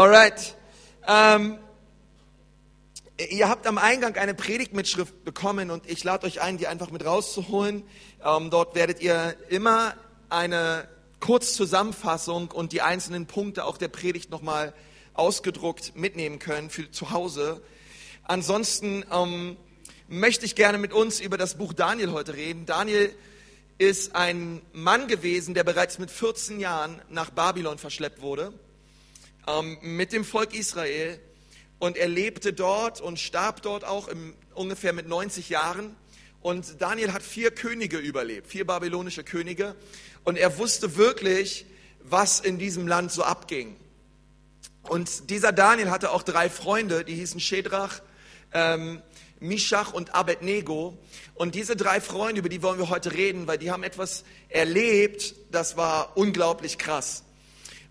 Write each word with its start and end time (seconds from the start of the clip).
Alright. 0.00 0.56
Ähm, 1.06 1.58
ihr 3.28 3.50
habt 3.50 3.66
am 3.66 3.76
Eingang 3.76 4.16
eine 4.16 4.32
Predigtmitschrift 4.32 5.26
bekommen 5.26 5.70
und 5.70 5.86
ich 5.90 6.02
lade 6.04 6.26
euch 6.26 6.40
ein, 6.40 6.56
die 6.56 6.68
einfach 6.68 6.90
mit 6.90 7.04
rauszuholen. 7.04 7.82
Ähm, 8.24 8.48
dort 8.48 8.74
werdet 8.74 9.02
ihr 9.02 9.36
immer 9.50 9.92
eine 10.30 10.88
Kurzzusammenfassung 11.20 12.50
und 12.50 12.72
die 12.72 12.80
einzelnen 12.80 13.26
Punkte 13.26 13.66
auch 13.66 13.76
der 13.76 13.88
Predigt 13.88 14.30
nochmal 14.30 14.72
ausgedruckt 15.12 15.94
mitnehmen 15.96 16.38
können 16.38 16.70
für 16.70 16.90
zu 16.90 17.10
Hause. 17.10 17.60
Ansonsten 18.22 19.04
ähm, 19.12 19.58
möchte 20.08 20.46
ich 20.46 20.54
gerne 20.54 20.78
mit 20.78 20.94
uns 20.94 21.20
über 21.20 21.36
das 21.36 21.58
Buch 21.58 21.74
Daniel 21.74 22.12
heute 22.12 22.32
reden. 22.32 22.64
Daniel 22.64 23.14
ist 23.76 24.16
ein 24.16 24.62
Mann 24.72 25.08
gewesen, 25.08 25.52
der 25.52 25.64
bereits 25.64 25.98
mit 25.98 26.10
14 26.10 26.58
Jahren 26.58 27.02
nach 27.10 27.28
Babylon 27.28 27.76
verschleppt 27.76 28.22
wurde, 28.22 28.54
ähm, 29.46 29.78
mit 29.82 30.12
dem 30.12 30.24
Volk 30.24 30.54
Israel. 30.54 31.18
Und 31.78 31.96
er 31.96 32.08
lebte 32.08 32.52
dort 32.52 33.00
und 33.00 33.18
starb 33.18 33.62
dort 33.62 33.84
auch 33.84 34.08
im, 34.08 34.34
ungefähr 34.54 34.92
mit 34.92 35.08
90 35.08 35.48
Jahren. 35.48 35.96
Und 36.42 36.80
Daniel 36.80 37.12
hat 37.12 37.22
vier 37.22 37.50
Könige 37.50 37.98
überlebt, 37.98 38.46
vier 38.46 38.66
babylonische 38.66 39.24
Könige. 39.24 39.74
Und 40.24 40.36
er 40.36 40.58
wusste 40.58 40.96
wirklich, 40.96 41.66
was 42.02 42.40
in 42.40 42.58
diesem 42.58 42.86
Land 42.86 43.12
so 43.12 43.22
abging. 43.22 43.76
Und 44.82 45.30
dieser 45.30 45.52
Daniel 45.52 45.90
hatte 45.90 46.10
auch 46.10 46.22
drei 46.22 46.48
Freunde, 46.48 47.04
die 47.04 47.14
hießen 47.14 47.40
Shedrach, 47.40 48.00
ähm, 48.52 49.02
Mishach 49.38 49.92
und 49.92 50.14
Abednego. 50.14 50.98
Und 51.34 51.54
diese 51.54 51.76
drei 51.76 52.00
Freunde, 52.00 52.40
über 52.40 52.48
die 52.48 52.62
wollen 52.62 52.78
wir 52.78 52.90
heute 52.90 53.12
reden, 53.12 53.46
weil 53.46 53.58
die 53.58 53.70
haben 53.70 53.82
etwas 53.82 54.24
erlebt, 54.48 55.34
das 55.50 55.76
war 55.76 56.16
unglaublich 56.16 56.78
krass. 56.78 57.24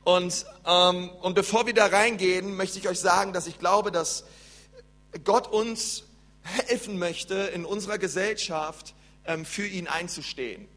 Und, 0.03 0.45
und 0.69 1.33
bevor 1.33 1.65
wir 1.65 1.73
da 1.73 1.87
reingehen, 1.87 2.55
möchte 2.55 2.77
ich 2.77 2.87
euch 2.87 2.99
sagen, 2.99 3.33
dass 3.33 3.47
ich 3.47 3.57
glaube, 3.57 3.91
dass 3.91 4.25
Gott 5.23 5.47
uns 5.47 6.03
helfen 6.43 6.99
möchte, 6.99 7.33
in 7.33 7.65
unserer 7.65 7.97
Gesellschaft 7.97 8.93
ähm, 9.25 9.45
für 9.45 9.65
ihn 9.65 9.87
einzustehen. 9.87 10.67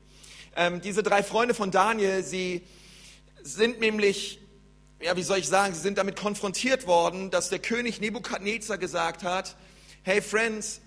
Ähm, 0.56 0.80
diese 0.80 1.02
drei 1.02 1.22
Freunde 1.22 1.52
von 1.52 1.70
Daniel, 1.70 2.24
sie 2.24 2.62
sind 3.42 3.80
nämlich, 3.80 4.40
ja, 5.02 5.14
wie 5.16 5.22
soll 5.22 5.38
ich 5.38 5.48
sagen, 5.48 5.74
sie 5.74 5.80
sind 5.80 5.98
damit 5.98 6.16
konfrontiert 6.16 6.86
worden, 6.86 7.30
dass 7.30 7.50
der 7.50 7.58
König 7.58 8.00
Nebukadnezar 8.00 8.78
gesagt 8.78 9.22
hat, 9.22 9.56
hey 10.04 10.22
Friends, 10.22 10.80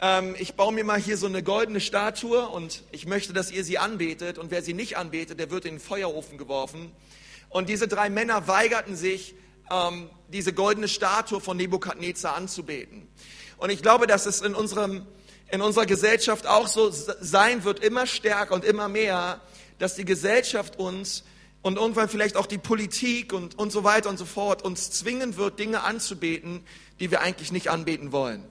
ähm, 0.00 0.34
ich 0.38 0.54
baue 0.54 0.72
mir 0.72 0.84
mal 0.84 0.98
hier 0.98 1.18
so 1.18 1.26
eine 1.26 1.42
goldene 1.42 1.80
Statue 1.80 2.48
und 2.48 2.84
ich 2.90 3.04
möchte, 3.04 3.34
dass 3.34 3.50
ihr 3.50 3.64
sie 3.64 3.76
anbetet 3.76 4.38
und 4.38 4.50
wer 4.50 4.62
sie 4.62 4.72
nicht 4.72 4.96
anbetet, 4.96 5.40
der 5.40 5.50
wird 5.50 5.66
in 5.66 5.74
den 5.74 5.80
Feuerofen 5.80 6.38
geworfen. 6.38 6.90
Und 7.56 7.70
diese 7.70 7.88
drei 7.88 8.10
Männer 8.10 8.48
weigerten 8.48 8.96
sich, 8.96 9.34
ähm, 9.70 10.10
diese 10.28 10.52
goldene 10.52 10.88
Statue 10.88 11.40
von 11.40 11.56
Nebukadnezar 11.56 12.36
anzubeten. 12.36 13.08
Und 13.56 13.70
ich 13.70 13.80
glaube, 13.80 14.06
dass 14.06 14.26
es 14.26 14.42
in, 14.42 14.54
unserem, 14.54 15.06
in 15.50 15.62
unserer 15.62 15.86
Gesellschaft 15.86 16.46
auch 16.46 16.68
so 16.68 16.90
sein 16.90 17.64
wird, 17.64 17.82
immer 17.82 18.06
stärker 18.06 18.54
und 18.54 18.62
immer 18.62 18.90
mehr, 18.90 19.40
dass 19.78 19.94
die 19.94 20.04
Gesellschaft 20.04 20.78
uns 20.78 21.24
und 21.62 21.78
irgendwann 21.78 22.10
vielleicht 22.10 22.36
auch 22.36 22.44
die 22.44 22.58
Politik 22.58 23.32
und, 23.32 23.58
und 23.58 23.72
so 23.72 23.84
weiter 23.84 24.10
und 24.10 24.18
so 24.18 24.26
fort 24.26 24.62
uns 24.62 24.90
zwingen 24.90 25.38
wird, 25.38 25.58
Dinge 25.58 25.82
anzubeten, 25.82 26.62
die 27.00 27.10
wir 27.10 27.22
eigentlich 27.22 27.52
nicht 27.52 27.70
anbeten 27.70 28.12
wollen. 28.12 28.44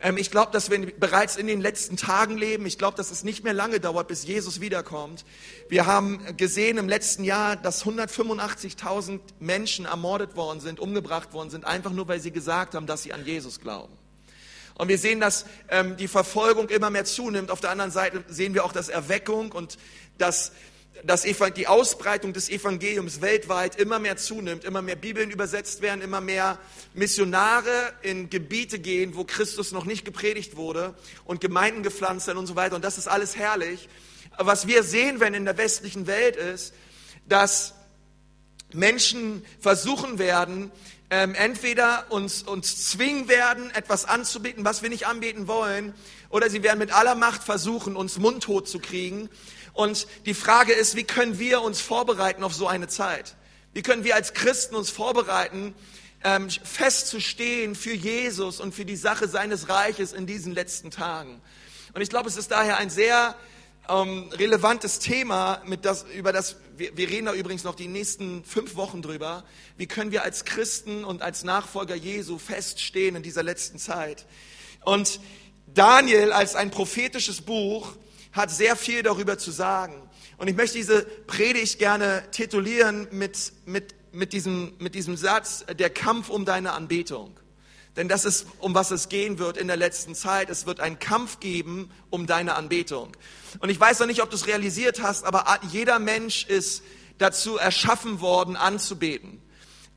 Ähm, 0.00 0.16
ich 0.16 0.30
glaube, 0.30 0.52
dass 0.52 0.70
wir 0.70 0.94
bereits 0.98 1.36
in 1.36 1.46
den 1.46 1.60
letzten 1.60 1.96
Tagen 1.96 2.36
leben. 2.36 2.66
Ich 2.66 2.78
glaube, 2.78 2.96
dass 2.96 3.10
es 3.10 3.24
nicht 3.24 3.44
mehr 3.44 3.52
lange 3.52 3.80
dauert, 3.80 4.08
bis 4.08 4.24
Jesus 4.26 4.60
wiederkommt. 4.60 5.24
Wir 5.68 5.86
haben 5.86 6.36
gesehen 6.36 6.78
im 6.78 6.88
letzten 6.88 7.24
Jahr, 7.24 7.56
dass 7.56 7.84
185.000 7.84 9.20
Menschen 9.40 9.86
ermordet 9.86 10.36
worden 10.36 10.60
sind, 10.60 10.80
umgebracht 10.80 11.32
worden 11.32 11.50
sind, 11.50 11.64
einfach 11.64 11.92
nur, 11.92 12.08
weil 12.08 12.20
sie 12.20 12.30
gesagt 12.30 12.74
haben, 12.74 12.86
dass 12.86 13.02
sie 13.02 13.12
an 13.12 13.24
Jesus 13.24 13.60
glauben. 13.60 13.92
Und 14.78 14.88
wir 14.88 14.98
sehen, 14.98 15.20
dass 15.20 15.46
ähm, 15.70 15.96
die 15.96 16.08
Verfolgung 16.08 16.68
immer 16.68 16.90
mehr 16.90 17.06
zunimmt. 17.06 17.50
Auf 17.50 17.60
der 17.60 17.70
anderen 17.70 17.90
Seite 17.90 18.22
sehen 18.28 18.52
wir 18.52 18.64
auch, 18.64 18.72
dass 18.72 18.90
Erweckung 18.90 19.52
und 19.52 19.78
dass 20.18 20.52
dass 21.04 21.22
die 21.22 21.66
Ausbreitung 21.66 22.32
des 22.32 22.48
Evangeliums 22.48 23.20
weltweit 23.20 23.76
immer 23.76 23.98
mehr 23.98 24.16
zunimmt, 24.16 24.64
immer 24.64 24.82
mehr 24.82 24.96
Bibeln 24.96 25.30
übersetzt 25.30 25.82
werden, 25.82 26.00
immer 26.00 26.20
mehr 26.20 26.58
Missionare 26.94 27.92
in 28.02 28.30
Gebiete 28.30 28.78
gehen, 28.78 29.16
wo 29.16 29.24
Christus 29.24 29.72
noch 29.72 29.84
nicht 29.84 30.04
gepredigt 30.04 30.56
wurde 30.56 30.94
und 31.24 31.40
Gemeinden 31.40 31.82
gepflanzt 31.82 32.26
werden 32.26 32.38
und 32.38 32.46
so 32.46 32.56
weiter. 32.56 32.76
Und 32.76 32.84
das 32.84 32.98
ist 32.98 33.08
alles 33.08 33.36
herrlich. 33.36 33.88
Aber 34.32 34.52
was 34.52 34.66
wir 34.66 34.82
sehen, 34.82 35.20
wenn 35.20 35.34
in 35.34 35.44
der 35.44 35.58
westlichen 35.58 36.06
Welt 36.06 36.36
ist, 36.36 36.74
dass 37.28 37.74
Menschen 38.72 39.44
versuchen 39.60 40.18
werden, 40.18 40.70
ähm, 41.10 41.34
entweder 41.34 42.06
uns, 42.10 42.42
uns 42.42 42.88
zwingen 42.90 43.28
werden, 43.28 43.70
etwas 43.70 44.04
anzubieten, 44.04 44.64
was 44.64 44.82
wir 44.82 44.90
nicht 44.90 45.06
anbeten 45.06 45.46
wollen, 45.46 45.94
oder 46.28 46.50
sie 46.50 46.62
werden 46.62 46.78
mit 46.78 46.92
aller 46.92 47.14
Macht 47.14 47.42
versuchen, 47.42 47.96
uns 47.96 48.18
mundtot 48.18 48.68
zu 48.68 48.78
kriegen 48.80 49.30
und 49.76 50.06
die 50.24 50.32
Frage 50.32 50.72
ist, 50.72 50.96
wie 50.96 51.04
können 51.04 51.38
wir 51.38 51.60
uns 51.60 51.82
vorbereiten 51.82 52.42
auf 52.42 52.54
so 52.54 52.66
eine 52.66 52.88
Zeit? 52.88 53.34
Wie 53.74 53.82
können 53.82 54.04
wir 54.04 54.14
als 54.14 54.32
Christen 54.32 54.74
uns 54.74 54.88
vorbereiten, 54.88 55.74
ähm, 56.24 56.48
festzustehen 56.48 57.74
für 57.74 57.92
Jesus 57.92 58.58
und 58.58 58.74
für 58.74 58.86
die 58.86 58.96
Sache 58.96 59.28
seines 59.28 59.68
Reiches 59.68 60.14
in 60.14 60.26
diesen 60.26 60.54
letzten 60.54 60.90
Tagen? 60.90 61.42
Und 61.92 62.00
ich 62.00 62.08
glaube, 62.08 62.26
es 62.26 62.38
ist 62.38 62.52
daher 62.52 62.78
ein 62.78 62.88
sehr 62.88 63.34
ähm, 63.88 64.28
relevantes 64.32 64.98
Thema, 64.98 65.62
mit 65.66 65.84
das, 65.84 66.04
über 66.14 66.32
das 66.32 66.56
wir, 66.76 66.96
wir 66.96 67.08
reden 67.08 67.26
da 67.26 67.32
übrigens 67.32 67.64
noch 67.64 67.74
die 67.74 67.88
nächsten 67.88 68.44
fünf 68.44 68.76
Wochen 68.76 69.02
drüber. 69.02 69.44
Wie 69.76 69.86
können 69.86 70.10
wir 70.10 70.22
als 70.22 70.44
Christen 70.44 71.04
und 71.04 71.22
als 71.22 71.44
Nachfolger 71.44 71.94
Jesu 71.94 72.38
feststehen 72.38 73.16
in 73.16 73.22
dieser 73.22 73.42
letzten 73.42 73.78
Zeit? 73.78 74.26
Und 74.84 75.20
Daniel 75.66 76.32
als 76.32 76.54
ein 76.54 76.70
prophetisches 76.70 77.42
Buch 77.42 77.92
hat 78.32 78.50
sehr 78.50 78.76
viel 78.76 79.02
darüber 79.02 79.38
zu 79.38 79.50
sagen. 79.50 79.94
Und 80.38 80.48
ich 80.48 80.56
möchte 80.56 80.76
diese 80.76 81.02
Predigt 81.26 81.78
gerne 81.78 82.24
titulieren 82.30 83.08
mit, 83.10 83.52
mit, 83.64 83.94
mit, 84.12 84.32
diesem, 84.32 84.74
mit 84.78 84.94
diesem 84.94 85.16
Satz, 85.16 85.64
der 85.78 85.90
Kampf 85.90 86.28
um 86.28 86.44
deine 86.44 86.72
Anbetung. 86.72 87.38
Denn 87.96 88.08
das 88.08 88.24
ist, 88.24 88.46
um 88.58 88.74
was 88.74 88.90
es 88.90 89.08
gehen 89.08 89.38
wird 89.38 89.56
in 89.56 89.68
der 89.68 89.76
letzten 89.76 90.14
Zeit. 90.14 90.50
Es 90.50 90.66
wird 90.66 90.80
einen 90.80 90.98
Kampf 90.98 91.40
geben 91.40 91.90
um 92.10 92.26
deine 92.26 92.54
Anbetung. 92.54 93.16
Und 93.60 93.70
ich 93.70 93.80
weiß 93.80 94.00
noch 94.00 94.06
nicht, 94.06 94.22
ob 94.22 94.30
du 94.30 94.36
es 94.36 94.46
realisiert 94.46 95.02
hast, 95.02 95.24
aber 95.24 95.44
jeder 95.70 95.98
Mensch 95.98 96.44
ist 96.46 96.82
dazu 97.18 97.56
erschaffen 97.56 98.20
worden, 98.20 98.56
anzubeten. 98.56 99.40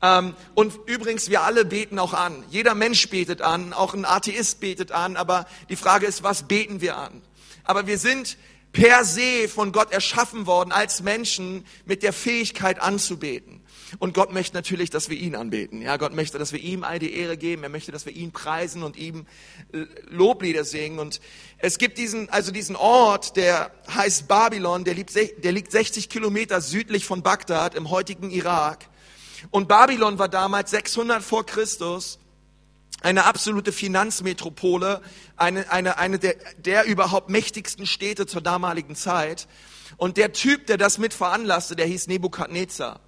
Ähm, 0.02 0.34
und 0.54 0.72
übrigens, 0.86 1.28
wir 1.28 1.42
alle 1.42 1.66
beten 1.66 1.98
auch 1.98 2.14
an. 2.14 2.42
Jeder 2.48 2.74
Mensch 2.74 3.08
betet 3.10 3.42
an, 3.42 3.74
auch 3.74 3.92
ein 3.92 4.06
Atheist 4.06 4.60
betet 4.60 4.92
an. 4.92 5.16
Aber 5.16 5.46
die 5.68 5.76
Frage 5.76 6.06
ist, 6.06 6.22
was 6.22 6.44
beten 6.44 6.80
wir 6.80 6.96
an? 6.96 7.22
aber 7.70 7.86
wir 7.86 7.98
sind 7.98 8.36
per 8.72 9.04
se 9.04 9.48
von 9.48 9.70
Gott 9.70 9.92
erschaffen 9.92 10.46
worden 10.46 10.72
als 10.72 11.02
Menschen 11.02 11.64
mit 11.84 12.02
der 12.02 12.12
Fähigkeit 12.12 12.80
anzubeten. 12.80 13.59
Und 13.98 14.14
Gott 14.14 14.32
möchte 14.32 14.56
natürlich, 14.56 14.90
dass 14.90 15.08
wir 15.08 15.16
ihn 15.16 15.34
anbeten. 15.34 15.82
Ja, 15.82 15.96
Gott 15.96 16.14
möchte, 16.14 16.38
dass 16.38 16.52
wir 16.52 16.60
ihm 16.60 16.84
all 16.84 16.98
die 16.98 17.14
Ehre 17.14 17.36
geben. 17.36 17.62
Er 17.62 17.68
möchte, 17.68 17.92
dass 17.92 18.06
wir 18.06 18.12
ihn 18.14 18.32
preisen 18.32 18.82
und 18.82 18.96
ihm 18.96 19.26
äh, 19.72 19.84
Loblieder 20.08 20.64
singen. 20.64 20.98
Und 20.98 21.20
es 21.58 21.78
gibt 21.78 21.98
diesen, 21.98 22.28
also 22.30 22.52
diesen 22.52 22.76
Ort, 22.76 23.36
der 23.36 23.72
heißt 23.94 24.28
Babylon, 24.28 24.84
der 24.84 24.94
liegt, 24.94 25.14
der 25.14 25.52
liegt 25.52 25.72
60 25.72 26.08
Kilometer 26.08 26.60
südlich 26.60 27.04
von 27.04 27.22
Bagdad 27.22 27.74
im 27.74 27.90
heutigen 27.90 28.30
Irak. 28.30 28.88
Und 29.50 29.68
Babylon 29.68 30.18
war 30.18 30.28
damals 30.28 30.70
600 30.70 31.22
vor 31.22 31.46
Christus 31.46 32.18
eine 33.02 33.24
absolute 33.24 33.72
Finanzmetropole, 33.72 35.00
eine, 35.36 35.70
eine, 35.70 35.98
eine 35.98 36.18
der, 36.18 36.36
der 36.58 36.84
überhaupt 36.84 37.30
mächtigsten 37.30 37.86
Städte 37.86 38.26
zur 38.26 38.42
damaligen 38.42 38.94
Zeit. 38.94 39.48
Und 39.96 40.16
der 40.16 40.32
Typ, 40.32 40.66
der 40.66 40.76
das 40.76 40.98
mit 40.98 41.14
veranlasste, 41.14 41.76
der 41.76 41.86
hieß 41.86 42.06
Nebukadnezar. 42.08 43.00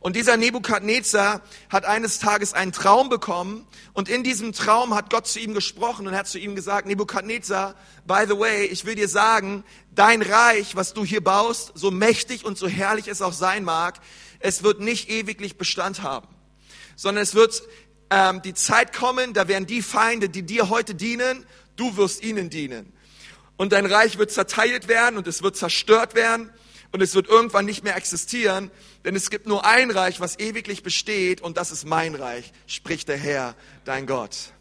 Und 0.00 0.14
dieser 0.14 0.36
Nebukadnezar 0.36 1.42
hat 1.68 1.84
eines 1.84 2.18
Tages 2.18 2.52
einen 2.54 2.72
Traum 2.72 3.08
bekommen. 3.08 3.66
Und 3.92 4.08
in 4.08 4.22
diesem 4.22 4.52
Traum 4.52 4.94
hat 4.94 5.10
Gott 5.10 5.26
zu 5.26 5.40
ihm 5.40 5.54
gesprochen 5.54 6.06
und 6.06 6.14
hat 6.14 6.28
zu 6.28 6.38
ihm 6.38 6.54
gesagt, 6.54 6.86
Nebukadnezar, 6.86 7.74
by 8.06 8.24
the 8.28 8.38
way, 8.38 8.66
ich 8.66 8.84
will 8.84 8.94
dir 8.94 9.08
sagen, 9.08 9.64
dein 9.94 10.22
Reich, 10.22 10.76
was 10.76 10.94
du 10.94 11.04
hier 11.04 11.22
baust, 11.22 11.72
so 11.74 11.90
mächtig 11.90 12.44
und 12.44 12.56
so 12.56 12.68
herrlich 12.68 13.08
es 13.08 13.22
auch 13.22 13.32
sein 13.32 13.64
mag, 13.64 13.98
es 14.38 14.62
wird 14.62 14.80
nicht 14.80 15.10
ewiglich 15.10 15.58
Bestand 15.58 16.02
haben, 16.02 16.28
sondern 16.94 17.22
es 17.22 17.34
wird 17.34 17.62
ähm, 18.10 18.40
die 18.42 18.54
Zeit 18.54 18.96
kommen, 18.96 19.34
da 19.34 19.48
werden 19.48 19.66
die 19.66 19.82
Feinde, 19.82 20.28
die 20.28 20.42
dir 20.42 20.68
heute 20.68 20.94
dienen, 20.94 21.44
du 21.74 21.96
wirst 21.96 22.22
ihnen 22.22 22.50
dienen. 22.50 22.92
Und 23.56 23.72
dein 23.72 23.86
Reich 23.86 24.18
wird 24.18 24.30
zerteilt 24.30 24.86
werden 24.86 25.18
und 25.18 25.26
es 25.26 25.42
wird 25.42 25.56
zerstört 25.56 26.14
werden 26.14 26.52
und 26.92 27.02
es 27.02 27.14
wird 27.14 27.28
irgendwann 27.28 27.64
nicht 27.64 27.84
mehr 27.84 27.96
existieren, 27.96 28.70
denn 29.04 29.14
es 29.14 29.30
gibt 29.30 29.46
nur 29.46 29.64
ein 29.64 29.90
Reich, 29.90 30.20
was 30.20 30.38
ewiglich 30.38 30.82
besteht 30.82 31.40
und 31.40 31.56
das 31.56 31.70
ist 31.70 31.84
mein 31.84 32.14
Reich, 32.14 32.52
spricht 32.66 33.08
der 33.08 33.18
Herr, 33.18 33.54
dein 33.84 34.06
Gott. 34.06 34.52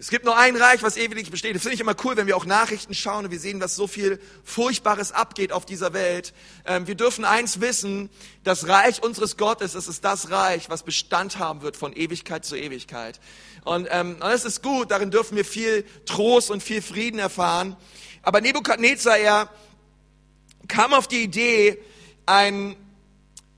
Es 0.00 0.08
gibt 0.08 0.24
nur 0.24 0.38
ein 0.38 0.56
Reich, 0.56 0.82
was 0.82 0.96
ewig 0.96 1.30
besteht. 1.30 1.54
Das 1.54 1.60
finde 1.60 1.74
ich 1.74 1.80
immer 1.82 1.94
cool, 2.04 2.16
wenn 2.16 2.26
wir 2.26 2.34
auch 2.34 2.46
Nachrichten 2.46 2.94
schauen 2.94 3.26
und 3.26 3.30
wir 3.30 3.38
sehen, 3.38 3.60
was 3.60 3.76
so 3.76 3.86
viel 3.86 4.18
Furchtbares 4.44 5.12
abgeht 5.12 5.52
auf 5.52 5.66
dieser 5.66 5.92
Welt. 5.92 6.32
Ähm, 6.64 6.86
wir 6.86 6.94
dürfen 6.94 7.26
eins 7.26 7.60
wissen, 7.60 8.08
das 8.42 8.66
Reich 8.66 9.02
unseres 9.02 9.36
Gottes, 9.36 9.74
es 9.74 9.88
ist 9.88 10.02
das 10.02 10.30
Reich, 10.30 10.70
was 10.70 10.84
Bestand 10.84 11.38
haben 11.38 11.60
wird 11.60 11.76
von 11.76 11.92
Ewigkeit 11.92 12.46
zu 12.46 12.56
Ewigkeit. 12.56 13.20
Und, 13.62 13.88
ähm, 13.90 14.16
das 14.20 14.46
ist 14.46 14.62
gut, 14.62 14.90
darin 14.90 15.10
dürfen 15.10 15.36
wir 15.36 15.44
viel 15.44 15.84
Trost 16.06 16.50
und 16.50 16.62
viel 16.62 16.80
Frieden 16.80 17.18
erfahren. 17.18 17.76
Aber 18.22 18.40
Nebukadnezar, 18.40 19.18
er 19.18 19.50
kam 20.70 20.94
auf 20.94 21.06
die 21.06 21.22
Idee, 21.22 21.78
ein, 22.24 22.76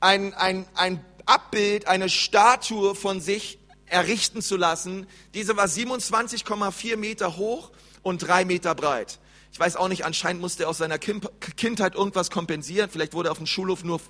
ein, 0.01 0.35
ein, 0.35 0.67
ein 0.75 1.05
Abbild, 1.27 1.87
eine 1.87 2.09
Statue 2.09 2.95
von 2.95 3.21
sich 3.21 3.59
errichten 3.87 4.43
zu 4.43 4.57
lassen. 4.57 5.07
Diese 5.35 5.57
war 5.57 5.67
27,4 5.67 6.97
Meter 6.97 7.37
hoch 7.37 7.71
und 8.03 8.19
drei 8.19 8.45
Meter 8.45 8.75
breit. 8.75 9.21
Ich 9.53 9.61
weiß 9.61 9.77
auch 9.77 9.89
nicht, 9.89 10.05
anscheinend 10.05 10.41
musste 10.41 10.65
er 10.65 10.71
aus 10.71 10.79
seiner 10.79 10.99
Kindheit 10.99 11.95
irgendwas 11.95 12.31
kompensieren. 12.31 12.89
Vielleicht 12.91 13.13
wurde 13.13 13.29
er 13.29 13.33
auf 13.33 13.39
dem 13.39 13.47
Schulhof 13.47 13.85
nur 13.85 14.01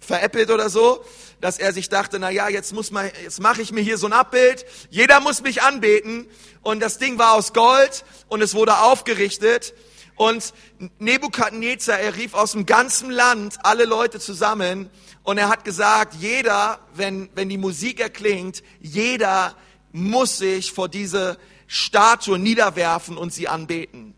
veräppelt 0.00 0.50
oder 0.50 0.70
so, 0.70 1.02
dass 1.40 1.58
er 1.58 1.72
sich 1.72 1.88
dachte, 1.88 2.18
na 2.18 2.30
ja, 2.30 2.48
jetzt 2.48 2.72
muss 2.72 2.90
man, 2.90 3.10
jetzt 3.22 3.40
mache 3.40 3.62
ich 3.62 3.72
mir 3.72 3.80
hier 3.80 3.96
so 3.96 4.06
ein 4.06 4.12
Abbild. 4.12 4.66
Jeder 4.90 5.20
muss 5.20 5.42
mich 5.42 5.62
anbeten. 5.62 6.26
Und 6.62 6.80
das 6.80 6.98
Ding 6.98 7.18
war 7.18 7.32
aus 7.32 7.54
Gold 7.54 8.04
und 8.28 8.42
es 8.42 8.54
wurde 8.54 8.78
aufgerichtet. 8.78 9.74
Und 10.18 10.52
Nebukadnezar, 10.98 12.00
er 12.00 12.16
rief 12.16 12.34
aus 12.34 12.50
dem 12.50 12.66
ganzen 12.66 13.08
Land 13.08 13.54
alle 13.62 13.84
Leute 13.84 14.18
zusammen 14.18 14.90
und 15.22 15.38
er 15.38 15.48
hat 15.48 15.64
gesagt, 15.64 16.14
jeder, 16.14 16.80
wenn, 16.92 17.30
wenn 17.36 17.48
die 17.48 17.56
Musik 17.56 18.00
erklingt, 18.00 18.64
jeder 18.80 19.54
muss 19.92 20.38
sich 20.38 20.72
vor 20.72 20.88
diese 20.88 21.38
Statue 21.68 22.36
niederwerfen 22.36 23.16
und 23.16 23.32
sie 23.32 23.46
anbeten. 23.46 24.16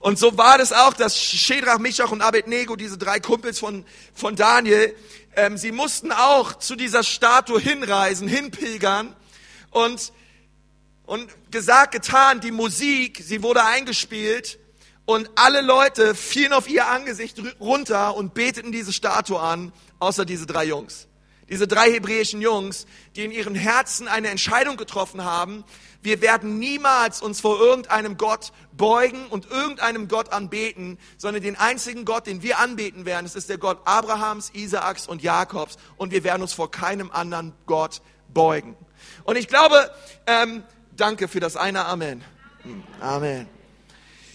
Und 0.00 0.18
so 0.18 0.38
war 0.38 0.56
das 0.56 0.72
auch, 0.72 0.94
dass 0.94 1.20
Shedrach, 1.20 1.78
Mischach 1.78 2.10
und 2.10 2.22
Abednego, 2.22 2.74
diese 2.74 2.96
drei 2.96 3.20
Kumpels 3.20 3.58
von, 3.58 3.84
von 4.14 4.34
Daniel, 4.36 4.96
ähm, 5.36 5.58
sie 5.58 5.70
mussten 5.70 6.12
auch 6.12 6.54
zu 6.54 6.76
dieser 6.76 7.02
Statue 7.02 7.60
hinreisen, 7.60 8.26
hinpilgern 8.26 9.14
und, 9.70 10.14
und 11.04 11.28
gesagt, 11.50 11.92
getan, 11.92 12.40
die 12.40 12.52
Musik, 12.52 13.20
sie 13.22 13.42
wurde 13.42 13.62
eingespielt 13.62 14.58
und 15.04 15.30
alle 15.34 15.60
Leute 15.60 16.14
fielen 16.14 16.52
auf 16.52 16.68
ihr 16.68 16.86
Angesicht 16.88 17.40
runter 17.60 18.16
und 18.16 18.34
beteten 18.34 18.72
diese 18.72 18.92
Statue 18.92 19.40
an 19.40 19.72
außer 19.98 20.24
diese 20.24 20.46
drei 20.46 20.64
Jungs. 20.64 21.08
Diese 21.48 21.66
drei 21.66 21.92
hebräischen 21.92 22.40
Jungs, 22.40 22.86
die 23.14 23.24
in 23.24 23.30
ihren 23.30 23.54
Herzen 23.54 24.08
eine 24.08 24.28
Entscheidung 24.28 24.76
getroffen 24.76 25.24
haben. 25.24 25.64
Wir 26.00 26.20
werden 26.22 26.58
niemals 26.58 27.20
uns 27.20 27.40
vor 27.40 27.60
irgendeinem 27.60 28.16
Gott 28.16 28.52
beugen 28.72 29.26
und 29.26 29.50
irgendeinem 29.50 30.08
Gott 30.08 30.32
anbeten, 30.32 30.98
sondern 31.18 31.42
den 31.42 31.56
einzigen 31.56 32.04
Gott, 32.04 32.26
den 32.26 32.42
wir 32.42 32.58
anbeten 32.58 33.04
werden, 33.04 33.24
das 33.26 33.36
ist 33.36 33.48
der 33.48 33.58
Gott 33.58 33.80
Abrahams, 33.84 34.50
Isaaks 34.54 35.06
und 35.06 35.22
Jakobs. 35.22 35.76
Und 35.96 36.12
wir 36.12 36.24
werden 36.24 36.42
uns 36.42 36.52
vor 36.52 36.70
keinem 36.70 37.10
anderen 37.10 37.52
Gott 37.66 38.00
beugen. 38.32 38.76
Und 39.24 39.36
ich 39.36 39.46
glaube, 39.46 39.90
ähm, 40.26 40.62
danke 40.96 41.28
für 41.28 41.40
das 41.40 41.56
eine 41.56 41.84
Amen. 41.84 42.24
Amen. 43.00 43.61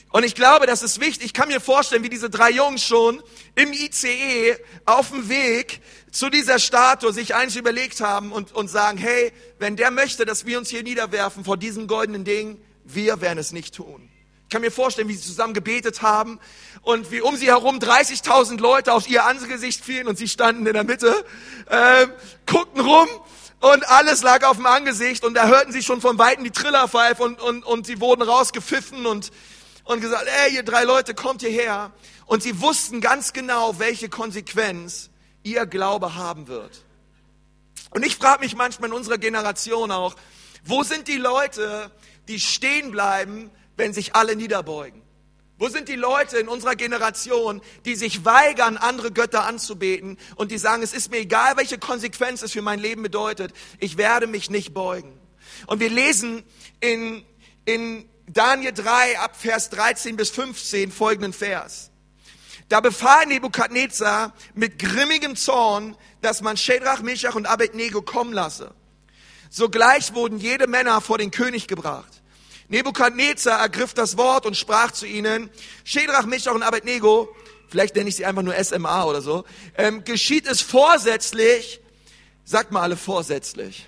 Und 0.10 0.24
ich 0.24 0.36
glaube, 0.36 0.68
das 0.68 0.84
ist 0.84 1.02
wichtig. 1.02 1.28
Ich 1.28 1.34
kann 1.34 1.50
mir 1.50 1.60
vorstellen, 1.60 2.04
wie 2.04 2.10
diese 2.10 2.30
drei 2.30 2.50
Jungs 2.50 2.84
schon 2.84 3.22
im 3.56 3.74
ICE 3.74 4.56
auf 4.86 5.10
dem 5.10 5.28
Weg 5.28 5.82
zu 6.12 6.30
dieser 6.30 6.60
Statue 6.60 7.12
sich 7.12 7.36
eins 7.36 7.56
überlegt 7.56 8.00
haben 8.00 8.32
und, 8.32 8.54
und 8.54 8.70
sagen, 8.70 8.98
hey, 8.98 9.34
wenn 9.60 9.76
der 9.76 9.92
möchte, 9.92 10.26
dass 10.26 10.46
wir 10.46 10.58
uns 10.58 10.70
hier 10.70 10.84
niederwerfen 10.84 11.44
vor 11.44 11.58
diesem 11.58 11.88
goldenen 11.88 12.24
Ding, 12.24 12.60
wir 12.86 13.20
werden 13.20 13.38
es 13.38 13.52
nicht 13.52 13.76
tun. 13.76 14.10
Ich 14.44 14.50
kann 14.50 14.62
mir 14.62 14.72
vorstellen, 14.72 15.10
wie 15.10 15.14
sie 15.14 15.28
zusammen 15.28 15.54
gebetet 15.54 16.02
haben 16.02 16.40
und 16.82 17.12
wie 17.12 17.20
um 17.20 17.36
sie 17.36 17.48
herum 17.48 17.80
30.000 17.80 18.62
Leute 18.62 18.94
auf 18.94 19.10
ihr 19.10 19.26
Angesicht 19.26 19.84
fielen 19.84 20.08
und 20.08 20.18
sie 20.18 20.30
standen 20.30 20.66
in 20.66 20.74
der 20.74 20.86
Mitte, 20.86 21.14
äh, 21.66 22.08
guckten 22.46 22.80
rum 22.80 23.10
und 23.60 23.90
alles 23.90 24.24
lag 24.24 24.46
auf 24.46 24.56
dem 24.56 24.66
Angesicht 24.66 25.26
und 25.26 25.34
da 25.34 25.48
hörten 25.48 25.74
sie 25.74 25.84
schon 25.84 26.00
von 26.00 26.18
Weitem 26.18 26.46
die 26.46 26.52
Trillerpfeife 26.52 27.22
und, 27.24 27.42
und, 27.42 27.66
und 27.66 27.86
sie 27.86 28.00
wurden 28.00 28.22
rausgepfiffen 28.22 29.06
und 29.06 29.32
und 29.88 30.02
gesagt, 30.02 30.26
ey, 30.46 30.56
ihr 30.56 30.64
drei 30.64 30.84
Leute, 30.84 31.14
kommt 31.14 31.42
hierher. 31.42 31.92
Und 32.26 32.44
sie 32.44 32.62
wussten 32.62 33.02
ganz 33.02 33.34
genau, 33.34 33.80
welche 33.80 34.10
Konsequenz 34.10 35.10
ihr 35.44 35.66
Glaube 35.66 36.16
haben 36.16 36.48
wird. 36.48 36.84
Und 37.92 38.06
ich 38.06 38.18
frage 38.18 38.44
mich 38.44 38.56
manchmal 38.56 38.90
in 38.90 38.96
unserer 38.96 39.18
Generation 39.18 39.92
auch, 39.92 40.16
wo 40.66 40.84
sind 40.84 41.08
die 41.08 41.18
Leute, 41.18 41.90
die 42.28 42.40
stehen 42.40 42.92
bleiben, 42.92 43.50
wenn 43.78 43.94
sich 43.94 44.14
alle 44.14 44.36
niederbeugen? 44.36 45.02
Wo 45.58 45.70
sind 45.70 45.88
die 45.88 45.96
Leute 45.96 46.38
in 46.38 46.50
unserer 46.50 46.76
Generation, 46.76 47.62
die 47.86 47.96
sich 47.96 48.26
weigern, 48.26 48.78
andere 48.78 49.12
Götter 49.12 49.46
anzubeten 49.46 50.18
und 50.36 50.52
die 50.52 50.58
sagen, 50.58 50.84
es 50.84 50.94
ist 50.94 51.10
mir 51.10 51.20
egal, 51.20 51.58
welche 51.58 51.80
Konsequenz 51.80 52.44
es 52.44 52.52
für 52.52 52.62
mein 52.62 52.80
Leben 52.80 53.02
bedeutet, 53.02 53.54
ich 53.80 53.98
werde 53.98 54.28
mich 54.28 54.52
nicht 54.52 54.74
beugen. 54.74 55.18
Und 55.66 55.80
wir 55.80 55.90
lesen 55.90 56.44
in, 56.80 57.26
in 57.66 58.08
Daniel 58.28 58.74
3 58.74 59.20
ab 59.20 59.38
Vers 59.38 59.70
13 59.70 60.18
bis 60.18 60.30
15 60.32 60.92
folgenden 60.92 61.32
Vers. 61.32 61.92
Da 62.68 62.82
befahl 62.82 63.26
Nebukadnezar 63.26 64.34
mit 64.54 64.80
grimmigem 64.80 65.38
Zorn, 65.38 65.96
dass 66.22 66.42
man 66.42 66.58
Shedrach, 66.58 67.02
Meshach 67.02 67.36
und 67.36 67.46
Abednego 67.46 68.02
kommen 68.02 68.34
lasse. 68.34 68.74
Sogleich 69.50 70.14
wurden 70.14 70.40
jede 70.40 70.68
Männer 70.68 71.00
vor 71.00 71.18
den 71.18 71.32
König 71.32 71.70
gebracht. 71.70 72.22
Nebukadnezar 72.68 73.62
ergriff 73.62 73.94
das 73.94 74.18
Wort 74.18 74.46
und 74.46 74.58
sprach 74.58 74.92
zu 74.92 75.06
ihnen, 75.06 75.50
Shedrach, 75.86 76.26
Meshach 76.26 76.54
und 76.54 76.64
Abednego, 76.64 77.34
vielleicht 77.70 77.96
nenne 77.96 78.10
ich 78.10 78.18
sie 78.18 78.26
einfach 78.26 78.42
nur 78.42 78.62
SMA 78.62 79.06
oder 79.06 79.22
so, 79.22 79.46
ähm, 79.78 80.04
geschieht 80.04 80.48
es 80.48 80.60
vorsätzlich, 80.60 81.80
sagt 82.44 82.74
mal 82.74 82.82
alle 82.82 82.98
vorsätzlich 82.98 83.88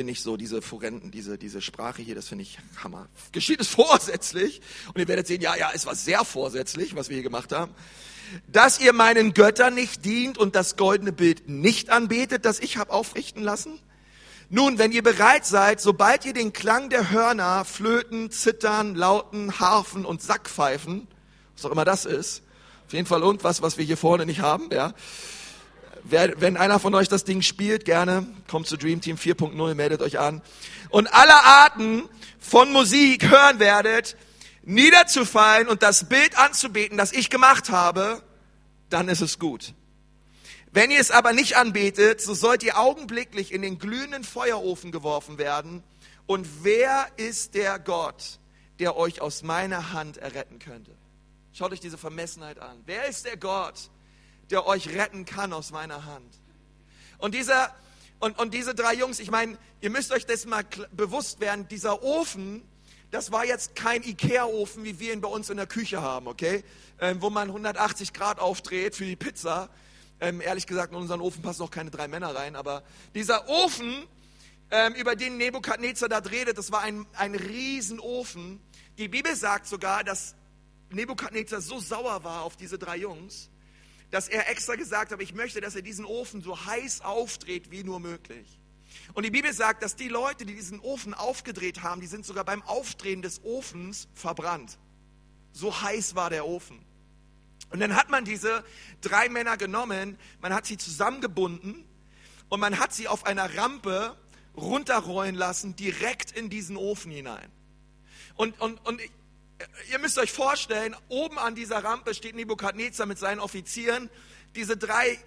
finde 0.00 0.12
ich 0.14 0.22
so 0.22 0.38
diese 0.38 0.62
Forenten, 0.62 1.10
diese, 1.10 1.36
diese 1.36 1.60
Sprache 1.60 2.00
hier, 2.00 2.14
das 2.14 2.26
finde 2.26 2.40
ich 2.40 2.58
Hammer. 2.82 3.06
Geschieht 3.32 3.60
es 3.60 3.68
vorsätzlich, 3.68 4.62
und 4.94 4.98
ihr 4.98 5.06
werdet 5.08 5.26
sehen, 5.26 5.42
ja, 5.42 5.54
ja, 5.56 5.72
es 5.74 5.84
war 5.84 5.94
sehr 5.94 6.24
vorsätzlich, 6.24 6.96
was 6.96 7.10
wir 7.10 7.16
hier 7.16 7.22
gemacht 7.22 7.52
haben, 7.52 7.74
dass 8.46 8.80
ihr 8.80 8.94
meinen 8.94 9.34
Göttern 9.34 9.74
nicht 9.74 10.06
dient 10.06 10.38
und 10.38 10.56
das 10.56 10.78
goldene 10.78 11.12
Bild 11.12 11.50
nicht 11.50 11.90
anbetet, 11.90 12.46
das 12.46 12.60
ich 12.60 12.78
habe 12.78 12.94
aufrichten 12.94 13.42
lassen? 13.42 13.78
Nun, 14.48 14.78
wenn 14.78 14.90
ihr 14.90 15.02
bereit 15.02 15.44
seid, 15.44 15.82
sobald 15.82 16.24
ihr 16.24 16.32
den 16.32 16.54
Klang 16.54 16.88
der 16.88 17.10
Hörner, 17.10 17.66
Flöten, 17.66 18.30
Zittern, 18.30 18.94
Lauten, 18.94 19.60
Harfen 19.60 20.06
und 20.06 20.22
Sackpfeifen, 20.22 21.08
was 21.56 21.66
auch 21.66 21.72
immer 21.72 21.84
das 21.84 22.06
ist, 22.06 22.42
auf 22.86 22.94
jeden 22.94 23.06
Fall 23.06 23.20
irgendwas, 23.20 23.60
was 23.60 23.76
wir 23.76 23.84
hier 23.84 23.98
vorne 23.98 24.24
nicht 24.24 24.40
haben, 24.40 24.70
ja, 24.72 24.94
Wer, 26.04 26.40
wenn 26.40 26.56
einer 26.56 26.78
von 26.78 26.94
euch 26.94 27.08
das 27.08 27.24
Ding 27.24 27.42
spielt, 27.42 27.84
gerne, 27.84 28.26
kommt 28.48 28.66
zu 28.66 28.76
Dream 28.76 29.00
Team 29.00 29.16
4.0, 29.16 29.74
meldet 29.74 30.02
euch 30.02 30.18
an. 30.18 30.42
Und 30.88 31.12
alle 31.12 31.34
Arten 31.34 32.08
von 32.38 32.72
Musik 32.72 33.30
hören 33.30 33.58
werdet, 33.58 34.16
niederzufallen 34.62 35.68
und 35.68 35.82
das 35.82 36.08
Bild 36.08 36.38
anzubeten, 36.38 36.96
das 36.96 37.12
ich 37.12 37.30
gemacht 37.30 37.70
habe, 37.70 38.22
dann 38.88 39.08
ist 39.08 39.20
es 39.20 39.38
gut. 39.38 39.74
Wenn 40.72 40.90
ihr 40.90 41.00
es 41.00 41.10
aber 41.10 41.32
nicht 41.32 41.56
anbetet, 41.56 42.20
so 42.20 42.34
sollt 42.34 42.62
ihr 42.62 42.78
augenblicklich 42.78 43.52
in 43.52 43.62
den 43.62 43.78
glühenden 43.78 44.22
Feuerofen 44.22 44.92
geworfen 44.92 45.38
werden. 45.38 45.82
Und 46.26 46.46
wer 46.62 47.08
ist 47.16 47.54
der 47.54 47.78
Gott, 47.78 48.38
der 48.78 48.96
euch 48.96 49.20
aus 49.20 49.42
meiner 49.42 49.92
Hand 49.92 50.16
erretten 50.16 50.60
könnte? 50.60 50.92
Schaut 51.52 51.72
euch 51.72 51.80
diese 51.80 51.98
Vermessenheit 51.98 52.60
an. 52.60 52.80
Wer 52.86 53.06
ist 53.06 53.24
der 53.26 53.36
Gott, 53.36 53.90
der 54.50 54.66
euch 54.66 54.88
retten 54.88 55.24
kann 55.24 55.52
aus 55.52 55.70
meiner 55.70 56.04
Hand. 56.04 56.40
Und 57.18 57.34
dieser, 57.34 57.74
und, 58.18 58.38
und 58.38 58.54
diese 58.54 58.74
drei 58.74 58.94
Jungs, 58.94 59.20
ich 59.20 59.30
meine, 59.30 59.58
ihr 59.80 59.90
müsst 59.90 60.12
euch 60.12 60.26
das 60.26 60.46
mal 60.46 60.64
bewusst 60.92 61.40
werden, 61.40 61.68
dieser 61.68 62.02
Ofen, 62.02 62.62
das 63.10 63.32
war 63.32 63.44
jetzt 63.44 63.74
kein 63.74 64.02
Ikea-Ofen, 64.02 64.84
wie 64.84 65.00
wir 65.00 65.12
ihn 65.12 65.20
bei 65.20 65.28
uns 65.28 65.50
in 65.50 65.56
der 65.56 65.66
Küche 65.66 66.00
haben, 66.00 66.28
okay? 66.28 66.62
Ähm, 67.00 67.20
wo 67.20 67.30
man 67.30 67.48
180 67.48 68.12
Grad 68.12 68.38
aufdreht 68.38 68.94
für 68.94 69.04
die 69.04 69.16
Pizza. 69.16 69.68
Ähm, 70.20 70.40
ehrlich 70.40 70.66
gesagt, 70.66 70.92
in 70.92 70.98
unseren 70.98 71.20
Ofen 71.20 71.42
passen 71.42 71.62
auch 71.62 71.70
keine 71.70 71.90
drei 71.90 72.06
Männer 72.06 72.34
rein, 72.34 72.54
aber 72.54 72.84
dieser 73.14 73.48
Ofen, 73.48 74.06
ähm, 74.70 74.94
über 74.94 75.16
den 75.16 75.38
Nebukadnezar 75.38 76.08
da 76.08 76.18
redet, 76.18 76.56
das 76.56 76.70
war 76.70 76.82
ein, 76.82 77.04
ein 77.14 77.34
Riesenofen. 77.34 78.60
Die 78.98 79.08
Bibel 79.08 79.34
sagt 79.34 79.66
sogar, 79.66 80.04
dass 80.04 80.36
Nebukadnezar 80.90 81.60
so 81.60 81.80
sauer 81.80 82.22
war 82.22 82.42
auf 82.42 82.56
diese 82.56 82.78
drei 82.78 82.96
Jungs, 82.96 83.50
dass 84.10 84.28
er 84.28 84.48
extra 84.50 84.74
gesagt 84.74 85.12
hat, 85.12 85.20
ich 85.22 85.34
möchte, 85.34 85.60
dass 85.60 85.76
er 85.76 85.82
diesen 85.82 86.04
Ofen 86.04 86.42
so 86.42 86.64
heiß 86.64 87.02
aufdreht 87.02 87.70
wie 87.70 87.84
nur 87.84 88.00
möglich. 88.00 88.60
Und 89.14 89.24
die 89.24 89.30
Bibel 89.30 89.52
sagt, 89.52 89.82
dass 89.82 89.96
die 89.96 90.08
Leute, 90.08 90.44
die 90.44 90.54
diesen 90.54 90.80
Ofen 90.80 91.14
aufgedreht 91.14 91.82
haben, 91.82 92.00
die 92.00 92.06
sind 92.06 92.24
sogar 92.24 92.44
beim 92.44 92.62
Aufdrehen 92.62 93.22
des 93.22 93.42
Ofens 93.44 94.08
verbrannt. 94.14 94.78
So 95.52 95.82
heiß 95.82 96.14
war 96.14 96.30
der 96.30 96.46
Ofen. 96.46 96.84
Und 97.70 97.80
dann 97.80 97.94
hat 97.94 98.10
man 98.10 98.24
diese 98.24 98.64
drei 99.00 99.28
Männer 99.28 99.56
genommen, 99.56 100.18
man 100.40 100.52
hat 100.52 100.66
sie 100.66 100.76
zusammengebunden 100.76 101.84
und 102.48 102.60
man 102.60 102.78
hat 102.80 102.92
sie 102.92 103.06
auf 103.06 103.26
einer 103.26 103.56
Rampe 103.56 104.16
runterrollen 104.56 105.36
lassen, 105.36 105.76
direkt 105.76 106.32
in 106.32 106.50
diesen 106.50 106.76
Ofen 106.76 107.12
hinein. 107.12 107.50
Und, 108.34 108.60
und, 108.60 108.84
und 108.86 109.00
ihr 109.90 109.98
müsst 109.98 110.18
euch 110.18 110.32
vorstellen, 110.32 110.96
oben 111.08 111.38
an 111.38 111.54
dieser 111.54 111.82
Rampe 111.82 112.14
steht 112.14 112.34
Nebukadnezar 112.34 113.06
mit 113.06 113.18
seinen 113.18 113.40
Offizieren. 113.40 114.10
Diese 114.54 114.76
drei 114.76 115.18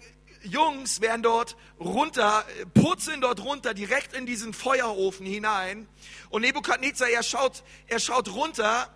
Jungs 0.42 1.00
werden 1.00 1.22
dort 1.22 1.56
runter, 1.80 2.44
purzeln 2.74 3.20
dort 3.20 3.42
runter, 3.42 3.74
direkt 3.74 4.14
in 4.14 4.26
diesen 4.26 4.52
Feuerofen 4.52 5.26
hinein. 5.26 5.88
Und 6.30 6.42
Nebukadnezar, 6.42 7.08
er 7.08 7.22
schaut, 7.22 7.62
er 7.86 7.98
schaut 7.98 8.28
runter 8.28 8.88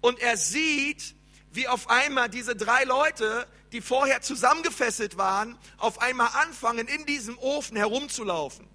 und 0.00 0.18
er 0.18 0.36
sieht, 0.36 1.14
wie 1.52 1.68
auf 1.68 1.88
einmal 1.88 2.28
diese 2.28 2.56
drei 2.56 2.84
Leute, 2.84 3.46
die 3.72 3.80
vorher 3.80 4.22
zusammengefesselt 4.22 5.16
waren, 5.18 5.58
auf 5.78 6.00
einmal 6.00 6.28
anfangen, 6.42 6.88
in 6.88 7.06
diesem 7.06 7.38
Ofen 7.38 7.76
herumzulaufen. 7.76 8.66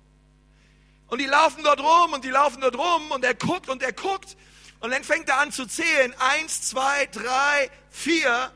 Und 1.08 1.20
die 1.20 1.26
laufen 1.26 1.64
dort 1.64 1.80
rum 1.80 2.14
und 2.14 2.24
die 2.24 2.30
laufen 2.30 2.62
dort 2.62 2.78
rum 2.78 3.12
und 3.12 3.26
er 3.26 3.34
guckt 3.34 3.70
und 3.70 3.82
er 3.82 3.94
guckt 3.94 4.38
und 4.80 4.92
dann 4.92 5.04
fängt 5.04 5.28
er 5.30 5.40
an 5.40 5.52
zu 5.52 5.66
zählen. 5.66 6.14
Eins, 6.20 6.62
zwei, 6.70 7.06
drei, 7.08 7.70
vier. 7.90 8.52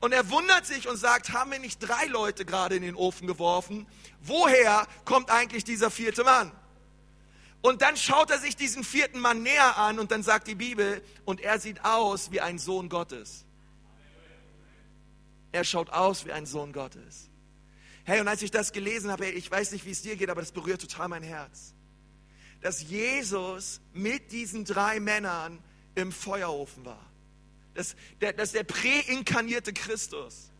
Und 0.00 0.12
er 0.12 0.28
wundert 0.30 0.66
sich 0.66 0.88
und 0.88 0.96
sagt, 0.96 1.32
haben 1.32 1.52
wir 1.52 1.58
nicht 1.58 1.78
drei 1.78 2.06
Leute 2.06 2.44
gerade 2.44 2.76
in 2.76 2.82
den 2.82 2.96
Ofen 2.96 3.26
geworfen? 3.26 3.86
Woher 4.20 4.86
kommt 5.04 5.30
eigentlich 5.30 5.64
dieser 5.64 5.90
vierte 5.90 6.24
Mann? 6.24 6.52
Und 7.62 7.80
dann 7.80 7.96
schaut 7.96 8.30
er 8.30 8.38
sich 8.38 8.56
diesen 8.56 8.82
vierten 8.82 9.20
Mann 9.20 9.42
näher 9.42 9.78
an 9.78 10.00
und 10.00 10.10
dann 10.10 10.24
sagt 10.24 10.48
die 10.48 10.56
Bibel, 10.56 11.02
und 11.24 11.40
er 11.40 11.60
sieht 11.60 11.84
aus 11.84 12.32
wie 12.32 12.40
ein 12.40 12.58
Sohn 12.58 12.88
Gottes. 12.88 13.44
Er 15.52 15.64
schaut 15.64 15.90
aus 15.90 16.26
wie 16.26 16.32
ein 16.32 16.44
Sohn 16.44 16.72
Gottes. 16.72 17.30
Hey, 18.04 18.20
und 18.20 18.26
als 18.26 18.42
ich 18.42 18.50
das 18.50 18.72
gelesen 18.72 19.12
habe, 19.12 19.26
ich 19.26 19.48
weiß 19.48 19.70
nicht, 19.70 19.84
wie 19.84 19.92
es 19.92 20.02
dir 20.02 20.16
geht, 20.16 20.28
aber 20.28 20.40
das 20.40 20.50
berührt 20.50 20.80
total 20.80 21.08
mein 21.08 21.22
Herz. 21.22 21.72
Dass 22.62 22.82
Jesus 22.82 23.80
mit 23.92 24.32
diesen 24.32 24.64
drei 24.64 25.00
Männern 25.00 25.62
im 25.94 26.12
Feuerofen 26.12 26.84
war. 26.84 27.04
Dass 27.74 27.96
der, 28.20 28.32
dass 28.32 28.52
der 28.52 28.64
präinkarnierte 28.64 29.72
Christus 29.72 30.50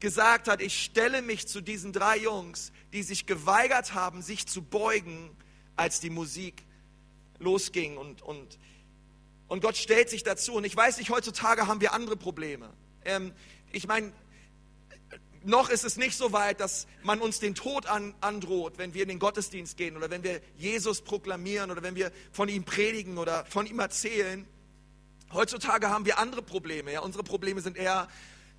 gesagt 0.00 0.48
hat, 0.48 0.60
ich 0.60 0.82
stelle 0.82 1.22
mich 1.22 1.46
zu 1.48 1.60
diesen 1.60 1.92
drei 1.92 2.18
Jungs, 2.18 2.72
die 2.92 3.02
sich 3.02 3.26
geweigert 3.26 3.94
haben, 3.94 4.22
sich 4.22 4.46
zu 4.46 4.62
beugen, 4.62 5.30
als 5.76 6.00
die 6.00 6.10
Musik 6.10 6.62
losging. 7.38 7.96
Und, 7.96 8.22
und, 8.22 8.58
und 9.48 9.60
Gott 9.60 9.76
stellt 9.76 10.10
sich 10.10 10.22
dazu. 10.22 10.54
Und 10.54 10.64
ich 10.64 10.76
weiß 10.76 10.98
nicht, 10.98 11.10
heutzutage 11.10 11.66
haben 11.66 11.80
wir 11.80 11.92
andere 11.92 12.16
Probleme. 12.16 12.72
Ähm, 13.04 13.32
ich 13.72 13.86
meine, 13.86 14.12
noch 15.46 15.70
ist 15.70 15.84
es 15.84 15.96
nicht 15.96 16.16
so 16.16 16.32
weit, 16.32 16.60
dass 16.60 16.88
man 17.04 17.20
uns 17.20 17.38
den 17.38 17.54
Tod 17.54 17.86
an, 17.86 18.14
androht, 18.20 18.78
wenn 18.78 18.94
wir 18.94 19.02
in 19.02 19.08
den 19.08 19.20
Gottesdienst 19.20 19.76
gehen 19.76 19.96
oder 19.96 20.10
wenn 20.10 20.24
wir 20.24 20.40
Jesus 20.58 21.02
proklamieren 21.02 21.70
oder 21.70 21.82
wenn 21.82 21.94
wir 21.94 22.10
von 22.32 22.48
ihm 22.48 22.64
predigen 22.64 23.16
oder 23.16 23.44
von 23.46 23.64
ihm 23.66 23.78
erzählen. 23.78 24.46
Heutzutage 25.32 25.88
haben 25.88 26.04
wir 26.04 26.18
andere 26.18 26.42
Probleme. 26.42 26.92
Ja? 26.92 27.00
Unsere 27.00 27.22
Probleme 27.22 27.60
sind 27.60 27.76
eher, 27.76 28.08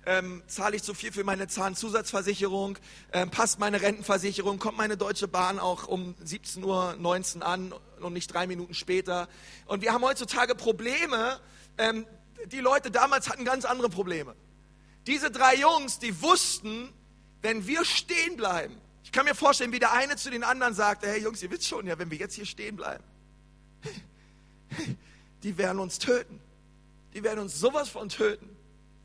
ähm, 0.06 0.42
zahle 0.46 0.76
ich 0.76 0.82
zu 0.82 0.94
viel 0.94 1.12
für 1.12 1.24
meine 1.24 1.46
Zahnzusatzversicherung, 1.46 2.78
ähm, 3.12 3.30
passt 3.30 3.58
meine 3.58 3.82
Rentenversicherung, 3.82 4.58
kommt 4.58 4.78
meine 4.78 4.96
Deutsche 4.96 5.28
Bahn 5.28 5.58
auch 5.58 5.88
um 5.88 6.14
17.19 6.24 7.36
Uhr 7.36 7.46
an 7.46 7.74
und 8.00 8.14
nicht 8.14 8.32
drei 8.32 8.46
Minuten 8.46 8.72
später. 8.72 9.28
Und 9.66 9.82
wir 9.82 9.92
haben 9.92 10.04
heutzutage 10.04 10.54
Probleme. 10.54 11.38
Ähm, 11.76 12.06
die 12.46 12.60
Leute 12.60 12.90
damals 12.90 13.28
hatten 13.28 13.44
ganz 13.44 13.66
andere 13.66 13.90
Probleme. 13.90 14.34
Diese 15.08 15.30
drei 15.30 15.56
Jungs, 15.56 15.98
die 15.98 16.20
wussten, 16.20 16.92
wenn 17.40 17.66
wir 17.66 17.86
stehen 17.86 18.36
bleiben, 18.36 18.76
ich 19.02 19.10
kann 19.10 19.24
mir 19.24 19.34
vorstellen, 19.34 19.72
wie 19.72 19.78
der 19.78 19.94
eine 19.94 20.16
zu 20.16 20.30
den 20.30 20.44
anderen 20.44 20.74
sagte, 20.74 21.08
hey 21.08 21.22
Jungs, 21.22 21.42
ihr 21.42 21.50
wisst 21.50 21.66
schon, 21.66 21.86
ja, 21.86 21.98
wenn 21.98 22.10
wir 22.10 22.18
jetzt 22.18 22.34
hier 22.34 22.44
stehen 22.44 22.76
bleiben, 22.76 23.02
die 25.42 25.56
werden 25.56 25.78
uns 25.78 25.98
töten. 25.98 26.38
Die 27.14 27.22
werden 27.22 27.38
uns 27.38 27.58
sowas 27.58 27.88
von 27.88 28.10
töten. 28.10 28.54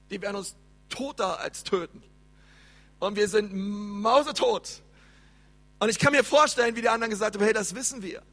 Die 0.09 0.21
werden 0.21 0.35
uns 0.35 0.55
toter 0.89 1.39
als 1.39 1.63
töten. 1.63 2.03
Und 2.99 3.15
wir 3.15 3.29
sind 3.29 3.53
mausetot. 3.53 4.81
Und 5.79 5.87
ich 5.87 5.99
kann 5.99 6.11
mir 6.11 6.25
vorstellen, 6.25 6.75
wie 6.75 6.81
die 6.81 6.89
anderen 6.89 7.11
gesagt 7.11 7.35
haben, 7.35 7.43
hey, 7.45 7.53
das 7.53 7.75
wissen 7.75 8.01
wir. 8.01 8.23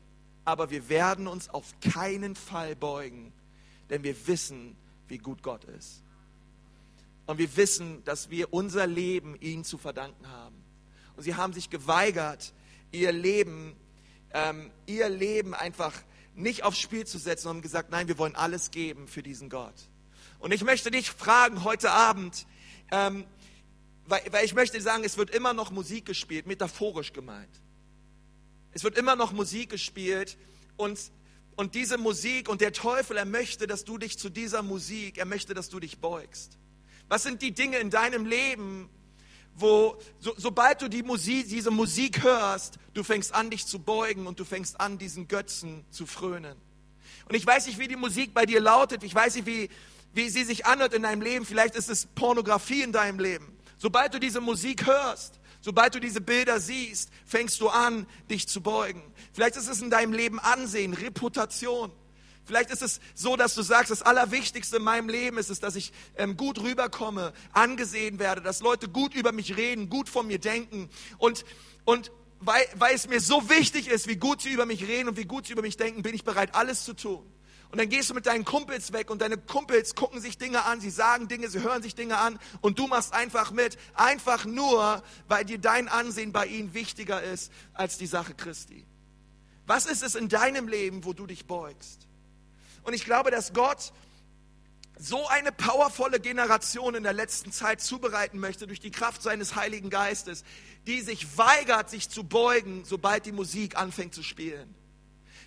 Aber 0.45 0.71
wir 0.71 0.89
werden 0.89 1.29
uns 1.29 1.49
auf 1.49 1.73
keinen 1.81 2.35
Fall 2.35 2.75
beugen, 2.75 3.33
denn 3.91 4.03
wir 4.03 4.27
wissen, 4.27 4.77
wie 5.07 5.19
gut 5.19 5.45
Gott 5.45 5.63
ist. 5.63 6.03
Und 7.31 7.39
wir 7.39 7.57
wissen, 7.57 8.03
dass 8.03 8.29
wir 8.29 8.53
unser 8.53 8.89
Leben 8.89 9.37
ihm 9.41 9.63
zu 9.63 9.79
verdanken 9.79 10.27
haben. 10.27 10.65
Und 11.15 11.23
sie 11.23 11.37
haben 11.37 11.53
sich 11.53 11.71
geweigert, 11.71 12.53
ihr 12.91 13.13
Leben, 13.13 13.77
ähm, 14.35 14.73
ihr 14.87 15.09
Leben 15.09 15.55
einfach 15.55 15.93
nicht 16.35 16.65
aufs 16.65 16.81
Spiel 16.81 17.07
zu 17.07 17.19
setzen 17.19 17.47
und 17.47 17.55
haben 17.55 17.63
gesagt, 17.63 17.93
nein, 17.93 18.09
wir 18.09 18.19
wollen 18.19 18.35
alles 18.35 18.73
geben 18.73 19.07
für 19.07 19.23
diesen 19.23 19.49
Gott. 19.49 19.77
Und 20.41 20.51
ich 20.51 20.65
möchte 20.65 20.91
dich 20.91 21.09
fragen 21.09 21.63
heute 21.63 21.93
Abend, 21.93 22.49
ähm, 22.91 23.25
weil, 24.07 24.23
weil 24.33 24.45
ich 24.45 24.55
möchte 24.55 24.81
sagen, 24.81 25.05
es 25.05 25.17
wird 25.17 25.31
immer 25.31 25.53
noch 25.53 25.71
Musik 25.71 26.07
gespielt, 26.07 26.49
metaphorisch 26.49 27.13
gemeint. 27.13 27.63
Es 28.73 28.83
wird 28.83 28.99
immer 28.99 29.15
noch 29.15 29.31
Musik 29.31 29.71
gespielt 29.71 30.37
und, 30.77 30.99
und 31.55 31.77
diese 31.77 31.97
Musik 31.97 32.49
und 32.49 32.61
der 32.61 32.73
Teufel, 32.73 33.17
er 33.17 33.25
möchte, 33.25 33.69
dass 33.69 33.85
du 33.85 33.99
dich 33.99 34.19
zu 34.19 34.31
dieser 34.31 34.65
Musik, 34.65 35.17
er 35.17 35.27
möchte, 35.27 35.55
dass 35.55 35.69
du 35.69 35.79
dich 35.79 36.01
beugst. 36.01 36.57
Was 37.11 37.25
sind 37.25 37.43
die 37.43 37.51
Dinge 37.51 37.79
in 37.79 37.91
deinem 37.91 38.25
Leben, 38.25 38.89
wo 39.57 39.99
so, 40.21 40.33
sobald 40.37 40.81
du 40.81 40.89
die 40.89 41.03
Musik, 41.03 41.49
diese 41.49 41.73
Musik 41.73 42.23
hörst, 42.23 42.79
du 42.95 43.03
fängst 43.03 43.35
an, 43.35 43.51
dich 43.51 43.67
zu 43.67 43.81
beugen 43.81 44.29
und 44.29 44.39
du 44.39 44.45
fängst 44.45 44.81
an, 44.81 44.97
diesen 44.97 45.27
Götzen 45.27 45.85
zu 45.91 46.07
frönen. 46.07 46.57
Und 47.29 47.35
ich 47.35 47.45
weiß 47.45 47.67
nicht, 47.67 47.81
wie 47.81 47.89
die 47.89 47.97
Musik 47.97 48.33
bei 48.33 48.47
dir 48.47 48.61
lautet, 48.61 49.03
ich 49.03 49.13
weiß 49.13 49.35
nicht, 49.35 49.47
wie, 49.47 49.71
wie 50.15 50.29
sie 50.29 50.45
sich 50.45 50.67
anhört 50.67 50.95
in 50.95 51.03
deinem 51.03 51.21
Leben, 51.21 51.45
vielleicht 51.45 51.75
ist 51.75 51.91
es 51.91 52.07
Pornografie 52.07 52.83
in 52.83 52.93
deinem 52.93 53.19
Leben. 53.19 53.59
Sobald 53.77 54.15
du 54.15 54.21
diese 54.21 54.41
Musik 54.41 54.87
hörst, 54.87 55.41
sobald 55.63 55.97
du 55.97 55.99
diese 55.99 56.21
Bilder 56.21 56.61
siehst, 56.61 57.11
fängst 57.27 57.61
du 57.61 57.71
an, 57.71 58.07
dich 58.31 58.47
zu 58.47 58.61
beugen. 58.61 59.03
Vielleicht 59.33 59.57
ist 59.57 59.67
es 59.67 59.83
in 59.83 59.91
deinem 59.91 60.13
Leben 60.13 60.39
Ansehen, 60.39 60.95
Reputation. 60.95 61.91
Vielleicht 62.45 62.71
ist 62.71 62.83
es 62.83 63.01
so, 63.15 63.37
dass 63.37 63.55
du 63.55 63.63
sagst, 63.63 63.91
das 63.91 64.03
Allerwichtigste 64.03 64.79
in 64.79 64.83
meinem 64.83 65.09
Leben 65.09 65.39
ist 65.39 65.51
es, 65.51 65.61
dass 65.61 65.77
ich 65.77 65.93
ähm, 66.17 66.37
gut 66.37 66.61
rüberkomme, 66.61 67.33
angesehen 67.53 68.19
werde, 68.19 68.41
dass 68.41 68.61
Leute 68.61 68.89
gut 68.89 69.15
über 69.15 69.33
mich 69.33 69.57
reden, 69.57 69.89
gut 69.89 70.09
von 70.09 70.27
mir 70.27 70.39
denken. 70.39 70.89
Und, 71.19 71.45
und 71.85 72.11
weil, 72.41 72.67
weil 72.75 72.95
es 72.95 73.07
mir 73.09 73.21
so 73.21 73.49
wichtig 73.51 73.89
ist, 73.89 74.09
wie 74.09 74.17
gut 74.17 74.41
sie 74.43 74.51
über 74.51 74.67
mich 74.67 74.87
reden 74.87 75.09
und 75.09 75.17
wie 75.17 75.27
gut 75.27 75.47
sie 75.47 75.53
über 75.53 75.63
mich 75.63 75.77
denken, 75.77 76.03
bin 76.03 76.15
ich 76.15 76.25
bereit, 76.25 76.55
alles 76.55 76.85
zu 76.85 76.95
tun. 76.95 77.25
Und 77.71 77.79
dann 77.79 77.89
gehst 77.89 78.11
du 78.11 78.15
mit 78.15 78.27
deinen 78.27 78.45
Kumpels 78.45 78.93
weg 78.93 79.11
und 79.11 79.23
deine 79.23 79.37
Kumpels 79.37 79.95
gucken 79.95 80.21
sich 80.21 80.39
Dinge 80.39 80.65
an, 80.65 80.81
sie 80.81 80.91
sagen 80.91 81.29
Dinge, 81.29 81.49
sie 81.49 81.61
hören 81.61 81.83
sich 81.83 81.95
Dinge 81.95 82.19
an 82.19 82.39
und 82.63 82.81
du 82.81 82.89
machst 82.89 83.13
einfach 83.15 83.53
mit. 83.53 83.79
Einfach 83.95 84.45
nur, 84.45 85.05
weil 85.29 85.45
dir 85.45 85.59
dein 85.59 85.87
Ansehen 85.87 86.33
bei 86.33 86.47
ihnen 86.47 86.75
wichtiger 86.75 87.23
ist 87.23 87.53
als 87.73 87.97
die 87.97 88.07
Sache 88.07 88.35
Christi. 88.35 88.87
Was 89.67 89.87
ist 89.87 90.03
es 90.03 90.17
in 90.17 90.29
deinem 90.29 90.67
Leben, 90.67 91.05
wo 91.05 91.13
du 91.13 91.27
dich 91.27 91.47
beugst? 91.47 92.09
Und 92.83 92.95
ich 92.95 93.05
glaube, 93.05 93.31
dass 93.31 93.53
Gott 93.53 93.93
so 94.99 95.27
eine 95.29 95.51
powervolle 95.51 96.21
Generation 96.21 96.95
in 96.95 97.03
der 97.03 97.15
letzten 97.15 97.53
Zeit 97.53 97.81
zubereiten 97.81 98.39
möchte 98.39 98.67
durch 98.67 98.81
die 98.81 98.91
Kraft 98.91 99.23
seines 99.23 99.55
Heiligen 99.55 99.89
Geistes, 99.89 100.45
die 100.87 101.01
sich 101.01 101.39
weigert, 101.39 101.89
sich 101.89 102.11
zu 102.11 102.25
beugen, 102.25 102.85
sobald 102.85 103.25
die 103.25 103.33
Musik 103.33 103.77
anfängt 103.77 104.15
zu 104.15 104.23
spielen. 104.23 104.75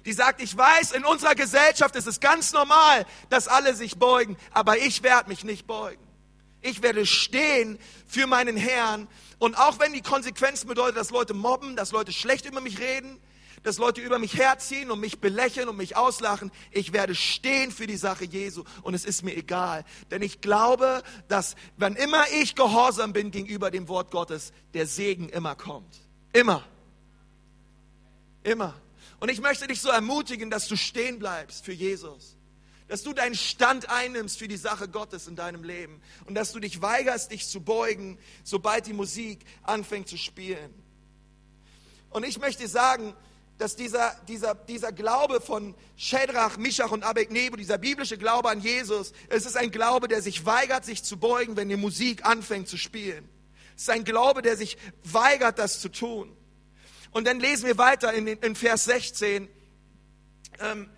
Die 0.05 0.13
sagt, 0.13 0.41
ich 0.41 0.57
weiß, 0.57 0.91
in 0.91 1.05
unserer 1.05 1.35
Gesellschaft 1.35 1.95
ist 1.95 2.07
es 2.07 2.19
ganz 2.19 2.51
normal, 2.51 3.05
dass 3.29 3.47
alle 3.47 3.75
sich 3.75 3.97
beugen, 3.97 4.37
aber 4.51 4.77
ich 4.77 5.03
werde 5.03 5.29
mich 5.29 5.43
nicht 5.43 5.67
beugen. 5.67 6.01
Ich 6.61 6.81
werde 6.81 7.05
stehen 7.05 7.77
für 8.07 8.25
meinen 8.25 8.57
Herrn. 8.57 9.07
Und 9.37 9.57
auch 9.57 9.79
wenn 9.79 9.93
die 9.93 10.01
Konsequenz 10.01 10.65
bedeutet, 10.65 10.97
dass 10.97 11.11
Leute 11.11 11.33
mobben, 11.33 11.75
dass 11.75 11.91
Leute 11.91 12.11
schlecht 12.11 12.45
über 12.45 12.61
mich 12.61 12.79
reden, 12.79 13.19
dass 13.63 13.77
Leute 13.77 14.01
über 14.01 14.19
mich 14.19 14.37
herziehen 14.37 14.91
und 14.91 14.99
mich 14.99 15.19
belächeln 15.19 15.69
und 15.69 15.77
mich 15.77 15.95
auslachen. 15.95 16.51
Ich 16.71 16.93
werde 16.93 17.15
stehen 17.15 17.71
für 17.71 17.87
die 17.87 17.97
Sache 17.97 18.25
Jesu 18.25 18.63
und 18.83 18.93
es 18.93 19.05
ist 19.05 19.23
mir 19.23 19.35
egal. 19.35 19.85
Denn 20.11 20.21
ich 20.21 20.41
glaube, 20.41 21.01
dass 21.29 21.55
wann 21.77 21.95
immer 21.95 22.25
ich 22.41 22.55
gehorsam 22.55 23.13
bin 23.13 23.31
gegenüber 23.31 23.71
dem 23.71 23.87
Wort 23.87 24.11
Gottes, 24.11 24.51
der 24.73 24.85
Segen 24.85 25.29
immer 25.29 25.55
kommt. 25.55 25.95
Immer. 26.33 26.63
Immer. 28.43 28.73
Und 29.19 29.29
ich 29.29 29.39
möchte 29.39 29.67
dich 29.67 29.79
so 29.79 29.89
ermutigen, 29.89 30.49
dass 30.49 30.67
du 30.67 30.75
stehen 30.75 31.17
bleibst 31.17 31.63
für 31.63 31.71
Jesus. 31.71 32.35
Dass 32.89 33.03
du 33.03 33.13
deinen 33.13 33.35
Stand 33.35 33.89
einnimmst 33.89 34.37
für 34.37 34.49
die 34.49 34.57
Sache 34.57 34.89
Gottes 34.89 35.27
in 35.27 35.37
deinem 35.37 35.63
Leben. 35.63 36.01
Und 36.25 36.35
dass 36.35 36.51
du 36.51 36.59
dich 36.59 36.81
weigerst, 36.81 37.31
dich 37.31 37.47
zu 37.47 37.61
beugen, 37.61 38.19
sobald 38.43 38.85
die 38.85 38.93
Musik 38.93 39.45
anfängt 39.63 40.09
zu 40.09 40.17
spielen. 40.17 40.73
Und 42.09 42.23
ich 42.25 42.37
möchte 42.37 42.67
sagen, 42.67 43.15
dass 43.57 43.75
dieser, 43.75 44.15
dieser, 44.27 44.55
dieser 44.55 44.91
Glaube 44.91 45.39
von 45.39 45.75
Shedrach, 45.95 46.57
Mishach 46.57 46.91
und 46.91 47.03
Abednego, 47.03 47.55
dieser 47.55 47.77
biblische 47.77 48.17
Glaube 48.17 48.49
an 48.49 48.61
Jesus, 48.61 49.13
es 49.29 49.45
ist 49.45 49.55
ein 49.55 49.71
Glaube, 49.71 50.07
der 50.07 50.21
sich 50.21 50.45
weigert, 50.45 50.85
sich 50.85 51.03
zu 51.03 51.17
beugen, 51.17 51.55
wenn 51.55 51.69
die 51.69 51.77
Musik 51.77 52.25
anfängt 52.25 52.67
zu 52.67 52.77
spielen. 52.77 53.29
Es 53.75 53.83
ist 53.83 53.89
ein 53.89 54.03
Glaube, 54.03 54.41
der 54.41 54.57
sich 54.57 54.77
weigert, 55.03 55.59
das 55.59 55.79
zu 55.79 55.89
tun. 55.89 56.35
Und 57.11 57.27
dann 57.27 57.39
lesen 57.39 57.67
wir 57.67 57.77
weiter 57.77 58.13
in, 58.13 58.27
in 58.27 58.55
Vers 58.55 58.85
16. 58.85 59.47
Ähm, 60.59 60.89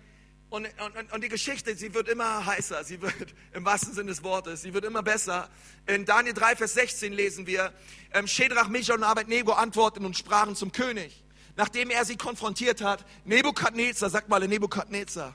und, 0.48 0.66
und, 0.96 1.12
und, 1.12 1.24
die 1.24 1.28
Geschichte, 1.28 1.74
sie 1.74 1.92
wird 1.92 2.08
immer 2.08 2.46
heißer, 2.46 2.84
sie 2.84 3.02
wird 3.02 3.34
im 3.52 3.64
wahrsten 3.64 3.92
Sinne 3.92 4.10
des 4.10 4.22
Wortes, 4.22 4.62
sie 4.62 4.72
wird 4.72 4.84
immer 4.84 5.02
besser. 5.02 5.50
In 5.86 6.04
Daniel 6.04 6.34
3, 6.34 6.56
Vers 6.56 6.74
16 6.74 7.12
lesen 7.12 7.46
wir, 7.46 7.72
ähm, 8.14 8.26
Shedrach, 8.26 8.68
Mischa 8.68 8.94
und 8.94 9.02
Abednego 9.02 9.52
antworteten 9.52 10.06
und 10.06 10.16
sprachen 10.16 10.54
zum 10.54 10.72
König, 10.72 11.24
nachdem 11.56 11.90
er 11.90 12.04
sie 12.04 12.16
konfrontiert 12.16 12.82
hat, 12.82 13.04
Nebukadnezar, 13.24 14.10
sagt 14.10 14.28
mal 14.28 14.46
Nebukadnezar, 14.46 15.34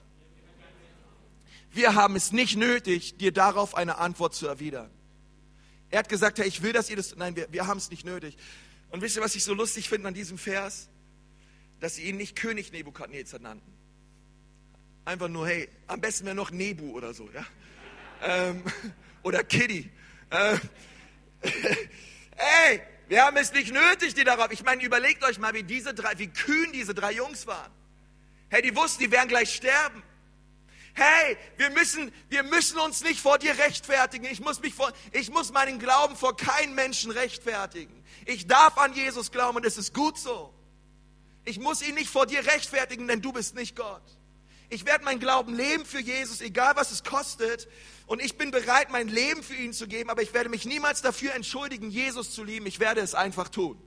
wir 1.71 1.95
haben 1.95 2.15
es 2.15 2.31
nicht 2.31 2.57
nötig, 2.57 3.17
dir 3.17 3.31
darauf 3.31 3.75
eine 3.75 3.97
Antwort 3.97 4.35
zu 4.35 4.47
erwidern. 4.47 4.89
Er 5.89 5.99
hat 5.99 6.09
gesagt, 6.09 6.39
hey, 6.39 6.47
ich 6.47 6.61
will, 6.61 6.73
dass 6.73 6.89
ihr 6.89 6.95
das, 6.95 7.15
nein, 7.15 7.35
wir, 7.35 7.51
wir 7.51 7.67
haben 7.67 7.77
es 7.77 7.89
nicht 7.89 8.05
nötig. 8.05 8.37
Und 8.89 9.01
wisst 9.01 9.15
ihr, 9.15 9.21
was 9.21 9.35
ich 9.35 9.43
so 9.43 9.53
lustig 9.53 9.89
finde 9.89 10.09
an 10.09 10.13
diesem 10.13 10.37
Vers? 10.37 10.89
Dass 11.79 11.95
sie 11.95 12.03
ihn 12.03 12.17
nicht 12.17 12.35
König 12.35 12.71
Nebukadnezar 12.71 13.39
nannten. 13.39 13.73
Einfach 15.05 15.29
nur, 15.29 15.47
hey, 15.47 15.67
am 15.87 16.01
besten 16.01 16.25
wäre 16.25 16.35
noch 16.35 16.51
Nebu 16.51 16.91
oder 16.91 17.13
so, 17.13 17.29
ja? 17.33 17.45
Ähm, 18.21 18.63
oder 19.23 19.43
Kitty. 19.43 19.89
Ähm, 20.29 20.59
hey, 22.35 22.81
wir 23.11 23.25
haben 23.25 23.35
es 23.35 23.51
nicht 23.51 23.73
nötig, 23.73 24.13
die 24.13 24.23
darauf. 24.23 24.53
Ich 24.53 24.63
meine, 24.63 24.81
überlegt 24.81 25.21
euch 25.25 25.37
mal, 25.37 25.53
wie 25.53 25.63
diese 25.63 25.93
drei, 25.93 26.17
wie 26.17 26.29
kühn 26.29 26.71
diese 26.71 26.93
drei 26.93 27.11
Jungs 27.11 27.45
waren. 27.45 27.69
Hey, 28.47 28.61
die 28.61 28.73
wussten, 28.73 29.03
die 29.03 29.11
werden 29.11 29.27
gleich 29.27 29.53
sterben. 29.53 30.01
Hey, 30.93 31.35
wir 31.57 31.71
müssen, 31.71 32.13
wir 32.29 32.43
müssen 32.43 32.79
uns 32.79 33.03
nicht 33.03 33.19
vor 33.19 33.37
dir 33.37 33.57
rechtfertigen. 33.57 34.23
Ich 34.31 34.39
muss 34.39 34.61
mich 34.61 34.73
vor, 34.73 34.93
ich 35.11 35.29
muss 35.29 35.51
meinen 35.51 35.77
Glauben 35.77 36.15
vor 36.15 36.37
keinem 36.37 36.73
Menschen 36.73 37.11
rechtfertigen. 37.11 38.01
Ich 38.25 38.47
darf 38.47 38.77
an 38.77 38.93
Jesus 38.93 39.29
glauben 39.29 39.57
und 39.57 39.65
es 39.65 39.77
ist 39.77 39.93
gut 39.93 40.17
so. 40.17 40.53
Ich 41.43 41.59
muss 41.59 41.81
ihn 41.81 41.95
nicht 41.95 42.09
vor 42.09 42.27
dir 42.27 42.45
rechtfertigen, 42.45 43.09
denn 43.09 43.21
du 43.21 43.33
bist 43.33 43.55
nicht 43.55 43.75
Gott. 43.75 44.03
Ich 44.71 44.85
werde 44.85 45.03
mein 45.03 45.19
Glauben 45.19 45.53
leben 45.53 45.85
für 45.85 45.99
Jesus, 45.99 46.39
egal 46.39 46.77
was 46.77 46.91
es 46.91 47.03
kostet. 47.03 47.67
Und 48.07 48.21
ich 48.21 48.37
bin 48.37 48.51
bereit, 48.51 48.89
mein 48.89 49.09
Leben 49.09 49.43
für 49.43 49.53
ihn 49.53 49.73
zu 49.73 49.85
geben, 49.85 50.09
aber 50.09 50.21
ich 50.21 50.33
werde 50.33 50.49
mich 50.49 50.63
niemals 50.65 51.01
dafür 51.01 51.35
entschuldigen, 51.35 51.91
Jesus 51.91 52.31
zu 52.31 52.45
lieben. 52.45 52.65
Ich 52.65 52.79
werde 52.79 53.01
es 53.01 53.13
einfach 53.13 53.49
tun. 53.49 53.77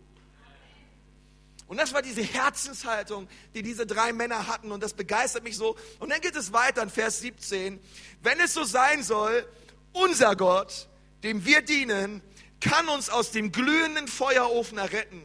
Und 1.66 1.78
das 1.78 1.94
war 1.94 2.02
diese 2.02 2.20
Herzenshaltung, 2.20 3.28
die 3.54 3.62
diese 3.62 3.86
drei 3.86 4.12
Männer 4.12 4.46
hatten. 4.46 4.72
Und 4.72 4.82
das 4.82 4.92
begeistert 4.92 5.42
mich 5.42 5.56
so. 5.56 5.74
Und 6.00 6.12
dann 6.12 6.20
geht 6.20 6.36
es 6.36 6.52
weiter 6.52 6.82
in 6.82 6.90
Vers 6.90 7.20
17. 7.20 7.80
Wenn 8.22 8.38
es 8.40 8.52
so 8.52 8.64
sein 8.64 9.02
soll, 9.02 9.48
unser 9.94 10.36
Gott, 10.36 10.90
dem 11.22 11.46
wir 11.46 11.62
dienen, 11.62 12.20
kann 12.60 12.88
uns 12.88 13.08
aus 13.08 13.30
dem 13.30 13.52
glühenden 13.52 14.06
Feuerofen 14.06 14.76
erretten. 14.76 15.22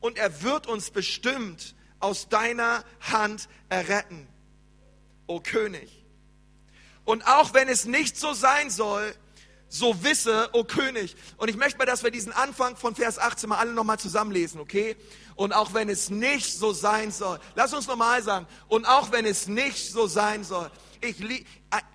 Und 0.00 0.18
er 0.18 0.42
wird 0.42 0.66
uns 0.66 0.90
bestimmt 0.90 1.74
aus 1.98 2.28
deiner 2.28 2.84
Hand 3.00 3.48
erretten 3.70 4.28
o 5.26 5.40
König. 5.40 6.04
Und 7.04 7.26
auch 7.26 7.54
wenn 7.54 7.68
es 7.68 7.84
nicht 7.84 8.16
so 8.16 8.32
sein 8.32 8.70
soll, 8.70 9.14
so 9.68 10.02
wisse, 10.02 10.50
o 10.52 10.64
König. 10.64 11.16
Und 11.36 11.48
ich 11.48 11.56
möchte 11.56 11.78
mal, 11.78 11.86
dass 11.86 12.02
wir 12.02 12.10
diesen 12.10 12.32
Anfang 12.32 12.76
von 12.76 12.94
Vers 12.94 13.18
18 13.18 13.48
mal 13.48 13.58
alle 13.58 13.72
nochmal 13.72 13.98
zusammenlesen, 13.98 14.60
okay? 14.60 14.96
Und 15.34 15.52
auch 15.52 15.74
wenn 15.74 15.88
es 15.88 16.08
nicht 16.08 16.58
so 16.58 16.72
sein 16.72 17.10
soll, 17.10 17.38
lass 17.54 17.74
uns 17.74 17.86
nochmal 17.86 18.22
sagen, 18.22 18.46
und 18.68 18.86
auch 18.86 19.12
wenn 19.12 19.26
es 19.26 19.48
nicht 19.48 19.92
so 19.92 20.06
sein 20.06 20.44
soll, 20.44 20.70
ich 21.00 21.16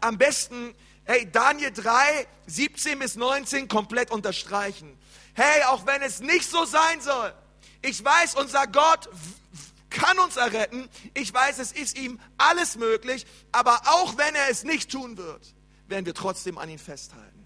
am 0.01 0.17
besten, 0.17 0.75
hey, 1.05 1.29
Daniel 1.31 1.71
3, 1.71 2.27
17 2.47 2.99
bis 2.99 3.15
19 3.15 3.67
komplett 3.67 4.11
unterstreichen. 4.11 4.97
Hey, 5.33 5.63
auch 5.63 5.85
wenn 5.85 6.01
es 6.01 6.19
nicht 6.19 6.49
so 6.49 6.65
sein 6.65 7.01
soll, 7.01 7.33
ich 7.81 8.03
weiß, 8.03 8.35
unser 8.35 8.67
Gott 8.67 9.09
kann 9.91 10.17
uns 10.19 10.37
erretten. 10.37 10.89
Ich 11.13 11.31
weiß, 11.31 11.59
es 11.59 11.71
ist 11.71 11.97
ihm 11.97 12.19
alles 12.37 12.77
möglich, 12.77 13.25
aber 13.51 13.81
auch 13.85 14.17
wenn 14.17 14.33
er 14.33 14.49
es 14.49 14.63
nicht 14.63 14.91
tun 14.91 15.17
wird, 15.17 15.53
werden 15.87 16.05
wir 16.05 16.15
trotzdem 16.15 16.57
an 16.57 16.69
ihn 16.69 16.79
festhalten. 16.79 17.41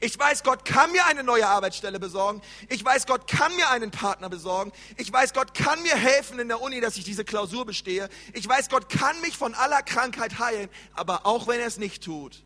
Ich 0.00 0.18
weiß, 0.18 0.42
Gott 0.42 0.64
kann 0.64 0.92
mir 0.92 1.06
eine 1.06 1.22
neue 1.22 1.46
Arbeitsstelle 1.46 1.98
besorgen. 1.98 2.42
Ich 2.68 2.84
weiß, 2.84 3.06
Gott 3.06 3.26
kann 3.26 3.54
mir 3.56 3.70
einen 3.70 3.90
Partner 3.90 4.28
besorgen. 4.28 4.72
Ich 4.96 5.10
weiß, 5.10 5.32
Gott 5.32 5.54
kann 5.54 5.80
mir 5.82 5.96
helfen 5.96 6.38
in 6.38 6.48
der 6.48 6.60
Uni, 6.60 6.80
dass 6.80 6.96
ich 6.96 7.04
diese 7.04 7.24
Klausur 7.24 7.64
bestehe. 7.64 8.08
Ich 8.32 8.46
weiß, 8.46 8.68
Gott 8.68 8.88
kann 8.88 9.18
mich 9.20 9.36
von 9.36 9.54
aller 9.54 9.82
Krankheit 9.82 10.38
heilen. 10.38 10.68
Aber 10.92 11.24
auch 11.24 11.46
wenn 11.46 11.60
er 11.60 11.68
es 11.68 11.78
nicht 11.78 12.04
tut, 12.04 12.44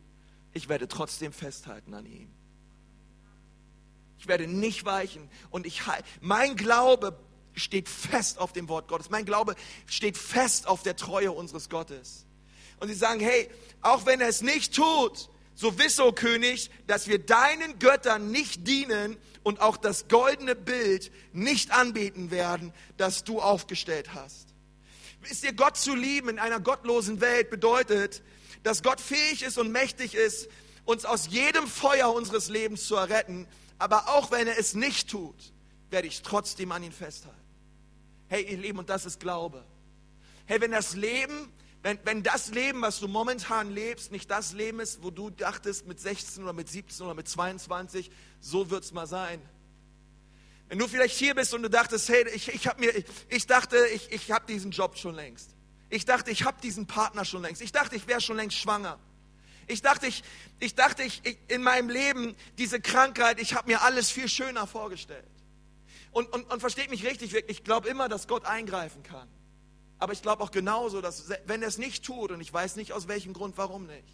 ich 0.53 0.69
werde 0.69 0.89
trotzdem 0.89 1.33
festhalten 1.33 1.95
an 1.95 2.07
ihm. 2.07 2.31
Ich 4.19 4.29
werde 4.29 4.47
nicht 4.47 4.85
weichen. 4.85 5.31
Und 5.51 5.67
ich, 5.67 5.83
mein 6.21 6.57
Glaube 6.57 7.19
steht 7.59 7.89
fest 7.89 8.39
auf 8.39 8.53
dem 8.53 8.69
Wort 8.69 8.89
Gottes. 8.89 9.11
Mein 9.11 9.25
Glaube 9.25 9.55
steht 9.87 10.17
fest 10.17 10.67
auf 10.67 10.83
der 10.83 10.97
Treue 10.97 11.33
unseres 11.33 11.69
Gottes. 11.69 12.27
Und 12.81 12.89
sie 12.89 12.95
sagen, 12.95 13.21
hey, 13.21 13.49
auch 13.81 14.07
wenn 14.07 14.21
er 14.21 14.29
es 14.29 14.43
nicht 14.43 14.75
tut, 14.75 15.29
so 15.55 15.77
wisse, 15.79 16.07
o 16.07 16.13
König, 16.13 16.71
dass 16.87 17.09
wir 17.09 17.19
deinen 17.19 17.79
Göttern 17.81 18.31
nicht 18.31 18.69
dienen 18.69 19.17
und 19.43 19.61
auch 19.61 19.77
das 19.77 20.07
goldene 20.07 20.55
Bild 20.55 21.11
nicht 21.33 21.73
anbeten 21.73 22.31
werden, 22.31 22.73
das 22.97 23.25
du 23.25 23.41
aufgestellt 23.41 24.15
hast. 24.15 24.49
Wisst 25.23 25.43
ihr, 25.43 25.53
Gott 25.53 25.77
zu 25.77 25.97
lieben 25.97 26.29
in 26.29 26.39
einer 26.39 26.61
gottlosen 26.61 27.21
Welt 27.21 27.51
bedeutet, 27.51 28.23
dass 28.63 28.83
Gott 28.83 29.01
fähig 29.01 29.43
ist 29.43 29.59
und 29.59 29.73
mächtig 29.73 30.15
ist, 30.15 30.49
uns 30.85 31.05
aus 31.05 31.29
jedem 31.29 31.67
Feuer 31.67 32.13
unseres 32.13 32.49
Lebens 32.49 32.87
zu 32.87 32.95
erretten. 32.95 33.49
Aber 33.79 34.09
auch 34.09 34.31
wenn 34.31 34.47
er 34.47 34.59
es 34.59 34.75
nicht 34.75 35.11
tut, 35.11 35.53
werde 35.91 36.09
ich 36.09 36.23
trotzdem 36.23 36.73
an 36.73 36.83
ihn 36.83 36.93
festhalten. 36.93 37.37
Hey, 38.29 38.43
ihr 38.43 38.59
Lieben, 38.59 38.79
und 38.79 38.91
das 38.91 39.07
ist 39.07 39.21
Glaube. 39.21 39.65
Hey, 40.47 40.61
wenn 40.61 40.71
das 40.71 40.95
Leben, 40.95 41.51
wenn, 41.83 41.99
wenn 42.05 42.23
das 42.23 42.49
Leben, 42.49 42.83
was 42.83 43.01
du 43.01 43.09
momentan 43.09 43.73
lebst, 43.73 44.13
nicht 44.13 44.31
das 44.31 44.53
Leben 44.53 44.81
ist, 44.81 45.03
wo 45.03 45.11
du 45.11 45.31
dachtest 45.31 45.87
mit 45.87 46.01
16 46.01 46.43
oder 46.43 46.53
mit 46.53 46.69
17 46.69 47.07
oder 47.07 47.15
mit 47.15 47.29
22, 47.29 48.11
so 48.41 48.71
wird 48.71 48.85
es 48.85 48.93
mal 48.93 49.07
sein. 49.07 49.41
Wenn 50.69 50.79
du 50.79 50.87
vielleicht 50.87 51.17
hier 51.17 51.35
bist 51.35 51.55
und 51.55 51.63
du 51.63 51.71
dachtest, 51.71 52.09
hey, 52.11 52.29
ich, 52.35 52.49
ich, 52.49 52.67
hab 52.67 52.79
mir, 52.79 52.95
ich, 52.95 53.05
ich 53.31 53.47
dachte, 53.47 53.79
ich, 53.95 54.13
ich 54.13 54.31
habe 54.31 54.45
diesen 54.47 54.71
Job 54.71 54.99
schon 54.99 55.15
längst. 55.15 55.55
Ich 55.89 56.05
dachte, 56.05 56.31
ich 56.31 56.45
habe 56.45 56.61
diesen 56.61 56.87
Partner 56.87 57.25
schon 57.25 57.41
längst. 57.41 57.63
Ich 57.63 57.73
dachte, 57.73 57.97
ich 57.97 58.07
wäre 58.07 58.21
schon 58.21 58.37
längst 58.37 58.59
schwanger. 58.59 58.99
Ich 59.67 59.81
dachte, 59.81 60.07
ich, 60.07 60.23
ich 60.61 60.75
dachte, 60.75 61.03
ich, 61.03 61.23
ich 61.25 61.39
in 61.49 61.63
meinem 61.63 61.89
Leben 61.89 62.35
diese 62.59 62.81
Krankheit, 62.81 63.41
ich 63.41 63.55
habe 63.55 63.69
mir 63.69 63.83
alles 63.83 64.11
viel 64.11 64.29
schöner 64.29 64.67
vorgestellt. 64.67 65.25
Und, 66.13 66.33
und, 66.33 66.51
und 66.51 66.61
versteht 66.61 66.91
mich 66.91 67.05
richtig, 67.05 67.35
ich 67.49 67.65
glaube 67.65 67.89
immer, 67.89 68.09
dass 68.09 68.29
Gott 68.29 68.45
eingreifen 68.45 69.03
kann. 69.03 69.29
Aber 69.99 70.13
ich 70.13 70.23
glaube 70.23 70.43
auch 70.43 70.51
genauso, 70.51 71.01
dass 71.01 71.29
wenn 71.47 71.63
er 71.63 71.69
es 71.69 71.79
nicht 71.79 72.05
tut, 72.05 72.31
und 72.31 72.41
ich 72.41 72.53
weiß 72.53 72.77
nicht 72.77 72.93
aus 72.93 73.09
welchem 73.09 73.33
Grund, 73.33 73.59
warum 73.59 73.87
nicht, 73.87 74.09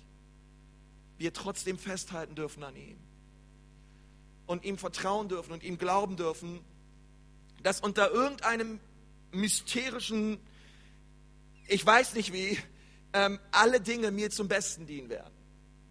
wir 1.19 1.33
trotzdem 1.33 1.79
festhalten 1.79 2.35
dürfen 2.35 2.63
an 2.65 2.75
ihm. 2.77 2.99
Und 4.47 4.65
ihm 4.65 4.79
vertrauen 4.79 5.29
dürfen 5.29 5.53
und 5.53 5.63
ihm 5.63 5.79
glauben 5.79 6.17
dürfen, 6.17 6.61
dass 7.63 7.81
unter 7.81 8.11
irgendeinem 8.11 8.81
mysterischen, 9.33 10.39
ich 11.67 11.85
weiß 11.85 12.15
nicht 12.15 12.33
wie, 12.33 12.59
ähm, 13.13 13.39
alle 13.53 13.81
Dinge 13.81 14.11
mir 14.11 14.31
zum 14.31 14.49
Besten 14.49 14.87
dienen 14.87 15.09
werden. 15.09 15.33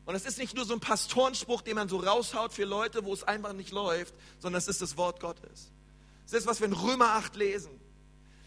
Und 0.06 0.16
es 0.16 0.26
ist 0.26 0.38
nicht 0.38 0.56
nur 0.56 0.66
so 0.66 0.74
ein 0.74 0.80
Pastorenspruch, 0.80 1.62
den 1.62 1.76
man 1.76 1.88
so 1.88 1.98
raushaut 1.98 2.52
für 2.52 2.66
Leute, 2.66 3.06
wo 3.06 3.14
es 3.14 3.24
einfach 3.24 3.54
nicht 3.54 3.72
läuft, 3.72 4.14
sondern 4.40 4.60
es 4.60 4.68
ist 4.68 4.82
das 4.82 4.98
Wort 4.98 5.20
Gottes. 5.20 5.72
Das 6.24 6.34
ist, 6.34 6.48
was 6.48 6.60
wir 6.60 6.68
in 6.68 6.74
Römer 6.74 7.12
8 7.16 7.36
lesen. 7.36 7.80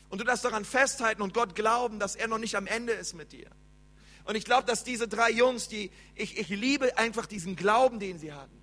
Und 0.09 0.21
du 0.21 0.25
darfst 0.25 0.45
daran 0.45 0.65
festhalten 0.65 1.23
und 1.23 1.35
Gott 1.35 1.55
glauben, 1.55 1.99
dass 1.99 2.17
er 2.17 2.29
noch 2.29 2.39
nicht 2.39 2.57
am 2.57 2.67
Ende 2.67 2.93
ist 2.93 3.15
mit 3.15 3.33
dir. 3.33 3.51
Und 4.25 4.35
ich 4.35 4.45
glaube, 4.45 4.67
dass 4.67 4.83
diese 4.85 5.09
drei 5.09 5.31
Jungs, 5.31 5.69
die, 5.69 5.91
ich, 6.15 6.39
ich 6.39 6.49
liebe 6.49 6.97
einfach 6.99 7.27
diesen 7.27 7.55
Glauben, 7.57 8.01
den 8.01 8.19
sie 8.19 8.33
hatten. 8.33 8.61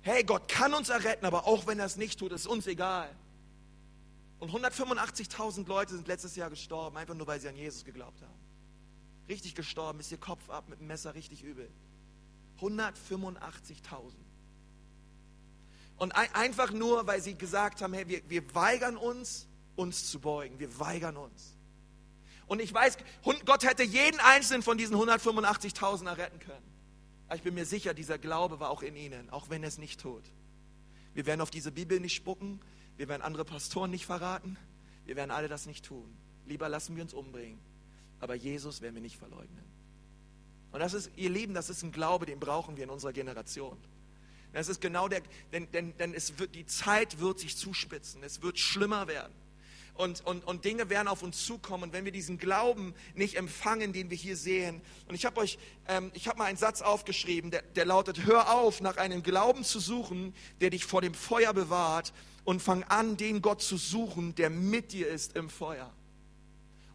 Hey, 0.00 0.24
Gott 0.24 0.48
kann 0.48 0.72
uns 0.72 0.88
erretten, 0.88 1.26
aber 1.26 1.46
auch 1.46 1.66
wenn 1.66 1.78
er 1.78 1.86
es 1.86 1.96
nicht 1.96 2.18
tut, 2.18 2.32
ist 2.32 2.46
uns 2.46 2.66
egal. 2.66 3.14
Und 4.38 4.52
185.000 4.52 5.66
Leute 5.66 5.94
sind 5.94 6.06
letztes 6.06 6.36
Jahr 6.36 6.48
gestorben, 6.48 6.96
einfach 6.96 7.14
nur 7.14 7.26
weil 7.26 7.40
sie 7.40 7.48
an 7.48 7.56
Jesus 7.56 7.84
geglaubt 7.84 8.22
haben. 8.22 8.38
Richtig 9.28 9.54
gestorben, 9.54 10.00
ist 10.00 10.10
ihr 10.10 10.18
Kopf 10.18 10.48
ab 10.48 10.68
mit 10.68 10.80
dem 10.80 10.86
Messer 10.86 11.14
richtig 11.14 11.42
übel. 11.42 11.68
185.000. 12.60 14.12
Und 15.98 16.12
einfach 16.12 16.70
nur, 16.70 17.06
weil 17.06 17.20
sie 17.20 17.34
gesagt 17.34 17.82
haben, 17.82 17.92
hey, 17.92 18.08
wir, 18.08 18.22
wir 18.28 18.54
weigern 18.54 18.96
uns, 18.96 19.48
uns 19.74 20.10
zu 20.10 20.20
beugen. 20.20 20.58
Wir 20.58 20.78
weigern 20.78 21.16
uns. 21.16 21.56
Und 22.46 22.60
ich 22.60 22.72
weiß, 22.72 22.96
Gott 23.44 23.64
hätte 23.64 23.82
jeden 23.82 24.20
einzelnen 24.20 24.62
von 24.62 24.78
diesen 24.78 24.96
185.000 24.96 26.06
erretten 26.06 26.38
können. 26.38 26.66
Aber 27.26 27.36
ich 27.36 27.42
bin 27.42 27.54
mir 27.54 27.66
sicher, 27.66 27.92
dieser 27.92 28.16
Glaube 28.16 28.58
war 28.58 28.70
auch 28.70 28.82
in 28.82 28.96
ihnen, 28.96 29.28
auch 29.30 29.50
wenn 29.50 29.62
er 29.62 29.68
es 29.68 29.76
nicht 29.76 30.00
tut. 30.00 30.22
Wir 31.14 31.26
werden 31.26 31.42
auf 31.42 31.50
diese 31.50 31.70
Bibel 31.70 32.00
nicht 32.00 32.14
spucken, 32.14 32.60
wir 32.96 33.08
werden 33.08 33.22
andere 33.22 33.44
Pastoren 33.44 33.90
nicht 33.90 34.06
verraten, 34.06 34.56
wir 35.04 35.16
werden 35.16 35.30
alle 35.30 35.48
das 35.48 35.66
nicht 35.66 35.84
tun. 35.84 36.16
Lieber 36.46 36.68
lassen 36.68 36.96
wir 36.96 37.02
uns 37.02 37.12
umbringen. 37.12 37.60
Aber 38.20 38.34
Jesus 38.34 38.80
werden 38.80 38.94
wir 38.94 39.02
nicht 39.02 39.18
verleugnen. 39.18 39.64
Und 40.72 40.80
das 40.80 40.94
ist, 40.94 41.10
ihr 41.16 41.30
Lieben, 41.30 41.54
das 41.54 41.70
ist 41.70 41.82
ein 41.82 41.92
Glaube, 41.92 42.26
den 42.26 42.40
brauchen 42.40 42.76
wir 42.76 42.84
in 42.84 42.90
unserer 42.90 43.12
Generation. 43.12 43.76
Das 44.52 44.68
ist 44.68 44.80
genau 44.80 45.08
der, 45.08 45.22
denn, 45.52 45.70
denn, 45.72 45.96
denn 45.98 46.14
es 46.14 46.38
wird, 46.38 46.54
die 46.54 46.66
Zeit 46.66 47.20
wird 47.20 47.38
sich 47.38 47.56
zuspitzen, 47.56 48.22
es 48.22 48.42
wird 48.42 48.58
schlimmer 48.58 49.06
werden. 49.06 49.32
Und, 49.98 50.24
und, 50.24 50.44
und 50.44 50.64
Dinge 50.64 50.90
werden 50.90 51.08
auf 51.08 51.24
uns 51.24 51.44
zukommen. 51.44 51.92
Wenn 51.92 52.04
wir 52.04 52.12
diesen 52.12 52.38
Glauben 52.38 52.94
nicht 53.16 53.36
empfangen, 53.36 53.92
den 53.92 54.10
wir 54.10 54.16
hier 54.16 54.36
sehen. 54.36 54.80
Und 55.08 55.16
ich 55.16 55.26
habe 55.26 55.40
euch, 55.40 55.58
ähm, 55.88 56.12
ich 56.14 56.28
habe 56.28 56.38
mal 56.38 56.44
einen 56.44 56.56
Satz 56.56 56.82
aufgeschrieben, 56.82 57.50
der, 57.50 57.62
der 57.62 57.84
lautet, 57.84 58.24
hör 58.24 58.54
auf, 58.54 58.80
nach 58.80 58.96
einem 58.96 59.24
Glauben 59.24 59.64
zu 59.64 59.80
suchen, 59.80 60.36
der 60.60 60.70
dich 60.70 60.84
vor 60.84 61.02
dem 61.02 61.14
Feuer 61.14 61.52
bewahrt 61.52 62.12
und 62.44 62.62
fang 62.62 62.84
an, 62.84 63.16
den 63.16 63.42
Gott 63.42 63.60
zu 63.60 63.76
suchen, 63.76 64.36
der 64.36 64.50
mit 64.50 64.92
dir 64.92 65.08
ist 65.08 65.34
im 65.34 65.50
Feuer. 65.50 65.92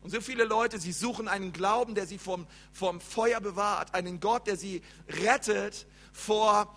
Und 0.02 0.10
so 0.10 0.22
viele 0.22 0.46
Leute, 0.46 0.80
sie 0.80 0.94
suchen 0.94 1.28
einen 1.28 1.52
Glauben, 1.52 1.96
der 1.96 2.08
sie 2.08 2.18
vom, 2.18 2.48
vom 2.72 3.02
Feuer 3.02 3.42
bewahrt, 3.42 3.94
einen 3.94 4.22
Gott, 4.22 4.48
der 4.48 4.56
sie 4.56 4.82
rettet 5.10 5.88
vor, 6.14 6.74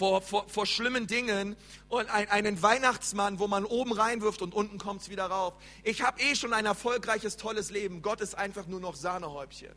vor, 0.00 0.22
vor, 0.22 0.48
vor 0.48 0.64
schlimmen 0.64 1.06
Dingen 1.06 1.56
und 1.90 2.08
ein, 2.08 2.26
einen 2.30 2.62
Weihnachtsmann, 2.62 3.38
wo 3.38 3.48
man 3.48 3.66
oben 3.66 3.92
reinwirft 3.92 4.40
und 4.40 4.54
unten 4.54 4.78
kommt 4.78 5.02
es 5.02 5.10
wieder 5.10 5.26
rauf. 5.26 5.52
Ich 5.82 6.00
habe 6.00 6.18
eh 6.22 6.34
schon 6.34 6.54
ein 6.54 6.64
erfolgreiches, 6.64 7.36
tolles 7.36 7.70
Leben. 7.70 8.00
Gott 8.00 8.22
ist 8.22 8.34
einfach 8.34 8.66
nur 8.66 8.80
noch 8.80 8.94
Sahnehäubchen. 8.94 9.74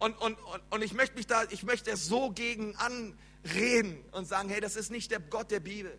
Und, 0.00 0.20
und, 0.20 0.34
und, 0.34 0.62
und 0.70 0.82
ich 0.82 0.92
möchte 0.92 1.14
mich 1.14 1.28
da, 1.28 1.44
ich 1.50 1.62
möchte 1.62 1.92
es 1.92 2.06
so 2.06 2.30
gegen 2.30 2.74
anreden 2.74 4.04
und 4.10 4.26
sagen, 4.26 4.48
hey, 4.48 4.60
das 4.60 4.74
ist 4.74 4.90
nicht 4.90 5.12
der 5.12 5.20
Gott 5.20 5.52
der 5.52 5.60
Bibel. 5.60 5.96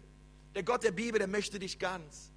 Der 0.53 0.63
Gott 0.63 0.83
der 0.83 0.91
Bibel, 0.91 1.17
der 1.17 1.29
möchte 1.29 1.59
dich 1.59 1.79
ganz. 1.79 2.29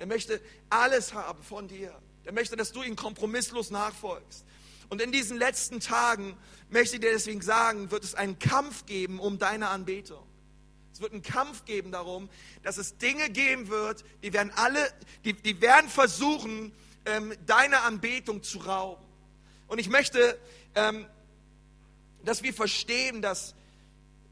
Der 0.00 0.08
möchte 0.08 0.40
alles 0.68 1.14
haben 1.14 1.44
von 1.44 1.68
dir. 1.68 1.96
Der 2.24 2.32
möchte, 2.32 2.56
dass 2.56 2.72
du 2.72 2.82
ihm 2.82 2.96
kompromisslos 2.96 3.70
nachfolgst. 3.70 4.44
Und 4.88 5.02
in 5.02 5.12
diesen 5.12 5.36
letzten 5.36 5.80
Tagen 5.80 6.36
möchte 6.70 6.96
ich 6.96 7.00
dir 7.00 7.12
deswegen 7.12 7.42
sagen, 7.42 7.90
wird 7.90 8.04
es 8.04 8.14
einen 8.14 8.38
Kampf 8.38 8.86
geben 8.86 9.18
um 9.18 9.38
deine 9.38 9.68
Anbetung. 9.68 10.24
Es 10.92 11.00
wird 11.00 11.12
einen 11.12 11.22
Kampf 11.22 11.64
geben 11.64 11.92
darum, 11.92 12.30
dass 12.62 12.78
es 12.78 12.96
Dinge 12.96 13.28
geben 13.28 13.68
wird, 13.68 14.04
die 14.22 14.32
werden 14.32 14.50
alle, 14.56 14.78
die, 15.24 15.34
die 15.34 15.60
werden 15.60 15.90
versuchen, 15.90 16.72
ähm, 17.04 17.34
deine 17.44 17.82
Anbetung 17.82 18.42
zu 18.42 18.58
rauben. 18.58 19.04
Und 19.66 19.78
ich 19.78 19.88
möchte, 19.88 20.38
ähm, 20.74 21.06
dass 22.24 22.42
wir 22.42 22.54
verstehen, 22.54 23.20
dass 23.20 23.54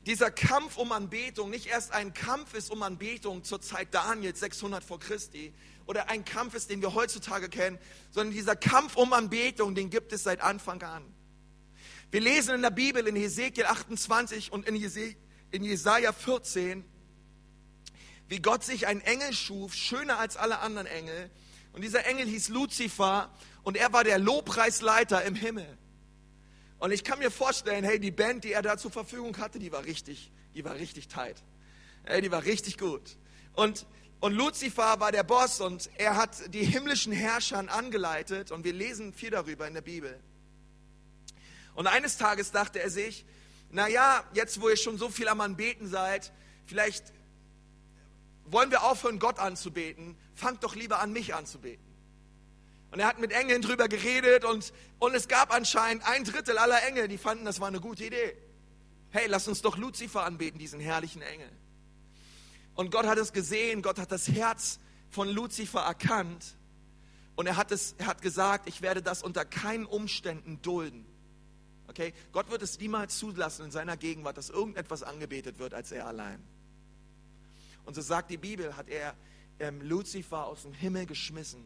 dieser 0.06 0.30
Kampf 0.30 0.76
um 0.76 0.92
Anbetung 0.92 1.50
nicht 1.50 1.66
erst 1.66 1.92
ein 1.92 2.14
Kampf 2.14 2.54
ist 2.54 2.70
um 2.70 2.82
Anbetung 2.82 3.42
zur 3.44 3.60
Zeit 3.60 3.92
Daniels 3.92 4.40
600 4.40 4.84
vor 4.84 5.00
Christi, 5.00 5.52
oder 5.86 6.08
ein 6.08 6.24
Kampf 6.24 6.54
ist, 6.54 6.70
den 6.70 6.80
wir 6.82 6.94
heutzutage 6.94 7.48
kennen, 7.48 7.78
sondern 8.10 8.34
dieser 8.34 8.56
Kampf 8.56 8.96
um 8.96 9.12
Anbetung, 9.12 9.74
den 9.74 9.90
gibt 9.90 10.12
es 10.12 10.22
seit 10.22 10.40
Anfang 10.40 10.82
an. 10.82 11.04
Wir 12.10 12.20
lesen 12.20 12.54
in 12.54 12.62
der 12.62 12.70
Bibel 12.70 13.06
in 13.06 13.16
Hesekiel 13.16 13.64
28 13.64 14.52
und 14.52 14.68
in, 14.68 14.76
Jesaja 15.64 16.12
14, 16.12 16.84
wie 18.28 18.38
Gott 18.40 18.64
sich 18.64 18.86
einen 18.86 19.00
Engel 19.00 19.32
schuf, 19.32 19.74
schöner 19.74 20.18
als 20.18 20.36
alle 20.36 20.60
anderen 20.60 20.86
Engel. 20.86 21.30
Und 21.72 21.82
dieser 21.82 22.06
Engel 22.06 22.26
hieß 22.26 22.50
Luzifer 22.50 23.30
und 23.64 23.76
er 23.76 23.92
war 23.92 24.04
der 24.04 24.18
Lobpreisleiter 24.18 25.24
im 25.24 25.34
Himmel. 25.34 25.66
Und 26.78 26.92
ich 26.92 27.02
kann 27.02 27.18
mir 27.18 27.30
vorstellen, 27.30 27.84
hey, 27.84 27.98
die 27.98 28.10
Band, 28.10 28.44
die 28.44 28.52
er 28.52 28.62
da 28.62 28.76
zur 28.76 28.90
Verfügung 28.90 29.36
hatte, 29.38 29.58
die 29.58 29.72
war 29.72 29.84
richtig, 29.84 30.30
die 30.54 30.64
war 30.64 30.74
richtig 30.74 31.08
tight. 31.08 31.42
Hey, 32.04 32.20
die 32.20 32.30
war 32.30 32.44
richtig 32.44 32.78
gut. 32.78 33.16
Und 33.54 33.86
und 34.24 34.32
Luzifer 34.32 35.00
war 35.00 35.12
der 35.12 35.22
Boss 35.22 35.60
und 35.60 35.90
er 35.98 36.16
hat 36.16 36.54
die 36.54 36.64
himmlischen 36.64 37.12
Herrscher 37.12 37.58
angeleitet 37.70 38.52
und 38.52 38.64
wir 38.64 38.72
lesen 38.72 39.12
viel 39.12 39.28
darüber 39.28 39.68
in 39.68 39.74
der 39.74 39.82
Bibel. 39.82 40.18
Und 41.74 41.86
eines 41.88 42.16
Tages 42.16 42.50
dachte 42.50 42.80
er 42.80 42.88
sich, 42.88 43.26
naja, 43.68 44.24
jetzt 44.32 44.62
wo 44.62 44.70
ihr 44.70 44.78
schon 44.78 44.96
so 44.96 45.10
viel 45.10 45.28
am 45.28 45.42
Anbeten 45.42 45.88
seid, 45.88 46.32
vielleicht 46.64 47.12
wollen 48.46 48.70
wir 48.70 48.84
aufhören, 48.84 49.18
Gott 49.18 49.38
anzubeten, 49.38 50.16
fangt 50.34 50.64
doch 50.64 50.74
lieber 50.74 51.00
an, 51.00 51.12
mich 51.12 51.34
anzubeten. 51.34 51.84
Und 52.92 53.00
er 53.00 53.08
hat 53.08 53.18
mit 53.18 53.30
Engeln 53.30 53.60
drüber 53.60 53.88
geredet 53.88 54.46
und, 54.46 54.72
und 55.00 55.14
es 55.14 55.28
gab 55.28 55.52
anscheinend 55.52 56.02
ein 56.08 56.24
Drittel 56.24 56.56
aller 56.56 56.82
Engel, 56.84 57.08
die 57.08 57.18
fanden, 57.18 57.44
das 57.44 57.60
war 57.60 57.68
eine 57.68 57.80
gute 57.80 58.06
Idee. 58.06 58.34
Hey, 59.10 59.26
lass 59.28 59.48
uns 59.48 59.60
doch 59.60 59.76
Luzifer 59.76 60.24
anbeten, 60.24 60.58
diesen 60.58 60.80
herrlichen 60.80 61.20
Engel. 61.20 61.50
Und 62.74 62.90
Gott 62.90 63.06
hat 63.06 63.18
es 63.18 63.32
gesehen, 63.32 63.82
Gott 63.82 63.98
hat 63.98 64.10
das 64.10 64.28
Herz 64.28 64.80
von 65.10 65.28
Luzifer 65.28 65.80
erkannt 65.80 66.56
und 67.36 67.46
er 67.46 67.56
hat, 67.56 67.72
es, 67.72 67.94
er 67.98 68.06
hat 68.06 68.22
gesagt, 68.22 68.68
ich 68.68 68.82
werde 68.82 69.02
das 69.02 69.22
unter 69.22 69.44
keinen 69.44 69.86
Umständen 69.86 70.60
dulden. 70.62 71.06
Okay? 71.88 72.12
Gott 72.32 72.50
wird 72.50 72.62
es 72.62 72.78
niemals 72.78 73.18
zulassen 73.18 73.66
in 73.66 73.70
seiner 73.70 73.96
Gegenwart, 73.96 74.36
dass 74.36 74.50
irgendetwas 74.50 75.02
angebetet 75.02 75.58
wird 75.58 75.74
als 75.74 75.92
er 75.92 76.06
allein. 76.06 76.42
Und 77.84 77.94
so 77.94 78.00
sagt 78.00 78.30
die 78.30 78.38
Bibel, 78.38 78.76
hat 78.76 78.88
er 78.88 79.14
ähm, 79.58 79.80
Luzifer 79.82 80.46
aus 80.46 80.62
dem 80.62 80.72
Himmel 80.72 81.06
geschmissen. 81.06 81.64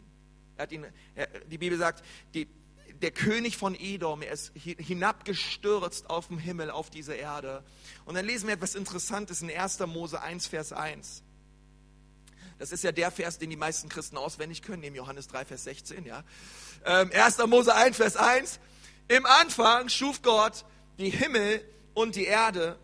Er 0.57 0.65
hat 0.65 0.73
ihn, 0.73 0.87
er, 1.15 1.29
die 1.47 1.59
Bibel 1.59 1.79
sagt, 1.79 2.05
die, 2.35 2.49
der 3.03 3.11
König 3.11 3.57
von 3.57 3.75
Edom, 3.75 4.23
er 4.23 4.33
ist 4.33 4.53
hinabgestürzt 4.55 6.11
auf 6.11 6.29
dem 6.29 6.39
Himmel, 6.39 6.71
auf 6.71 6.91
diese 6.91 7.15
Erde. 7.15 7.65
Und 8.05 8.17
dann 8.17 8.25
lesen 8.25 8.47
wir 8.49 8.55
etwas 8.55 8.75
Interessantes 8.75 9.43
in 9.43 9.51
1. 9.51 9.81
Mose 9.87 10.21
1, 10.21 10.47
Vers 10.47 10.73
1. 10.73 11.23
Das 12.59 12.73
ist 12.73 12.83
ja 12.83 12.91
der 12.91 13.13
Vers, 13.13 13.39
den 13.39 13.51
die 13.51 13.57
meisten 13.57 13.89
Christen 13.89 14.17
auswendig 14.17 14.63
können, 14.63 14.81
neben 14.81 14.97
Johannes 14.97 15.29
3, 15.29 15.45
Vers 15.45 15.65
16. 15.65 16.07
Ja. 16.07 16.25
Ähm, 16.85 17.11
1. 17.13 17.39
Mose 17.47 17.75
1, 17.75 17.97
Vers 17.97 18.17
1. 18.17 18.59
Im 19.07 19.25
Anfang 19.27 19.89
schuf 19.89 20.23
Gott 20.23 20.65
die 20.99 21.11
Himmel 21.11 21.65
und 21.95 22.17
die 22.17 22.25
Erde. 22.25 22.79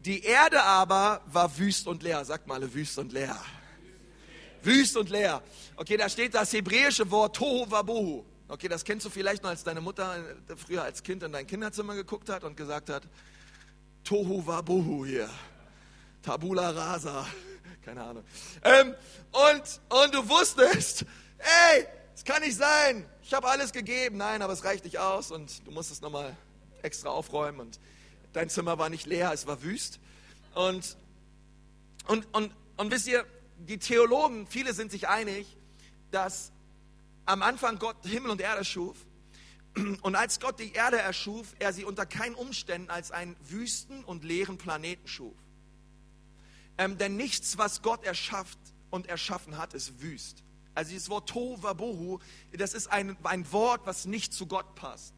Die 0.00 0.24
Erde 0.24 0.62
aber 0.62 1.22
war 1.26 1.58
wüst 1.58 1.86
und 1.86 2.02
leer. 2.02 2.24
Sagt 2.24 2.48
mal, 2.48 2.74
wüst 2.74 2.98
und 2.98 3.12
leer. 3.12 3.38
Wüst 4.62 4.96
und 4.96 5.10
leer. 5.10 5.42
Okay, 5.76 5.96
da 5.96 6.08
steht 6.08 6.34
das 6.34 6.52
hebräische 6.52 7.10
Wort 7.10 7.36
Tohu 7.36 7.70
Wabohu. 7.70 8.24
Okay, 8.50 8.66
das 8.66 8.84
kennst 8.84 9.06
du 9.06 9.10
vielleicht 9.10 9.44
noch, 9.44 9.50
als 9.50 9.62
deine 9.62 9.80
Mutter 9.80 10.16
äh, 10.48 10.56
früher 10.56 10.82
als 10.82 11.04
Kind 11.04 11.22
in 11.22 11.30
dein 11.30 11.46
Kinderzimmer 11.46 11.94
geguckt 11.94 12.28
hat 12.28 12.42
und 12.42 12.56
gesagt 12.56 12.90
hat, 12.90 13.04
Tohu 14.02 14.44
Wabohu 14.44 15.06
hier, 15.06 15.30
Tabula 16.20 16.70
Rasa, 16.70 17.28
keine 17.84 18.02
Ahnung. 18.02 18.24
Ähm, 18.64 18.96
und, 19.30 20.02
und 20.02 20.14
du 20.14 20.28
wusstest, 20.28 21.04
ey, 21.38 21.86
es 22.12 22.24
kann 22.24 22.42
nicht 22.42 22.56
sein, 22.56 23.06
ich 23.22 23.32
habe 23.32 23.46
alles 23.46 23.70
gegeben. 23.70 24.16
Nein, 24.16 24.42
aber 24.42 24.52
es 24.52 24.64
reicht 24.64 24.84
nicht 24.84 24.98
aus 24.98 25.30
und 25.30 25.64
du 25.64 25.70
musst 25.70 25.92
es 25.92 26.00
nochmal 26.00 26.36
extra 26.82 27.10
aufräumen 27.10 27.60
und 27.60 27.78
dein 28.32 28.48
Zimmer 28.48 28.78
war 28.78 28.88
nicht 28.88 29.06
leer, 29.06 29.30
es 29.32 29.46
war 29.46 29.62
wüst. 29.62 30.00
Und, 30.56 30.96
und, 32.08 32.26
und, 32.34 32.52
und 32.76 32.90
wisst 32.90 33.06
ihr, 33.06 33.24
die 33.58 33.78
Theologen, 33.78 34.48
viele 34.48 34.74
sind 34.74 34.90
sich 34.90 35.06
einig, 35.06 35.46
dass 36.10 36.50
am 37.30 37.42
Anfang 37.42 37.78
Gott 37.78 37.96
Himmel 38.04 38.32
und 38.32 38.40
Erde 38.40 38.64
schuf. 38.64 38.96
Und 40.02 40.16
als 40.16 40.40
Gott 40.40 40.58
die 40.58 40.72
Erde 40.72 40.98
erschuf, 40.98 41.54
er 41.60 41.72
sie 41.72 41.84
unter 41.84 42.04
keinen 42.04 42.34
Umständen 42.34 42.90
als 42.90 43.12
einen 43.12 43.36
wüsten 43.48 44.02
und 44.02 44.24
leeren 44.24 44.58
Planeten 44.58 45.06
schuf. 45.06 45.36
Ähm, 46.76 46.98
denn 46.98 47.16
nichts, 47.16 47.56
was 47.56 47.80
Gott 47.80 48.02
erschafft 48.02 48.58
und 48.90 49.06
erschaffen 49.06 49.58
hat, 49.58 49.72
ist 49.74 50.02
wüst. 50.02 50.42
Also 50.74 50.90
dieses 50.90 51.08
Wort 51.08 51.28
Tohuwabohu, 51.28 52.18
das 52.52 52.74
ist 52.74 52.88
ein, 52.88 53.16
ein 53.22 53.52
Wort, 53.52 53.82
was 53.84 54.06
nicht 54.06 54.32
zu 54.32 54.46
Gott 54.48 54.74
passt. 54.74 55.14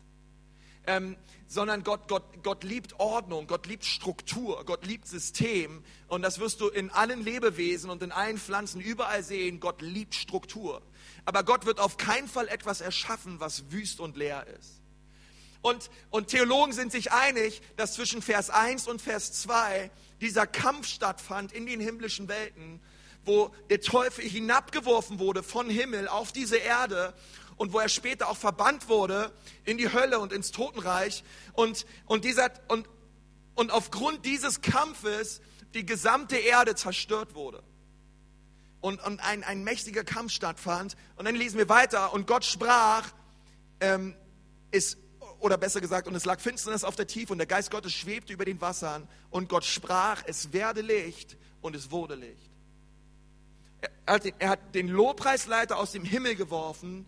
Ähm, 0.87 1.17
sondern 1.53 1.85
Gott, 1.85 2.09
Gott, 2.09 2.43
Gott 2.43 2.65
liebt 2.65 2.99
Ordnung, 2.99 3.47
Gott 3.47 3.67
liebt 3.67 3.85
Struktur, 3.85 4.65
Gott 4.65 4.87
liebt 4.87 5.07
System. 5.07 5.85
Und 6.09 6.23
das 6.23 6.39
wirst 6.39 6.61
du 6.61 6.69
in 6.69 6.91
allen 6.91 7.23
Lebewesen 7.23 7.91
und 7.91 8.03
in 8.03 8.11
allen 8.11 8.39
Pflanzen 8.39 8.81
überall 8.81 9.23
sehen. 9.23 9.61
Gott 9.61 9.83
liebt 9.83 10.15
Struktur. 10.15 10.81
Aber 11.27 11.45
Gott 11.45 11.67
wird 11.67 11.79
auf 11.79 11.99
keinen 11.99 12.27
Fall 12.27 12.49
etwas 12.49 12.81
erschaffen, 12.81 13.39
was 13.39 13.71
wüst 13.71 14.01
und 14.01 14.17
leer 14.17 14.47
ist. 14.59 14.81
Und, 15.61 15.91
und 16.11 16.29
Theologen 16.29 16.73
sind 16.73 16.91
sich 16.91 17.13
einig, 17.13 17.63
dass 17.77 17.95
zwischen 17.95 18.23
Vers 18.23 18.51
1 18.51 18.89
und 18.89 19.01
Vers 19.01 19.33
2 19.35 19.91
dieser 20.21 20.47
Kampf 20.47 20.89
stattfand 20.89 21.53
in 21.53 21.67
den 21.67 21.81
himmlischen 21.81 22.29
Welten, 22.29 22.81
wo 23.25 23.55
der 23.71 23.81
Teufel 23.81 24.25
hinabgeworfen 24.25 25.21
wurde 25.21 25.43
von 25.43 25.71
Himmel 25.71 26.09
auf 26.09 26.33
diese 26.33 26.57
Erde 26.57 27.15
und 27.63 27.73
wo 27.73 27.79
er 27.79 27.89
später 27.89 28.29
auch 28.29 28.37
verbannt 28.37 28.89
wurde 28.89 29.31
in 29.65 29.79
die 29.79 29.93
Hölle 29.93 30.19
und 30.19 30.33
ins 30.33 30.51
Totenreich. 30.51 31.23
Und, 31.53 31.87
und, 32.07 32.25
dieser, 32.25 32.51
und, 32.67 32.89
und 33.55 33.71
aufgrund 33.71 34.27
dieses 34.27 34.63
Kampfes 34.63 35.41
die 35.73 35.87
gesamte 35.87 36.39
Erde 36.39 36.75
zerstört 36.75 37.37
wurde 37.37 37.63
und, 38.81 39.01
und 39.07 39.21
ein, 39.21 39.45
ein 39.45 39.63
mächtiger 39.63 40.03
Kampf 40.03 40.33
stattfand. 40.33 40.97
Und 41.15 41.25
dann 41.25 41.37
lesen 41.37 41.57
wir 41.57 41.69
weiter 41.69 42.13
und 42.13 42.27
Gott 42.27 42.45
sprach, 42.45 43.13
ähm, 43.79 44.17
ist, 44.73 44.99
oder 45.39 45.57
besser 45.57 45.81
gesagt, 45.81 46.09
und 46.09 46.17
es 46.17 46.25
lag 46.25 46.41
Finsternis 46.41 46.83
auf 46.83 46.97
der 46.97 47.07
Tiefe 47.07 47.31
und 47.31 47.39
der 47.39 47.47
Geist 47.47 47.71
Gottes 47.71 47.93
schwebte 47.93 48.33
über 48.33 48.45
den 48.45 48.61
Wassern 48.61 49.09
und 49.31 49.49
Gott 49.49 49.65
sprach, 49.65 50.25
es 50.27 50.53
werde 50.53 50.81
Licht 50.81 51.37
und 51.61 51.77
es 51.77 51.93
wurde 51.93 52.17
Licht. 52.17 52.51
Er 54.05 54.15
hat, 54.15 54.25
den, 54.25 54.35
er 54.41 54.49
hat 54.49 54.75
den 54.75 54.89
Lobpreisleiter 54.89 55.79
aus 55.79 55.93
dem 55.93 56.05
Himmel 56.05 56.35
geworfen 56.35 57.07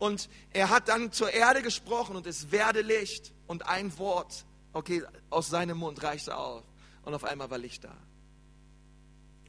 und 0.00 0.30
er 0.52 0.70
hat 0.70 0.88
dann 0.88 1.12
zur 1.12 1.30
Erde 1.30 1.62
gesprochen 1.62 2.16
und 2.16 2.26
es 2.26 2.50
werde 2.50 2.80
Licht 2.80 3.34
und 3.46 3.68
ein 3.68 3.96
Wort, 3.98 4.46
okay, 4.72 5.04
aus 5.28 5.50
seinem 5.50 5.76
Mund 5.76 6.02
reichte 6.02 6.36
auf. 6.36 6.64
Und 7.02 7.12
auf 7.12 7.22
einmal 7.22 7.50
war 7.50 7.58
Licht 7.58 7.84
da. 7.84 7.96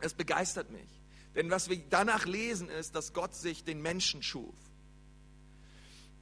Es 0.01 0.13
begeistert 0.13 0.69
mich. 0.69 0.89
Denn 1.35 1.49
was 1.49 1.69
wir 1.69 1.81
danach 1.89 2.25
lesen, 2.25 2.69
ist, 2.69 2.95
dass 2.95 3.13
Gott 3.13 3.33
sich 3.33 3.63
den 3.63 3.81
Menschen 3.81 4.23
schuf. 4.23 4.53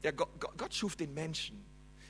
Ja, 0.03 0.11
Gott, 0.11 0.29
Gott 0.39 0.75
schuf 0.75 0.95
den 0.95 1.15
Menschen. 1.15 1.65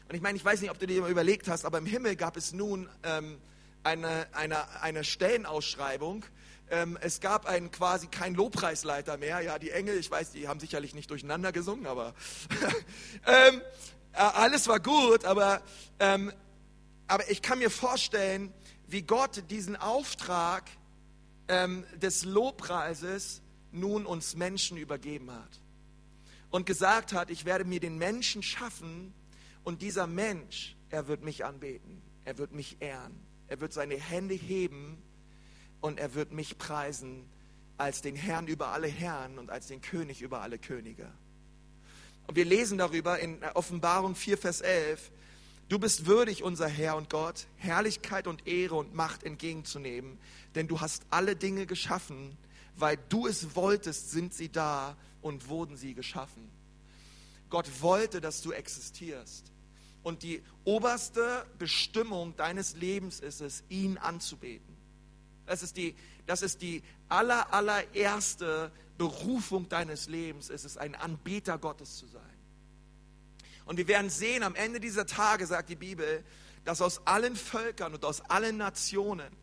Und 0.10 0.16
ich 0.16 0.22
meine, 0.22 0.38
ich 0.38 0.44
weiß 0.44 0.60
nicht, 0.60 0.72
ob 0.72 0.80
du 0.80 0.88
dir 0.88 1.02
mal 1.02 1.12
überlegt 1.12 1.48
hast, 1.48 1.64
aber 1.64 1.78
im 1.78 1.86
Himmel 1.86 2.18
gab 2.18 2.36
es 2.36 2.52
nun 2.52 2.90
ähm, 3.04 3.40
eine, 3.84 4.28
eine, 4.34 4.82
eine 4.82 5.06
Stellenausschreibung. 5.06 6.26
Ähm, 6.72 6.98
es 7.02 7.20
gab 7.20 7.46
einen 7.46 7.72
quasi 7.72 8.08
keinen 8.08 8.36
Lobpreisleiter 8.36 9.18
mehr. 9.18 9.42
Ja, 9.42 9.58
die 9.58 9.72
Engel, 9.72 9.98
ich 9.98 10.12
weiß, 10.12 10.32
die 10.32 10.48
haben 10.48 10.60
sicherlich 10.60 10.94
nicht 10.94 11.10
durcheinander 11.10 11.52
gesungen, 11.52 11.88
aber 11.88 12.14
ähm, 13.26 13.62
äh, 14.14 14.18
alles 14.18 14.68
war 14.68 14.80
gut. 14.80 15.26
Aber, 15.26 15.62
ähm, 16.00 16.32
aber 17.08 17.30
ich 17.32 17.42
kann 17.42 17.60
mir 17.60 17.72
vorstellen, 17.72 18.54
wie 18.88 19.02
Gott 19.02 19.44
diesen 19.50 19.76
Auftrag 19.76 20.70
ähm, 21.48 21.86
des 21.96 22.24
Lobpreises 22.24 23.42
nun 23.72 24.06
uns 24.06 24.36
Menschen 24.36 24.78
übergeben 24.78 25.32
hat 25.32 25.60
und 26.52 26.66
gesagt 26.66 27.14
hat, 27.14 27.30
ich 27.30 27.46
werde 27.46 27.66
mir 27.66 27.80
den 27.80 27.98
Menschen 27.98 28.44
schaffen 28.44 29.14
und 29.64 29.82
dieser 29.82 30.08
Mensch, 30.08 30.76
er 30.90 31.08
wird 31.08 31.24
mich 31.24 31.46
anbeten, 31.46 32.02
er 32.26 32.38
wird 32.38 32.52
mich 32.52 32.78
ehren, 32.80 33.20
er 33.48 33.60
wird 33.60 33.74
seine 33.74 33.96
Hände 33.96 34.36
heben 34.36 35.02
und 35.82 36.00
er 36.00 36.14
wird 36.14 36.32
mich 36.32 36.58
preisen 36.58 37.26
als 37.78 38.02
den 38.02 38.16
Herrn 38.16 38.48
über 38.48 38.70
alle 38.70 38.88
Herren 38.88 39.40
und 39.40 39.50
als 39.50 39.68
den 39.68 39.82
König 39.82 40.22
über 40.22 40.42
alle 40.42 40.60
Könige. 40.60 41.10
Und 42.28 42.36
wir 42.36 42.46
lesen 42.46 42.78
darüber 42.78 43.20
in 43.20 43.44
Offenbarung 43.54 44.16
4, 44.16 44.38
Vers 44.38 44.62
11, 44.62 45.12
Du 45.70 45.78
bist 45.78 46.08
würdig, 46.08 46.42
unser 46.44 46.68
Herr 46.68 46.96
und 46.96 47.12
Gott, 47.12 47.46
Herrlichkeit 47.58 48.26
und 48.26 48.48
Ehre 48.48 48.74
und 48.74 48.96
Macht 48.96 49.24
entgegenzunehmen, 49.24 50.18
denn 50.56 50.68
du 50.68 50.82
hast 50.82 51.04
alle 51.12 51.36
Dinge 51.36 51.68
geschaffen, 51.68 52.36
weil 52.76 52.98
du 53.10 53.28
es 53.28 53.56
wolltest, 53.56 54.10
sind 54.10 54.34
sie 54.34 54.50
da 54.50 54.98
und 55.22 55.48
wurden 55.48 55.78
sie 55.78 55.94
geschaffen. 55.94 56.50
Gott 57.52 57.70
wollte, 57.82 58.20
dass 58.20 58.42
du 58.42 58.52
existierst. 58.52 59.52
Und 60.02 60.24
die 60.24 60.42
oberste 60.64 61.46
Bestimmung 61.60 62.36
deines 62.36 62.76
Lebens 62.76 63.20
ist 63.20 63.42
es, 63.42 63.64
ihn 63.70 64.00
anzubeten. 64.00 64.69
Das 65.50 65.64
ist 65.64 65.78
die, 65.78 65.96
das 66.28 66.44
ist 66.44 66.62
die 66.62 66.84
aller, 67.08 67.52
allererste 67.52 68.72
Berufung 69.00 69.68
deines 69.68 70.08
Lebens, 70.08 70.52
es 70.52 70.64
ist 70.64 70.78
ein 70.78 70.94
Anbeter 70.94 71.58
Gottes 71.58 71.98
zu 71.98 72.06
sein. 72.06 72.22
Und 73.66 73.78
wir 73.78 73.88
werden 73.88 74.12
sehen, 74.12 74.44
am 74.44 74.54
Ende 74.54 74.80
dieser 74.80 75.08
Tage, 75.08 75.48
sagt 75.48 75.70
die 75.70 75.76
Bibel, 75.76 76.24
dass 76.66 76.84
aus 76.84 77.02
allen 77.08 77.36
Völkern 77.36 77.96
und 77.96 78.06
aus 78.06 78.22
allen 78.30 78.58
Nationen 78.58 79.36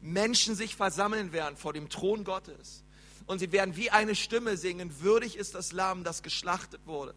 Menschen 0.00 0.54
sich 0.54 0.76
versammeln 0.76 1.32
werden 1.32 1.56
vor 1.56 1.72
dem 1.72 1.88
Thron 1.88 2.22
Gottes. 2.22 2.84
Und 3.26 3.40
sie 3.40 3.50
werden 3.50 3.74
wie 3.74 3.90
eine 3.90 4.14
Stimme 4.14 4.56
singen, 4.56 5.00
würdig 5.00 5.36
ist 5.36 5.56
das 5.56 5.72
Lamm, 5.72 6.04
das 6.04 6.22
geschlachtet 6.22 6.82
wurde, 6.86 7.16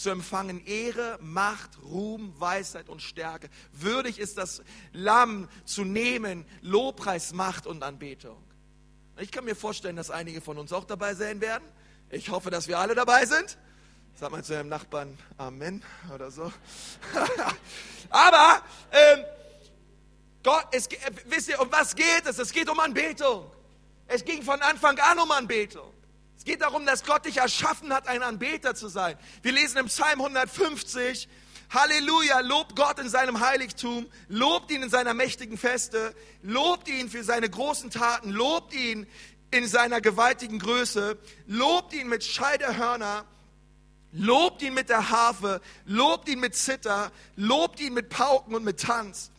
zu 0.00 0.08
empfangen 0.08 0.64
Ehre, 0.64 1.18
Macht, 1.20 1.70
Ruhm, 1.82 2.32
Weisheit 2.38 2.88
und 2.88 3.02
Stärke. 3.02 3.50
Würdig 3.72 4.18
ist 4.18 4.38
das 4.38 4.62
Lamm 4.92 5.48
zu 5.66 5.84
nehmen, 5.84 6.46
Lobpreis, 6.62 7.34
Macht 7.34 7.66
und 7.66 7.82
Anbetung. 7.82 8.42
Ich 9.18 9.30
kann 9.30 9.44
mir 9.44 9.54
vorstellen, 9.54 9.96
dass 9.96 10.10
einige 10.10 10.40
von 10.40 10.56
uns 10.56 10.72
auch 10.72 10.84
dabei 10.84 11.14
sein 11.14 11.42
werden. 11.42 11.64
Ich 12.08 12.30
hoffe, 12.30 12.50
dass 12.50 12.66
wir 12.66 12.78
alle 12.78 12.94
dabei 12.94 13.26
sind. 13.26 13.58
Sag 14.14 14.30
mal 14.32 14.42
zu 14.42 14.54
deinem 14.54 14.70
Nachbarn 14.70 15.18
Amen 15.36 15.82
oder 16.14 16.30
so. 16.30 16.50
Aber 18.10 18.62
ähm, 18.92 19.24
Gott, 20.42 20.66
es, 20.72 20.88
wisst 21.26 21.50
ihr, 21.50 21.60
um 21.60 21.70
was 21.70 21.94
geht 21.94 22.24
es? 22.24 22.38
Es 22.38 22.50
geht 22.52 22.70
um 22.70 22.80
Anbetung. 22.80 23.50
Es 24.06 24.24
ging 24.24 24.42
von 24.42 24.60
Anfang 24.62 24.98
an 24.98 25.18
um 25.18 25.30
Anbetung. 25.30 25.92
Es 26.50 26.54
geht 26.54 26.62
darum, 26.62 26.84
dass 26.84 27.04
Gott 27.04 27.26
dich 27.26 27.36
erschaffen 27.36 27.94
hat, 27.94 28.08
ein 28.08 28.24
Anbeter 28.24 28.74
zu 28.74 28.88
sein. 28.88 29.16
Wir 29.40 29.52
lesen 29.52 29.78
im 29.78 29.86
Psalm 29.86 30.20
150, 30.20 31.28
Halleluja, 31.72 32.40
lobt 32.40 32.74
Gott 32.74 32.98
in 32.98 33.08
seinem 33.08 33.38
Heiligtum, 33.38 34.10
lobt 34.26 34.72
ihn 34.72 34.82
in 34.82 34.90
seiner 34.90 35.14
mächtigen 35.14 35.56
Feste, 35.56 36.12
lobt 36.42 36.88
ihn 36.88 37.08
für 37.08 37.22
seine 37.22 37.48
großen 37.48 37.92
Taten, 37.92 38.30
lobt 38.30 38.74
ihn 38.74 39.06
in 39.52 39.68
seiner 39.68 40.00
gewaltigen 40.00 40.58
Größe, 40.58 41.18
lobt 41.46 41.94
ihn 41.94 42.08
mit 42.08 42.24
Scheidehörner, 42.24 43.24
Lobt 44.12 44.60
ihn 44.62 44.74
mit 44.74 44.88
der 44.88 45.10
Harfe, 45.10 45.60
lobt 45.84 46.28
ihn 46.28 46.40
mit 46.40 46.56
Zither, 46.56 47.12
lobt 47.36 47.78
ihn 47.78 47.94
mit 47.94 48.08
Pauken 48.08 48.56
und 48.56 48.64
mit 48.64 48.80
Tanz. 48.80 49.30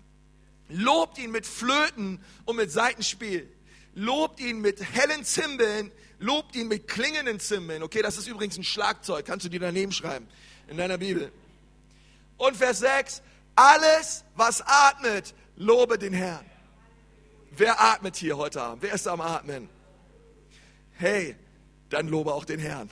Lobt 0.70 1.18
ihn 1.18 1.32
mit 1.32 1.46
Flöten 1.46 2.24
und 2.46 2.56
mit 2.56 2.72
Seitenspiel. 2.72 3.52
Lobt 3.96 4.40
ihn 4.40 4.62
mit 4.62 4.82
hellen 4.82 5.26
Zimbeln, 5.26 5.92
lobt 6.22 6.56
ihn 6.56 6.68
mit 6.68 6.88
klingenden 6.88 7.40
Zimbeln. 7.40 7.84
Okay, 7.84 8.02
das 8.02 8.18
ist 8.18 8.28
übrigens 8.28 8.58
ein 8.58 8.64
Schlagzeug, 8.64 9.26
kannst 9.26 9.46
du 9.46 9.50
dir 9.50 9.60
daneben 9.60 9.92
schreiben 9.92 10.28
in 10.68 10.78
deiner 10.78 10.98
Bibel. 10.98 11.32
Und 12.38 12.56
Vers 12.56 12.80
6, 12.80 13.22
alles, 13.56 14.24
was 14.36 14.62
atmet, 14.62 15.34
lobe 15.58 15.98
den 15.98 16.14
Herrn. 16.14 16.46
Wer 17.52 17.82
atmet 17.82 18.16
hier 18.16 18.38
heute 18.38 18.62
Abend? 18.62 18.82
Wer 18.82 18.94
ist 18.94 19.08
am 19.08 19.20
Atmen? 19.20 19.68
Hey, 20.94 21.36
dann 21.90 22.08
lobe 22.08 22.34
auch 22.34 22.46
den 22.46 22.60
Herrn 22.60 22.90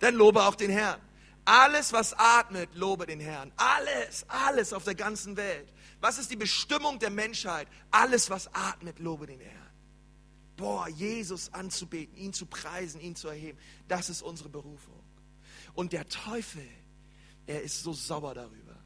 dann 0.00 0.14
lobe 0.14 0.42
auch 0.42 0.54
den 0.54 0.70
Herrn. 0.70 1.00
Alles, 1.44 1.92
was 1.92 2.12
atmet, 2.14 2.68
lobe 2.74 3.06
den 3.06 3.20
Herrn. 3.20 3.52
Alles, 3.56 4.26
alles 4.28 4.72
auf 4.72 4.84
der 4.84 4.94
ganzen 4.94 5.36
Welt. 5.36 5.68
Was 6.00 6.18
ist 6.18 6.30
die 6.30 6.36
Bestimmung 6.36 6.98
der 6.98 7.10
Menschheit? 7.10 7.66
Alles, 7.90 8.28
was 8.28 8.52
atmet, 8.54 8.98
lobe 8.98 9.26
den 9.26 9.40
Herrn. 9.40 9.67
Boah, 10.58 10.88
Jesus 10.88 11.54
anzubeten, 11.54 12.16
ihn 12.16 12.32
zu 12.32 12.44
preisen, 12.44 13.00
ihn 13.00 13.14
zu 13.14 13.28
erheben, 13.28 13.56
das 13.86 14.10
ist 14.10 14.22
unsere 14.22 14.48
Berufung. 14.48 15.00
Und 15.72 15.92
der 15.92 16.08
Teufel, 16.08 16.68
er 17.46 17.62
ist 17.62 17.84
so 17.84 17.92
sauer 17.92 18.34
darüber. 18.34 18.76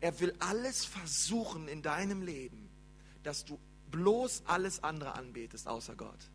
Er 0.00 0.20
will 0.20 0.32
alles 0.38 0.84
versuchen 0.84 1.66
in 1.66 1.82
deinem 1.82 2.22
Leben, 2.22 2.70
dass 3.24 3.44
du 3.44 3.58
bloß 3.90 4.44
alles 4.46 4.84
andere 4.84 5.16
anbetest 5.16 5.66
außer 5.66 5.96
Gott. 5.96 6.30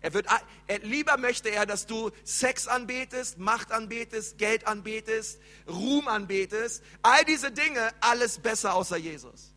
Er 0.00 0.12
wird, 0.12 0.26
er, 0.66 0.78
lieber 0.80 1.16
möchte 1.16 1.50
er, 1.50 1.64
dass 1.64 1.86
du 1.86 2.10
Sex 2.24 2.66
anbetest, 2.66 3.38
Macht 3.38 3.70
anbetest, 3.70 4.36
Geld 4.36 4.66
anbetest, 4.66 5.40
Ruhm 5.68 6.08
anbetest. 6.08 6.82
All 7.02 7.24
diese 7.24 7.52
Dinge, 7.52 7.92
alles 8.00 8.40
besser 8.40 8.74
außer 8.74 8.96
Jesus. 8.96 9.54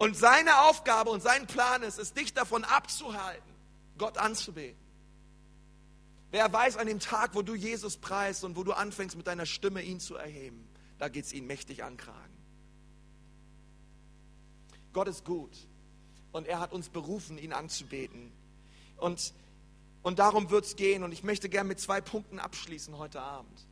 Und 0.00 0.16
seine 0.16 0.62
Aufgabe 0.62 1.10
und 1.10 1.22
sein 1.22 1.46
Plan 1.46 1.82
ist 1.82 1.98
es, 1.98 2.14
dich 2.14 2.32
davon 2.32 2.64
abzuhalten, 2.64 3.52
Gott 3.98 4.16
anzubeten. 4.16 4.80
Wer 6.30 6.50
weiß, 6.50 6.78
an 6.78 6.86
dem 6.86 7.00
Tag, 7.00 7.34
wo 7.34 7.42
du 7.42 7.54
Jesus 7.54 7.98
preist 7.98 8.42
und 8.42 8.56
wo 8.56 8.64
du 8.64 8.72
anfängst, 8.72 9.14
mit 9.14 9.26
deiner 9.26 9.44
Stimme 9.44 9.82
ihn 9.82 10.00
zu 10.00 10.16
erheben, 10.16 10.66
da 10.98 11.08
geht 11.08 11.26
es 11.26 11.34
ihn 11.34 11.46
mächtig 11.46 11.84
ankragen. 11.84 12.36
Gott 14.94 15.06
ist 15.06 15.24
gut 15.24 15.54
und 16.32 16.48
er 16.48 16.60
hat 16.60 16.72
uns 16.72 16.88
berufen, 16.88 17.36
ihn 17.36 17.52
anzubeten. 17.52 18.32
Und 18.96 19.34
und 20.02 20.18
darum 20.18 20.50
wird 20.50 20.64
es 20.64 20.76
gehen. 20.76 21.02
Und 21.02 21.12
ich 21.12 21.22
möchte 21.22 21.48
gerne 21.48 21.68
mit 21.68 21.80
zwei 21.80 22.00
Punkten 22.00 22.38
abschließen 22.38 22.96
heute 22.96 23.20
Abend. 23.20 23.66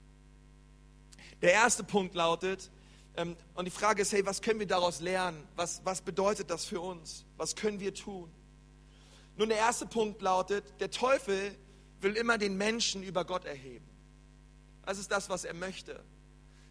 Der 1.41 1.53
erste 1.53 1.85
Punkt 1.85 2.15
lautet, 2.15 2.71
und 3.55 3.65
die 3.65 3.71
Frage 3.71 4.03
ist, 4.03 4.13
hey, 4.13 4.25
was 4.25 4.43
können 4.43 4.61
wir 4.61 4.67
daraus 4.67 5.01
lernen? 5.01 5.47
Was, 5.57 5.81
was 5.85 6.03
bedeutet 6.03 6.51
das 6.51 6.65
für 6.65 6.81
uns? 6.81 7.25
Was 7.37 7.57
können 7.57 7.81
wir 7.81 7.93
tun? 7.95 8.31
Nun, 9.37 9.49
der 9.49 9.59
erste 9.59 9.87
Punkt 9.87 10.23
lautet, 10.23 10.65
der 10.81 10.91
Teufel 10.91 11.57
will 12.01 12.17
immer 12.17 12.39
den 12.39 12.57
Menschen 12.57 13.03
über 13.03 13.25
Gott 13.25 13.45
erheben. 13.45 13.89
Das 14.85 14.99
ist 14.99 15.11
das, 15.11 15.29
was 15.29 15.45
er 15.45 15.55
möchte. 15.55 16.03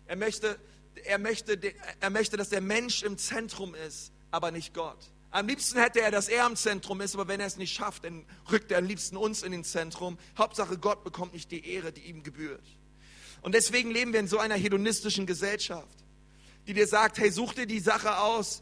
Er 0.06 0.16
möchte, 0.16 0.58
er 1.06 1.18
möchte, 1.18 1.60
er 2.00 2.10
möchte 2.10 2.38
dass 2.38 2.50
der 2.50 2.62
Mensch 2.62 3.04
im 3.04 3.18
Zentrum 3.18 3.76
ist, 3.76 4.12
aber 4.32 4.52
nicht 4.52 4.74
Gott. 4.74 5.12
Am 5.30 5.48
liebsten 5.48 5.80
hätte 5.80 6.02
er, 6.02 6.12
dass 6.12 6.30
er 6.30 6.48
im 6.48 6.56
Zentrum 6.56 7.02
ist, 7.02 7.14
aber 7.14 7.28
wenn 7.28 7.40
er 7.40 7.48
es 7.48 7.58
nicht 7.58 7.76
schafft, 7.76 8.06
dann 8.06 8.26
rückt 8.52 8.72
er 8.72 8.78
am 8.78 8.86
liebsten 8.86 9.18
uns 9.18 9.44
in 9.44 9.52
den 9.52 9.64
Zentrum. 9.64 10.18
Hauptsache, 10.38 10.78
Gott 10.78 11.04
bekommt 11.04 11.34
nicht 11.34 11.52
die 11.52 11.70
Ehre, 11.70 11.92
die 11.92 12.02
ihm 12.02 12.24
gebührt. 12.24 12.66
Und 13.42 13.54
deswegen 13.54 13.92
leben 13.92 14.14
wir 14.14 14.20
in 14.20 14.28
so 14.28 14.40
einer 14.40 14.56
hedonistischen 14.56 15.26
Gesellschaft, 15.26 16.07
die 16.68 16.74
dir 16.74 16.88
sagt, 16.88 17.18
hey, 17.18 17.32
such 17.32 17.54
dir 17.54 17.66
die 17.66 17.80
Sache 17.80 18.20
aus 18.20 18.62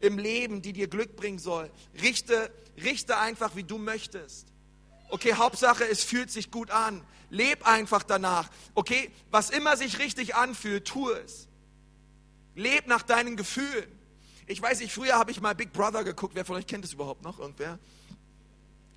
im 0.00 0.18
Leben, 0.18 0.62
die 0.62 0.72
dir 0.72 0.88
Glück 0.88 1.16
bringen 1.16 1.38
soll. 1.38 1.70
Richte, 2.02 2.50
richte 2.82 3.18
einfach, 3.18 3.56
wie 3.56 3.64
du 3.64 3.78
möchtest. 3.78 4.48
Okay, 5.08 5.34
Hauptsache, 5.34 5.84
es 5.88 6.04
fühlt 6.04 6.30
sich 6.30 6.50
gut 6.50 6.70
an. 6.70 7.02
Leb 7.30 7.66
einfach 7.66 8.02
danach. 8.02 8.50
Okay, 8.74 9.10
was 9.30 9.50
immer 9.50 9.76
sich 9.76 9.98
richtig 9.98 10.34
anfühlt, 10.34 10.86
tu 10.86 11.10
es. 11.10 11.48
Leb 12.54 12.86
nach 12.86 13.02
deinen 13.02 13.36
Gefühlen. 13.36 13.90
Ich 14.46 14.60
weiß 14.62 14.80
nicht, 14.80 14.92
früher 14.92 15.14
habe 15.14 15.30
ich 15.30 15.40
mal 15.40 15.54
Big 15.54 15.72
Brother 15.72 16.04
geguckt. 16.04 16.34
Wer 16.34 16.44
von 16.44 16.56
euch 16.56 16.66
kennt 16.66 16.84
es 16.84 16.92
überhaupt 16.92 17.22
noch? 17.22 17.38
Irgendwer? 17.38 17.78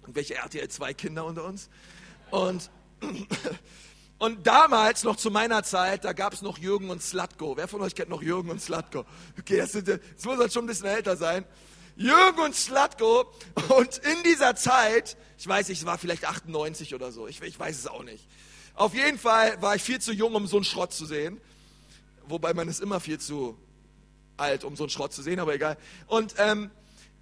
Und 0.03 0.15
welche 0.15 0.35
RTL 0.35 0.67
2 0.67 0.93
Kinder 0.93 1.25
unter 1.25 1.45
uns? 1.45 1.69
Und 2.29 2.69
Und 4.19 4.45
damals, 4.45 5.03
noch 5.05 5.15
zu 5.15 5.31
meiner 5.31 5.63
Zeit, 5.63 6.03
da 6.03 6.11
gab 6.11 6.33
es 6.33 6.41
noch 6.41 6.57
Jürgen 6.57 6.89
und 6.89 7.01
Slatko. 7.01 7.55
Wer 7.55 7.69
von 7.69 7.81
euch 7.81 7.95
kennt 7.95 8.09
noch 8.09 8.21
Jürgen 8.21 8.49
und 8.49 8.61
Slatko? 8.61 9.05
Okay, 9.39 9.57
das, 9.57 9.71
sind, 9.71 9.87
das 9.87 9.99
muss 10.25 10.37
halt 10.37 10.51
schon 10.51 10.65
ein 10.65 10.67
bisschen 10.67 10.87
älter 10.87 11.15
sein. 11.15 11.45
Jürgen 11.95 12.39
und 12.41 12.53
Slatko. 12.53 13.31
Und 13.69 13.97
in 13.99 14.23
dieser 14.23 14.57
Zeit, 14.57 15.15
ich 15.37 15.47
weiß 15.47 15.69
nicht, 15.69 15.79
es 15.79 15.85
war 15.85 15.97
vielleicht 15.97 16.25
98 16.25 16.93
oder 16.95 17.13
so, 17.13 17.27
ich, 17.27 17.41
ich 17.41 17.57
weiß 17.57 17.77
es 17.77 17.87
auch 17.87 18.03
nicht. 18.03 18.27
Auf 18.75 18.93
jeden 18.93 19.17
Fall 19.17 19.61
war 19.61 19.75
ich 19.75 19.83
viel 19.83 20.01
zu 20.01 20.11
jung, 20.11 20.35
um 20.35 20.47
so 20.47 20.57
einen 20.57 20.65
Schrott 20.65 20.93
zu 20.93 21.05
sehen. 21.05 21.39
Wobei 22.27 22.53
man 22.53 22.67
ist 22.67 22.81
immer 22.81 22.99
viel 22.99 23.19
zu 23.19 23.57
alt, 24.35 24.65
um 24.65 24.75
so 24.75 24.83
einen 24.83 24.89
Schrott 24.89 25.13
zu 25.13 25.21
sehen, 25.21 25.39
aber 25.39 25.53
egal. 25.53 25.77
Und, 26.07 26.35
ähm, 26.37 26.71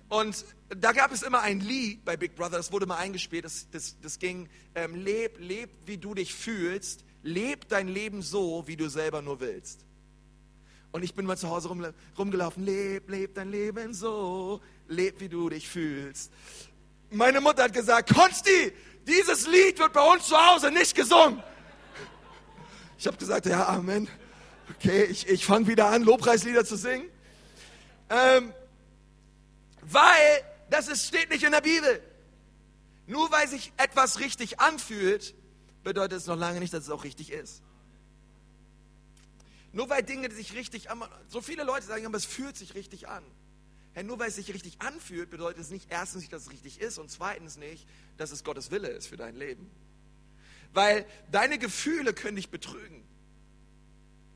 und 0.09 0.45
da 0.69 0.91
gab 0.91 1.11
es 1.11 1.21
immer 1.21 1.41
ein 1.41 1.59
Lied 1.59 2.05
bei 2.05 2.15
Big 2.17 2.35
Brother, 2.35 2.57
das 2.57 2.71
wurde 2.71 2.85
mal 2.85 2.97
eingespielt, 2.97 3.45
das, 3.45 3.67
das, 3.71 3.97
das 4.01 4.19
ging, 4.19 4.49
ähm, 4.75 4.95
leb, 4.95 5.37
leb, 5.39 5.69
wie 5.85 5.97
du 5.97 6.13
dich 6.13 6.33
fühlst, 6.33 7.03
leb 7.23 7.67
dein 7.67 7.87
Leben 7.87 8.21
so, 8.21 8.63
wie 8.67 8.77
du 8.77 8.89
selber 8.89 9.21
nur 9.21 9.39
willst. 9.39 9.85
Und 10.91 11.03
ich 11.03 11.13
bin 11.13 11.25
mal 11.25 11.37
zu 11.37 11.49
Hause 11.49 11.67
rum, 11.67 11.85
rumgelaufen, 12.17 12.63
leb, 12.63 13.09
leb 13.09 13.35
dein 13.35 13.51
Leben 13.51 13.93
so, 13.93 14.61
leb, 14.87 15.19
wie 15.19 15.29
du 15.29 15.49
dich 15.49 15.67
fühlst. 15.67 16.31
Meine 17.09 17.41
Mutter 17.41 17.63
hat 17.63 17.73
gesagt, 17.73 18.13
Konsti, 18.13 18.73
dieses 19.05 19.47
Lied 19.47 19.79
wird 19.79 19.93
bei 19.93 20.01
uns 20.01 20.27
zu 20.27 20.35
Hause 20.37 20.71
nicht 20.71 20.95
gesungen. 20.95 21.41
Ich 22.97 23.07
habe 23.07 23.17
gesagt, 23.17 23.45
ja, 23.45 23.67
Amen. 23.67 24.07
Okay, 24.75 25.03
ich, 25.05 25.27
ich 25.29 25.45
fange 25.45 25.67
wieder 25.67 25.87
an, 25.87 26.03
Lobpreislieder 26.03 26.65
zu 26.65 26.75
singen. 26.75 27.09
Ähm, 28.09 28.53
weil 29.91 30.43
das 30.69 30.87
ist, 30.87 31.07
steht 31.07 31.29
nicht 31.29 31.43
in 31.43 31.51
der 31.51 31.61
Bibel. 31.61 32.01
Nur 33.05 33.31
weil 33.31 33.47
sich 33.47 33.71
etwas 33.77 34.19
richtig 34.19 34.59
anfühlt, 34.59 35.33
bedeutet 35.83 36.17
es 36.17 36.27
noch 36.27 36.35
lange 36.35 36.59
nicht, 36.59 36.73
dass 36.73 36.83
es 36.83 36.89
auch 36.89 37.03
richtig 37.03 37.31
ist. 37.31 37.63
Nur 39.71 39.89
weil 39.89 40.03
Dinge 40.03 40.31
sich 40.31 40.53
richtig 40.53 40.89
an, 40.89 41.03
so 41.29 41.41
viele 41.41 41.63
Leute 41.63 41.85
sagen, 41.85 42.05
aber 42.05 42.17
es 42.17 42.25
fühlt 42.25 42.57
sich 42.57 42.75
richtig 42.75 43.07
an. 43.07 43.23
Hey, 43.93 44.03
nur 44.03 44.19
weil 44.19 44.29
es 44.29 44.35
sich 44.35 44.53
richtig 44.53 44.81
anfühlt, 44.81 45.29
bedeutet 45.29 45.59
es 45.59 45.69
nicht 45.69 45.89
erstens 45.89 46.21
nicht, 46.21 46.33
dass 46.33 46.43
es 46.43 46.51
richtig 46.51 46.79
ist 46.79 46.97
und 46.97 47.09
zweitens 47.09 47.57
nicht, 47.57 47.87
dass 48.17 48.31
es 48.31 48.43
Gottes 48.43 48.69
Wille 48.69 48.89
ist 48.89 49.07
für 49.07 49.17
dein 49.17 49.35
Leben. 49.35 49.71
Weil 50.73 51.05
deine 51.31 51.57
Gefühle 51.57 52.13
können 52.13 52.35
dich 52.35 52.49
betrügen. 52.49 53.03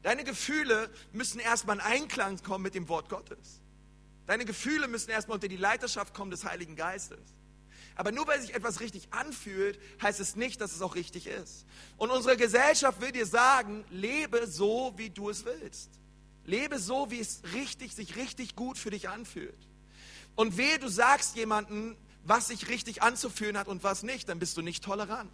Deine 0.01 0.23
Gefühle 0.23 0.89
müssen 1.11 1.39
erstmal 1.39 1.75
in 1.75 1.81
Einklang 1.81 2.41
kommen 2.41 2.63
mit 2.63 2.73
dem 2.73 2.89
Wort 2.89 3.09
Gottes. 3.09 3.61
Deine 4.27 4.45
Gefühle 4.45 4.88
müssen 4.88 5.10
erstmal 5.10 5.36
unter 5.36 5.47
die 5.47 5.57
Leiterschaft 5.57 6.13
kommen 6.13 6.31
des 6.31 6.45
Heiligen 6.45 6.75
Geistes. 6.75 7.19
Aber 7.95 8.12
nur 8.12 8.27
weil 8.27 8.41
sich 8.41 8.53
etwas 8.53 8.79
richtig 8.79 9.12
anfühlt, 9.12 9.79
heißt 10.01 10.19
es 10.19 10.36
nicht, 10.36 10.62
dass 10.62 10.73
es 10.73 10.81
auch 10.81 10.95
richtig 10.95 11.27
ist. 11.27 11.65
Und 11.97 12.10
unsere 12.10 12.38
Gesellschaft 12.38 13.01
will 13.01 13.12
dir 13.12 13.25
sagen, 13.25 13.84
lebe 13.89 14.47
so, 14.47 14.93
wie 14.95 15.10
du 15.10 15.29
es 15.29 15.45
willst. 15.45 15.89
Lebe 16.45 16.79
so, 16.79 17.12
wie 17.12 17.19
es 17.19 17.41
richtig, 17.53 17.93
sich 17.93 18.15
richtig 18.15 18.55
gut 18.55 18.77
für 18.77 18.89
dich 18.89 19.10
anfühlt. 19.10 19.67
Und 20.36 20.57
wehe, 20.57 20.79
du 20.79 20.88
sagst 20.88 21.36
jemandem, 21.36 21.97
was 22.23 22.47
sich 22.47 22.69
richtig 22.69 23.01
anzufühlen 23.03 23.57
hat 23.57 23.67
und 23.67 23.84
was 23.84 24.03
nicht, 24.03 24.29
dann 24.29 24.39
bist 24.39 24.55
du 24.57 24.62
nicht 24.62 24.84
tolerant. 24.84 25.31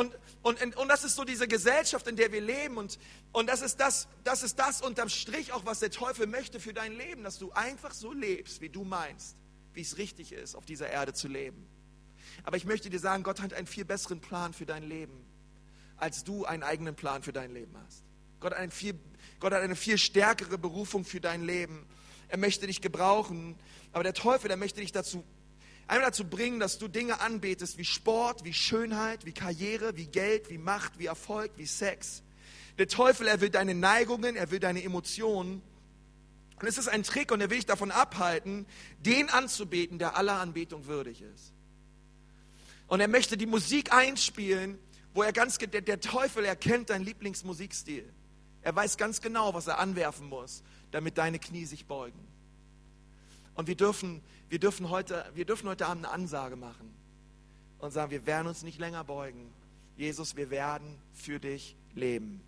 Und, 0.00 0.16
und, 0.62 0.76
und 0.76 0.88
das 0.88 1.04
ist 1.04 1.14
so 1.14 1.24
diese 1.24 1.46
Gesellschaft, 1.46 2.06
in 2.06 2.16
der 2.16 2.32
wir 2.32 2.40
leben. 2.40 2.78
Und, 2.78 2.98
und 3.32 3.46
das, 3.50 3.60
ist 3.60 3.80
das, 3.80 4.08
das 4.24 4.42
ist 4.42 4.58
das 4.58 4.80
unterm 4.80 5.10
Strich 5.10 5.52
auch, 5.52 5.66
was 5.66 5.80
der 5.80 5.90
Teufel 5.90 6.26
möchte 6.26 6.58
für 6.58 6.72
dein 6.72 6.94
Leben, 6.94 7.22
dass 7.22 7.38
du 7.38 7.52
einfach 7.52 7.92
so 7.92 8.14
lebst, 8.14 8.62
wie 8.62 8.70
du 8.70 8.82
meinst, 8.82 9.36
wie 9.74 9.82
es 9.82 9.98
richtig 9.98 10.32
ist, 10.32 10.54
auf 10.54 10.64
dieser 10.64 10.88
Erde 10.88 11.12
zu 11.12 11.28
leben. 11.28 11.66
Aber 12.44 12.56
ich 12.56 12.64
möchte 12.64 12.88
dir 12.88 12.98
sagen, 12.98 13.22
Gott 13.24 13.42
hat 13.42 13.52
einen 13.52 13.66
viel 13.66 13.84
besseren 13.84 14.22
Plan 14.22 14.54
für 14.54 14.64
dein 14.64 14.84
Leben, 14.84 15.26
als 15.98 16.24
du 16.24 16.46
einen 16.46 16.62
eigenen 16.62 16.94
Plan 16.94 17.22
für 17.22 17.34
dein 17.34 17.52
Leben 17.52 17.76
hast. 17.84 18.02
Gott 18.40 18.54
hat, 18.54 18.72
viel, 18.72 18.98
Gott 19.38 19.52
hat 19.52 19.60
eine 19.60 19.76
viel 19.76 19.98
stärkere 19.98 20.56
Berufung 20.56 21.04
für 21.04 21.20
dein 21.20 21.42
Leben. 21.42 21.86
Er 22.28 22.38
möchte 22.38 22.66
dich 22.66 22.80
gebrauchen, 22.80 23.54
aber 23.92 24.04
der 24.04 24.14
Teufel, 24.14 24.48
der 24.48 24.56
möchte 24.56 24.80
dich 24.80 24.92
dazu 24.92 25.24
einmal 25.90 26.10
dazu 26.10 26.24
bringen, 26.24 26.60
dass 26.60 26.78
du 26.78 26.88
Dinge 26.88 27.20
anbetest 27.20 27.76
wie 27.76 27.84
Sport, 27.84 28.44
wie 28.44 28.54
Schönheit, 28.54 29.26
wie 29.26 29.32
Karriere, 29.32 29.96
wie 29.96 30.06
Geld, 30.06 30.48
wie 30.48 30.58
Macht, 30.58 30.98
wie 30.98 31.06
Erfolg, 31.06 31.50
wie 31.56 31.66
Sex. 31.66 32.22
Der 32.78 32.86
Teufel, 32.86 33.26
er 33.26 33.40
will 33.40 33.50
deine 33.50 33.74
Neigungen, 33.74 34.36
er 34.36 34.50
will 34.50 34.60
deine 34.60 34.82
Emotionen. 34.82 35.62
Und 36.60 36.68
es 36.68 36.78
ist 36.78 36.88
ein 36.88 37.02
Trick 37.02 37.32
und 37.32 37.40
er 37.40 37.50
will 37.50 37.56
dich 37.56 37.66
davon 37.66 37.90
abhalten, 37.90 38.66
den 39.00 39.28
anzubeten, 39.30 39.98
der 39.98 40.16
aller 40.16 40.38
Anbetung 40.38 40.86
würdig 40.86 41.22
ist. 41.22 41.52
Und 42.86 43.00
er 43.00 43.08
möchte 43.08 43.36
die 43.36 43.46
Musik 43.46 43.92
einspielen, 43.92 44.78
wo 45.12 45.22
er 45.22 45.32
ganz, 45.32 45.58
der, 45.58 45.80
der 45.80 46.00
Teufel 46.00 46.44
erkennt 46.44 46.90
deinen 46.90 47.04
Lieblingsmusikstil. 47.04 48.08
Er 48.62 48.76
weiß 48.76 48.96
ganz 48.96 49.20
genau, 49.20 49.54
was 49.54 49.66
er 49.66 49.78
anwerfen 49.78 50.28
muss, 50.28 50.62
damit 50.92 51.18
deine 51.18 51.38
Knie 51.40 51.64
sich 51.64 51.86
beugen. 51.86 52.20
Und 53.54 53.66
wir 53.66 53.74
dürfen, 53.74 54.22
wir 54.50 54.58
dürfen, 54.58 54.90
heute, 54.90 55.24
wir 55.34 55.44
dürfen 55.44 55.68
heute 55.68 55.86
Abend 55.86 56.04
eine 56.04 56.12
Ansage 56.12 56.56
machen 56.56 56.92
und 57.78 57.92
sagen, 57.92 58.10
wir 58.10 58.26
werden 58.26 58.48
uns 58.48 58.62
nicht 58.64 58.80
länger 58.80 59.04
beugen. 59.04 59.52
Jesus, 59.96 60.36
wir 60.36 60.50
werden 60.50 60.98
für 61.14 61.38
dich 61.38 61.76
leben. 61.94 62.42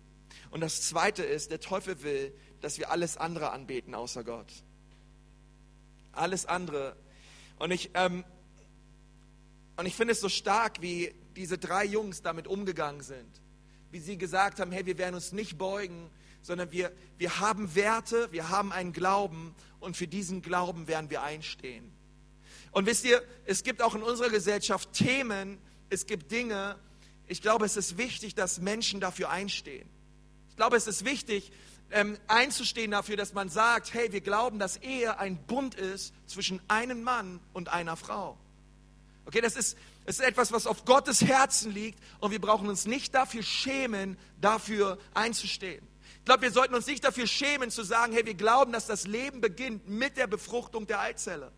Und 0.51 0.61
das 0.61 0.81
Zweite 0.81 1.23
ist, 1.23 1.49
der 1.49 1.61
Teufel 1.61 2.03
will, 2.03 2.33
dass 2.59 2.77
wir 2.77 2.91
alles 2.91 3.15
andere 3.15 3.51
anbeten 3.51 3.95
außer 3.95 4.25
Gott. 4.25 4.51
Alles 6.11 6.45
andere. 6.45 6.97
Und 7.57 7.71
ich, 7.71 7.91
ähm, 7.93 8.25
und 9.77 9.85
ich 9.85 9.95
finde 9.95 10.11
es 10.11 10.19
so 10.19 10.29
stark, 10.29 10.81
wie 10.81 11.15
diese 11.37 11.57
drei 11.57 11.85
Jungs 11.85 12.21
damit 12.21 12.47
umgegangen 12.47 13.01
sind. 13.01 13.41
Wie 13.91 13.99
sie 13.99 14.17
gesagt 14.17 14.59
haben, 14.59 14.73
hey, 14.73 14.85
wir 14.85 14.97
werden 14.97 15.15
uns 15.15 15.31
nicht 15.31 15.57
beugen, 15.57 16.09
sondern 16.43 16.71
wir, 16.71 16.91
wir 17.17 17.39
haben 17.39 17.73
Werte, 17.73 18.31
wir 18.31 18.49
haben 18.49 18.71
einen 18.71 18.93
Glauben 18.93 19.55
und 19.79 19.97
für 19.97 20.07
diesen 20.07 20.41
Glauben 20.41 20.87
werden 20.87 21.09
wir 21.09 21.23
einstehen. 21.23 21.91
Und 22.71 22.85
wisst 22.85 23.05
ihr, 23.05 23.23
es 23.45 23.63
gibt 23.63 23.81
auch 23.81 23.95
in 23.95 24.03
unserer 24.03 24.29
Gesellschaft 24.29 24.93
Themen, 24.93 25.57
es 25.89 26.05
gibt 26.05 26.31
Dinge, 26.31 26.75
ich 27.27 27.41
glaube, 27.41 27.65
es 27.65 27.77
ist 27.77 27.97
wichtig, 27.97 28.35
dass 28.35 28.59
Menschen 28.59 28.99
dafür 28.99 29.29
einstehen. 29.29 29.89
Ich 30.49 30.55
glaube, 30.55 30.75
es 30.75 30.87
ist 30.87 31.05
wichtig, 31.05 31.51
ähm, 31.91 32.17
einzustehen 32.27 32.91
dafür, 32.91 33.15
dass 33.15 33.33
man 33.33 33.49
sagt, 33.49 33.93
hey, 33.93 34.11
wir 34.11 34.21
glauben, 34.21 34.59
dass 34.59 34.77
Ehe 34.77 35.17
ein 35.19 35.37
Bund 35.45 35.75
ist 35.75 36.13
zwischen 36.25 36.61
einem 36.67 37.03
Mann 37.03 37.39
und 37.53 37.69
einer 37.69 37.95
Frau. 37.95 38.37
Okay, 39.25 39.39
das 39.39 39.55
ist, 39.55 39.77
das 40.05 40.19
ist 40.19 40.25
etwas, 40.25 40.51
was 40.51 40.67
auf 40.67 40.85
Gottes 40.85 41.21
Herzen 41.21 41.71
liegt 41.71 41.99
und 42.19 42.31
wir 42.31 42.41
brauchen 42.41 42.67
uns 42.67 42.85
nicht 42.85 43.15
dafür 43.15 43.43
schämen, 43.43 44.17
dafür 44.41 44.97
einzustehen. 45.13 45.87
Ich 46.23 46.25
glaube, 46.25 46.43
wir 46.43 46.51
sollten 46.51 46.73
uns 46.73 46.87
nicht 46.87 47.03
dafür 47.03 47.27
schämen 47.27 47.69
zu 47.69 47.83
sagen, 47.83 48.13
hey, 48.13 48.25
wir 48.25 48.33
glauben, 48.33 48.71
dass 48.71 48.87
das 48.87 49.05
Leben 49.05 49.41
beginnt 49.41 49.89
mit 49.89 50.15
der 50.15 50.25
Befruchtung 50.25 50.87
der 50.87 51.01
Eizelle. 51.01 51.51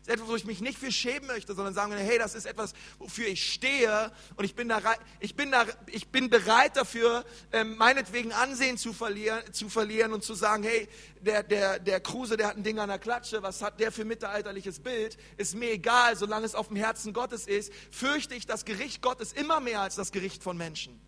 Das 0.00 0.08
ist 0.08 0.14
etwas, 0.14 0.28
wo 0.28 0.34
ich 0.34 0.44
mich 0.44 0.60
nicht 0.60 0.76
für 0.76 0.90
schämen 0.90 1.28
möchte, 1.28 1.54
sondern 1.54 1.72
sagen, 1.72 1.92
hey, 1.92 2.18
das 2.18 2.34
ist 2.34 2.44
etwas, 2.44 2.72
wofür 2.98 3.28
ich 3.28 3.52
stehe 3.52 4.10
und 4.34 4.44
ich 4.44 4.56
bin, 4.56 4.68
da, 4.68 4.80
ich 5.20 5.36
bin, 5.36 5.52
da, 5.52 5.66
ich 5.86 6.08
bin 6.08 6.30
bereit 6.30 6.76
dafür, 6.76 7.24
ähm, 7.52 7.76
meinetwegen 7.76 8.32
Ansehen 8.32 8.76
zu 8.76 8.92
verlieren, 8.92 9.40
zu 9.52 9.68
verlieren 9.68 10.12
und 10.12 10.24
zu 10.24 10.34
sagen, 10.34 10.64
hey, 10.64 10.88
der, 11.20 11.44
der, 11.44 11.78
der 11.78 12.00
Kruse, 12.00 12.36
der 12.36 12.48
hat 12.48 12.56
ein 12.56 12.64
Ding 12.64 12.80
an 12.80 12.88
der 12.88 12.98
Klatsche, 12.98 13.40
was 13.44 13.62
hat 13.62 13.78
der 13.78 13.92
für 13.92 14.04
mittelalterliches 14.04 14.80
Bild? 14.80 15.16
Ist 15.36 15.54
mir 15.54 15.70
egal, 15.70 16.16
solange 16.16 16.44
es 16.44 16.56
auf 16.56 16.66
dem 16.66 16.76
Herzen 16.76 17.12
Gottes 17.12 17.46
ist, 17.46 17.72
fürchte 17.92 18.34
ich 18.34 18.46
das 18.46 18.64
Gericht 18.64 19.00
Gottes 19.00 19.32
immer 19.32 19.60
mehr 19.60 19.82
als 19.82 19.94
das 19.94 20.10
Gericht 20.10 20.42
von 20.42 20.56
Menschen. 20.56 21.00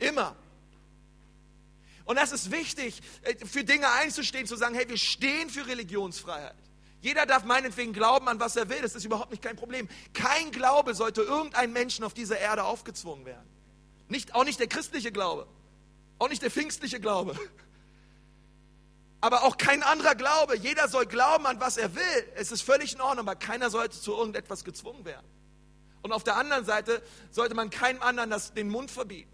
Immer. 0.00 0.34
Und 2.04 2.16
das 2.16 2.32
ist 2.32 2.50
wichtig, 2.50 3.00
äh, 3.22 3.34
für 3.46 3.64
Dinge 3.64 3.90
einzustehen, 3.92 4.46
zu 4.46 4.56
sagen, 4.56 4.74
hey, 4.74 4.88
wir 4.88 4.98
stehen 4.98 5.48
für 5.50 5.66
Religionsfreiheit. 5.66 6.56
Jeder 7.00 7.26
darf 7.26 7.44
meinetwegen 7.44 7.92
glauben 7.92 8.28
an 8.28 8.40
was 8.40 8.56
er 8.56 8.68
will, 8.70 8.80
das 8.80 8.94
ist 8.94 9.04
überhaupt 9.04 9.30
nicht 9.30 9.42
kein 9.42 9.56
Problem. 9.56 9.88
Kein 10.14 10.50
Glaube 10.52 10.94
sollte 10.94 11.20
irgendein 11.22 11.72
Menschen 11.72 12.02
auf 12.02 12.14
dieser 12.14 12.38
Erde 12.38 12.64
aufgezwungen 12.64 13.26
werden. 13.26 13.46
Nicht, 14.08 14.34
auch 14.34 14.44
nicht 14.44 14.58
der 14.58 14.68
christliche 14.68 15.12
Glaube, 15.12 15.46
auch 16.18 16.28
nicht 16.30 16.42
der 16.42 16.50
pfingstliche 16.50 17.00
Glaube, 17.00 17.38
aber 19.20 19.44
auch 19.44 19.56
kein 19.56 19.82
anderer 19.82 20.14
Glaube. 20.14 20.56
Jeder 20.56 20.88
soll 20.88 21.06
glauben 21.06 21.46
an 21.46 21.60
was 21.60 21.76
er 21.76 21.94
will. 21.94 22.02
Es 22.36 22.52
ist 22.52 22.62
völlig 22.62 22.94
in 22.94 23.00
Ordnung, 23.00 23.26
aber 23.26 23.36
keiner 23.36 23.70
sollte 23.70 23.98
zu 23.98 24.12
irgendetwas 24.12 24.64
gezwungen 24.64 25.04
werden. 25.04 25.26
Und 26.02 26.12
auf 26.12 26.24
der 26.24 26.36
anderen 26.36 26.66
Seite 26.66 27.02
sollte 27.30 27.54
man 27.54 27.70
keinem 27.70 28.02
anderen 28.02 28.28
das, 28.28 28.52
den 28.52 28.68
Mund 28.68 28.90
verbieten. 28.90 29.33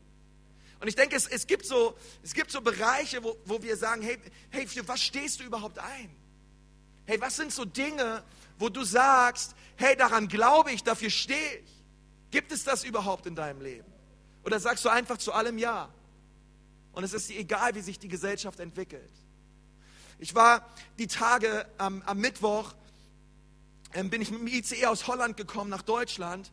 Und 0.81 0.89
ich 0.89 0.95
denke, 0.97 1.15
es, 1.15 1.27
es, 1.27 1.47
gibt, 1.47 1.67
so, 1.67 1.97
es 2.23 2.33
gibt 2.33 2.51
so 2.51 2.63
Bereiche, 2.63 3.23
wo, 3.23 3.37
wo 3.45 3.63
wir 3.63 3.77
sagen, 3.77 4.01
hey, 4.03 4.19
hey, 4.51 4.67
für 4.67 4.87
was 4.89 5.03
stehst 5.03 5.41
du 5.41 5.45
überhaupt 5.45 5.79
ein? 5.79 6.17
Hey, 7.05 7.21
was 7.21 7.37
sind 7.37 7.53
so 7.53 7.65
Dinge, 7.67 8.25
wo 8.59 8.71
du 8.71 8.83
sagst, 8.83 9.55
hey, 9.77 9.95
daran 9.95 10.29
glaube 10.29 10.73
ich, 10.73 10.83
dafür 10.83 11.11
stehe 11.11 11.59
ich? 11.59 11.71
Gibt 12.31 12.53
es 12.53 12.65
das 12.65 12.85
überhaupt 12.85 13.27
in 13.27 13.35
deinem 13.35 13.61
Leben? 13.61 13.93
Oder 14.45 14.59
sagst 14.59 14.85
du 14.85 14.89
einfach 14.89 15.19
zu 15.19 15.33
allem 15.33 15.59
Ja? 15.59 15.91
Und 16.93 17.05
es 17.05 17.13
ist 17.13 17.29
dir 17.29 17.39
egal, 17.39 17.75
wie 17.75 17.81
sich 17.81 17.99
die 17.99 18.09
Gesellschaft 18.09 18.59
entwickelt. 18.59 19.11
Ich 20.19 20.35
war 20.35 20.67
die 20.99 21.07
Tage 21.07 21.67
am, 21.79 22.03
am 22.03 22.19
Mittwoch, 22.19 22.75
ähm, 23.95 24.11
bin 24.11 24.23
ich 24.23 24.31
mit 24.31 24.41
dem 24.41 24.47
ICE 24.47 24.87
aus 24.87 25.07
Holland 25.07 25.37
gekommen 25.37 25.71
nach 25.71 25.83
Deutschland 25.83 26.51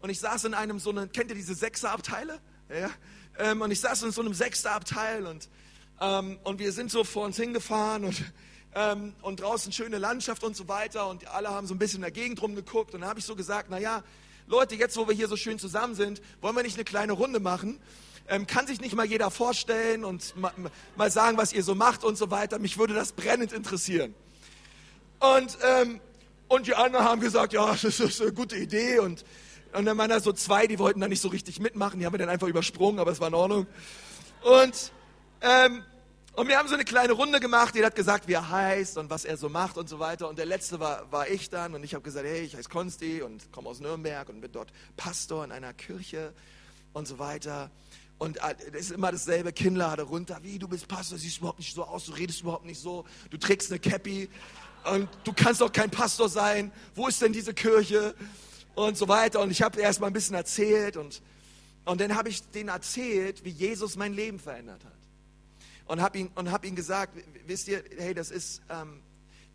und 0.00 0.10
ich 0.10 0.20
saß 0.20 0.44
in 0.44 0.54
einem 0.54 0.78
so 0.78 0.90
eine, 0.90 1.08
kennt 1.08 1.30
ihr 1.30 1.36
diese 1.36 1.54
Sechserabteile? 1.54 2.40
Ja? 2.68 2.90
Ähm, 3.38 3.62
und 3.62 3.70
ich 3.70 3.80
saß 3.80 4.02
in 4.02 4.12
so 4.12 4.20
einem 4.20 4.34
Sechsterabteil 4.34 5.26
und, 5.26 5.48
ähm, 6.00 6.38
und 6.44 6.58
wir 6.58 6.72
sind 6.72 6.90
so 6.90 7.04
vor 7.04 7.24
uns 7.24 7.36
hingefahren 7.36 8.04
und, 8.04 8.22
ähm, 8.74 9.14
und 9.22 9.40
draußen 9.40 9.72
schöne 9.72 9.98
Landschaft 9.98 10.44
und 10.44 10.56
so 10.56 10.68
weiter 10.68 11.08
und 11.08 11.26
alle 11.28 11.50
haben 11.50 11.66
so 11.66 11.74
ein 11.74 11.78
bisschen 11.78 11.98
in 11.98 12.02
der 12.02 12.10
Gegend 12.10 12.42
rumgeguckt 12.42 12.94
und 12.94 13.00
dann 13.00 13.10
habe 13.10 13.20
ich 13.20 13.24
so 13.24 13.36
gesagt, 13.36 13.70
naja, 13.70 14.02
Leute, 14.46 14.74
jetzt 14.74 14.96
wo 14.96 15.06
wir 15.06 15.14
hier 15.14 15.28
so 15.28 15.36
schön 15.36 15.58
zusammen 15.58 15.94
sind, 15.94 16.20
wollen 16.40 16.56
wir 16.56 16.62
nicht 16.62 16.76
eine 16.76 16.84
kleine 16.84 17.12
Runde 17.12 17.38
machen? 17.38 17.80
Ähm, 18.28 18.46
kann 18.46 18.66
sich 18.66 18.80
nicht 18.80 18.94
mal 18.94 19.06
jeder 19.06 19.30
vorstellen 19.30 20.04
und 20.04 20.36
ma, 20.36 20.52
mal 20.96 21.10
sagen, 21.10 21.36
was 21.36 21.52
ihr 21.52 21.62
so 21.62 21.74
macht 21.74 22.04
und 22.04 22.16
so 22.16 22.30
weiter. 22.30 22.58
Mich 22.58 22.78
würde 22.78 22.94
das 22.94 23.12
brennend 23.12 23.52
interessieren. 23.52 24.14
Und, 25.20 25.58
ähm, 25.62 26.00
und 26.48 26.66
die 26.66 26.74
anderen 26.74 27.04
haben 27.04 27.20
gesagt, 27.20 27.52
ja, 27.52 27.76
das 27.82 28.00
ist 28.00 28.20
eine 28.20 28.32
gute 28.32 28.56
Idee 28.56 28.98
und 28.98 29.24
und 29.72 29.84
dann 29.84 29.96
waren 29.98 30.10
da 30.10 30.20
so 30.20 30.32
zwei, 30.32 30.66
die 30.66 30.78
wollten 30.78 31.00
da 31.00 31.08
nicht 31.08 31.20
so 31.20 31.28
richtig 31.28 31.60
mitmachen, 31.60 32.00
die 32.00 32.06
haben 32.06 32.12
wir 32.12 32.18
dann 32.18 32.28
einfach 32.28 32.48
übersprungen, 32.48 32.98
aber 33.00 33.10
es 33.10 33.20
war 33.20 33.28
in 33.28 33.34
Ordnung. 33.34 33.66
Und, 34.42 34.92
ähm, 35.42 35.84
und 36.34 36.48
wir 36.48 36.58
haben 36.58 36.68
so 36.68 36.74
eine 36.74 36.84
kleine 36.84 37.12
Runde 37.12 37.40
gemacht, 37.40 37.74
jeder 37.74 37.86
hat 37.86 37.94
gesagt, 37.94 38.28
wie 38.28 38.32
er 38.32 38.50
heißt 38.50 38.98
und 38.98 39.10
was 39.10 39.24
er 39.24 39.36
so 39.36 39.48
macht 39.48 39.76
und 39.76 39.88
so 39.88 39.98
weiter. 39.98 40.28
Und 40.28 40.38
der 40.38 40.46
letzte 40.46 40.80
war, 40.80 41.10
war 41.12 41.28
ich 41.28 41.50
dann 41.50 41.74
und 41.74 41.84
ich 41.84 41.94
habe 41.94 42.02
gesagt, 42.02 42.26
hey, 42.26 42.42
ich 42.42 42.56
heiße 42.56 42.68
Konsti 42.68 43.22
und 43.22 43.52
komme 43.52 43.68
aus 43.68 43.80
Nürnberg 43.80 44.28
und 44.28 44.40
bin 44.40 44.52
dort 44.52 44.72
Pastor 44.96 45.44
in 45.44 45.52
einer 45.52 45.72
Kirche 45.72 46.32
und 46.92 47.06
so 47.06 47.18
weiter. 47.18 47.70
Und 48.18 48.38
es 48.38 48.74
äh, 48.74 48.78
ist 48.78 48.90
immer 48.92 49.10
dasselbe, 49.10 49.52
Kinnlade 49.52 50.02
runter, 50.02 50.38
wie, 50.42 50.58
du 50.58 50.68
bist 50.68 50.86
Pastor, 50.88 51.16
siehst 51.16 51.38
überhaupt 51.38 51.58
nicht 51.58 51.74
so 51.74 51.84
aus, 51.84 52.04
du 52.04 52.12
redest 52.12 52.42
überhaupt 52.42 52.66
nicht 52.66 52.80
so, 52.80 53.04
du 53.30 53.38
trägst 53.38 53.70
eine 53.70 53.80
Cappy 53.80 54.28
und 54.84 55.08
du 55.24 55.32
kannst 55.32 55.62
doch 55.62 55.72
kein 55.72 55.90
Pastor 55.90 56.28
sein, 56.28 56.70
wo 56.94 57.06
ist 57.08 57.20
denn 57.22 57.32
diese 57.32 57.54
Kirche? 57.54 58.14
Und 58.74 58.96
so 58.96 59.08
weiter. 59.08 59.40
Und 59.40 59.50
ich 59.50 59.62
habe 59.62 59.80
erst 59.80 60.00
mal 60.00 60.08
ein 60.08 60.12
bisschen 60.12 60.34
erzählt 60.34 60.96
und, 60.96 61.22
und 61.84 62.00
dann 62.00 62.14
habe 62.14 62.28
ich 62.28 62.42
denen 62.50 62.68
erzählt, 62.68 63.44
wie 63.44 63.50
Jesus 63.50 63.96
mein 63.96 64.14
Leben 64.14 64.38
verändert 64.38 64.84
hat. 64.84 64.92
Und 65.86 66.00
habe 66.00 66.18
ihn, 66.18 66.30
hab 66.36 66.64
ihn 66.64 66.76
gesagt, 66.76 67.18
wisst 67.46 67.68
ihr, 67.68 67.82
hey, 67.98 68.14
das 68.14 68.30
ist, 68.30 68.62
ähm, 68.70 69.00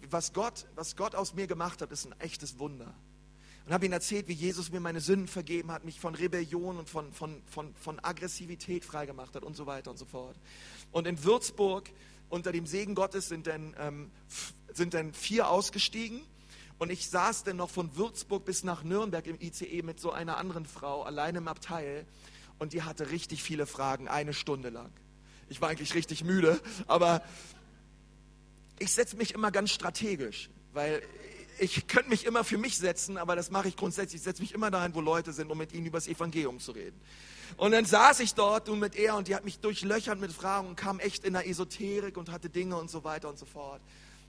was, 0.10 0.34
Gott, 0.34 0.66
was 0.76 0.96
Gott 0.96 1.16
aus 1.16 1.34
mir 1.34 1.48
gemacht 1.48 1.82
hat, 1.82 1.92
ist 1.92 2.06
ein 2.06 2.20
echtes 2.20 2.60
Wunder. 2.60 2.94
Und 3.66 3.74
habe 3.74 3.86
ihm 3.86 3.94
erzählt, 3.94 4.28
wie 4.28 4.34
Jesus 4.34 4.72
mir 4.72 4.80
meine 4.80 5.02
Sünden 5.02 5.28
vergeben 5.28 5.72
hat, 5.72 5.86
mich 5.86 6.00
von 6.00 6.14
Rebellion 6.14 6.78
und 6.78 6.90
von, 6.90 7.12
von, 7.14 7.42
von, 7.50 7.74
von 7.76 8.00
Aggressivität 8.04 8.86
freigemacht 8.86 9.34
hat 9.34 9.44
und 9.44 9.56
so 9.56 9.66
weiter 9.66 9.90
und 9.90 9.98
so 9.98 10.06
fort. 10.06 10.36
Und 10.92 11.08
in 11.08 11.24
Würzburg 11.24 11.90
unter 12.30 12.52
dem 12.52 12.66
Segen 12.66 12.96
Gottes 12.96 13.30
sind 13.30 13.48
dann, 13.48 13.76
ähm, 13.80 14.12
sind 14.74 14.94
dann 14.94 15.14
vier 15.14 15.50
ausgestiegen 15.50 16.22
und 16.78 16.92
ich 16.92 17.10
saß 17.10 17.44
dann 17.44 17.58
noch 17.58 17.70
von 17.70 17.96
Würzburg 17.96 18.46
bis 18.46 18.64
nach 18.64 18.84
Nürnberg 18.84 19.26
im 19.28 19.40
ICE 19.40 19.82
mit 19.82 20.00
so 20.00 20.12
einer 20.12 20.38
anderen 20.38 20.66
Frau, 20.66 21.04
allein 21.04 21.36
im 21.36 21.48
Abteil. 21.48 22.06
Und 22.60 22.74
die 22.74 22.84
hatte 22.84 23.12
richtig 23.12 23.44
viele 23.44 23.66
Fragen, 23.66 24.08
eine 24.08 24.34
Stunde 24.34 24.70
lang. 24.70 24.92
Ich 25.50 25.62
war 25.62 25.70
eigentlich 25.70 25.94
richtig 25.94 26.24
müde, 26.24 26.60
aber 26.88 27.22
ich 28.80 28.92
setze 28.92 29.16
mich 29.16 29.34
immer 29.34 29.52
ganz 29.52 29.72
strategisch, 29.72 30.50
weil 30.74 31.02
ich 31.60 31.88
könnte 31.88 32.10
mich 32.10 32.26
immer 32.26 32.44
für 32.44 32.58
mich 32.58 32.78
setzen, 32.78 33.18
aber 33.18 33.36
das 33.36 33.52
mache 33.52 33.70
ich 33.70 33.78
grundsätzlich. 33.78 34.20
Ich 34.20 34.24
setze 34.24 34.42
mich 34.42 34.54
immer 34.54 34.72
dahin, 34.72 34.94
wo 34.94 35.02
Leute 35.02 35.32
sind, 35.32 35.50
um 35.50 35.58
mit 35.58 35.72
ihnen 35.72 35.86
über 35.86 35.98
das 35.98 36.08
Evangelium 36.08 36.60
zu 36.60 36.72
reden. 36.72 37.00
Und 37.58 37.72
dann 37.72 37.86
saß 37.86 38.20
ich 38.20 38.34
dort 38.34 38.68
und 38.68 38.80
mit 38.80 38.96
ihr 38.96 39.16
und 39.16 39.28
die 39.28 39.36
hat 39.36 39.46
mich 39.46 39.60
durchlöchert 39.60 40.20
mit 40.20 40.34
Fragen 40.34 40.68
und 40.68 40.76
kam 40.76 41.00
echt 41.00 41.24
in 41.24 41.34
der 41.34 41.48
Esoterik 41.48 42.18
und 42.18 42.32
hatte 42.32 42.50
Dinge 42.50 42.76
und 42.76 42.90
so 42.90 43.04
weiter 43.04 43.30
und 43.30 43.38
so 43.38 43.46
fort. 43.46 43.82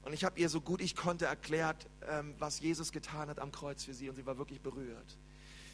Und 0.06 0.12
ich 0.12 0.22
habe 0.22 0.38
ihr 0.38 0.48
so 0.48 0.60
gut 0.60 0.80
ich 0.80 0.94
konnte 0.94 1.24
erklärt, 1.24 1.88
ähm, 2.08 2.36
was 2.38 2.60
Jesus 2.60 2.92
getan 2.92 3.28
hat 3.28 3.40
am 3.40 3.50
Kreuz 3.50 3.82
für 3.82 3.92
sie. 3.92 4.08
Und 4.08 4.14
sie 4.14 4.24
war 4.24 4.38
wirklich 4.38 4.60
berührt. 4.60 5.18